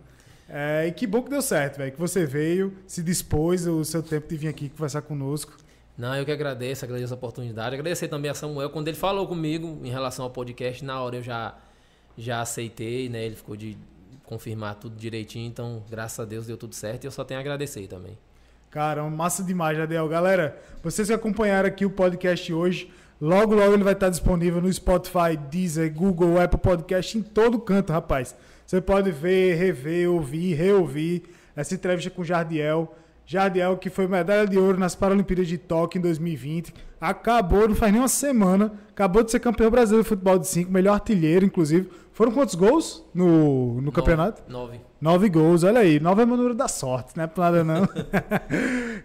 É, 0.56 0.86
e 0.86 0.92
que 0.92 1.04
bom 1.04 1.20
que 1.20 1.30
deu 1.30 1.42
certo, 1.42 1.78
velho, 1.78 1.90
que 1.90 1.98
você 1.98 2.24
veio, 2.24 2.72
se 2.86 3.02
dispôs 3.02 3.66
o 3.66 3.84
seu 3.84 4.00
tempo 4.00 4.28
de 4.28 4.36
vir 4.36 4.46
aqui 4.46 4.68
conversar 4.68 5.02
conosco. 5.02 5.52
Não, 5.98 6.14
eu 6.14 6.24
que 6.24 6.30
agradeço, 6.30 6.84
agradeço 6.84 7.12
a 7.12 7.16
oportunidade. 7.16 7.74
Agradecer 7.74 8.06
também 8.06 8.30
a 8.30 8.34
Samuel. 8.34 8.70
Quando 8.70 8.86
ele 8.86 8.96
falou 8.96 9.26
comigo 9.26 9.80
em 9.82 9.90
relação 9.90 10.24
ao 10.24 10.30
podcast, 10.30 10.84
na 10.84 11.02
hora 11.02 11.16
eu 11.16 11.22
já, 11.24 11.56
já 12.16 12.40
aceitei, 12.40 13.08
né? 13.08 13.24
Ele 13.24 13.34
ficou 13.34 13.56
de 13.56 13.76
confirmar 14.22 14.76
tudo 14.76 14.94
direitinho. 14.94 15.44
Então, 15.48 15.82
graças 15.90 16.20
a 16.20 16.24
Deus 16.24 16.46
deu 16.46 16.56
tudo 16.56 16.72
certo 16.76 17.02
e 17.02 17.08
eu 17.08 17.10
só 17.10 17.24
tenho 17.24 17.38
a 17.38 17.40
agradecer 17.40 17.88
também. 17.88 18.16
Cara, 18.70 19.02
massa 19.10 19.42
demais, 19.42 19.76
Jadiel. 19.76 20.08
Galera, 20.08 20.56
vocês 20.84 21.08
que 21.08 21.14
acompanharam 21.14 21.68
aqui 21.68 21.84
o 21.84 21.90
podcast 21.90 22.52
hoje, 22.52 22.92
logo, 23.20 23.56
logo 23.56 23.74
ele 23.74 23.82
vai 23.82 23.94
estar 23.94 24.08
disponível 24.08 24.62
no 24.62 24.72
Spotify, 24.72 25.36
Deezer, 25.50 25.92
Google, 25.92 26.40
Apple 26.40 26.60
Podcast, 26.60 27.18
em 27.18 27.22
todo 27.22 27.58
canto, 27.58 27.92
rapaz. 27.92 28.36
Você 28.66 28.80
pode 28.80 29.10
ver, 29.10 29.54
rever, 29.56 30.10
ouvir, 30.10 30.54
reouvir 30.54 31.22
essa 31.54 31.74
entrevista 31.74 32.10
com 32.10 32.22
o 32.22 32.24
Jardiel. 32.24 32.94
Jardiel, 33.26 33.76
que 33.78 33.88
foi 33.88 34.06
medalha 34.06 34.46
de 34.46 34.58
ouro 34.58 34.78
nas 34.78 34.94
Paralimpíadas 34.94 35.48
de 35.48 35.56
Tóquio 35.56 35.98
em 35.98 36.02
2020. 36.02 36.74
Acabou, 37.00 37.68
não 37.68 37.74
faz 37.74 37.92
nem 37.92 38.00
uma 38.00 38.08
semana. 38.08 38.72
Acabou 38.90 39.22
de 39.22 39.30
ser 39.30 39.40
campeão 39.40 39.70
brasileiro 39.70 40.02
de 40.02 40.08
futebol 40.08 40.38
de 40.38 40.46
5, 40.46 40.70
melhor 40.70 40.94
artilheiro, 40.94 41.44
inclusive. 41.44 41.90
Foram 42.12 42.32
quantos 42.32 42.54
gols 42.54 43.04
no, 43.14 43.74
no 43.74 43.82
Nove. 43.82 43.92
campeonato? 43.92 44.42
Nove. 44.48 44.80
Nove 45.00 45.28
gols, 45.28 45.64
olha 45.64 45.80
aí. 45.80 45.98
Nove 45.98 46.22
é 46.22 46.24
uma 46.24 46.36
número 46.36 46.54
da 46.54 46.68
sorte, 46.68 47.16
não 47.16 47.24
é 47.24 47.26
por 47.26 47.40
nada 47.40 47.64
não. 47.64 47.88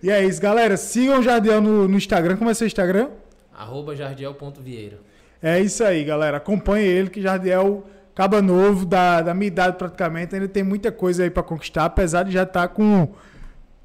e 0.04 0.10
é 0.10 0.24
isso, 0.24 0.42
galera. 0.42 0.78
Sigam 0.78 1.20
o 1.20 1.24
Jardiel 1.24 1.62
no, 1.62 1.88
no 1.88 1.98
Instagram. 1.98 2.38
Como 2.38 2.50
é 2.50 2.54
seu 2.54 2.68
Instagram? 2.68 3.10
Arroba 3.54 3.96
jardiel.vieira. 3.96 5.00
É 5.42 5.60
isso 5.60 5.84
aí, 5.84 6.04
galera. 6.04 6.38
Acompanhe 6.38 6.86
ele, 6.86 7.10
que 7.10 7.22
Jardiel, 7.22 7.86
caba 8.20 8.42
novo, 8.42 8.86
da, 8.86 9.22
da 9.22 9.34
minha 9.34 9.48
idade 9.48 9.78
praticamente, 9.78 10.36
ainda 10.36 10.50
tem 10.50 10.62
muita 10.62 10.92
coisa 10.92 11.24
aí 11.24 11.30
pra 11.30 11.42
conquistar, 11.42 11.86
apesar 11.86 12.24
de 12.24 12.32
já 12.32 12.44
estar 12.44 12.68
com 12.68 13.08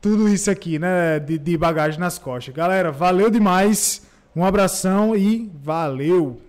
tudo 0.01 0.28
isso 0.28 0.51
aqui, 0.51 0.76
né, 0.76 1.20
de, 1.20 1.39
de 1.39 1.57
bagagem 1.57 2.01
nas 2.01 2.18
costas. 2.18 2.53
Galera, 2.53 2.91
valeu 2.91 3.30
demais. 3.30 4.03
Um 4.35 4.45
abração 4.45 5.14
e 5.14 5.49
valeu! 5.62 6.41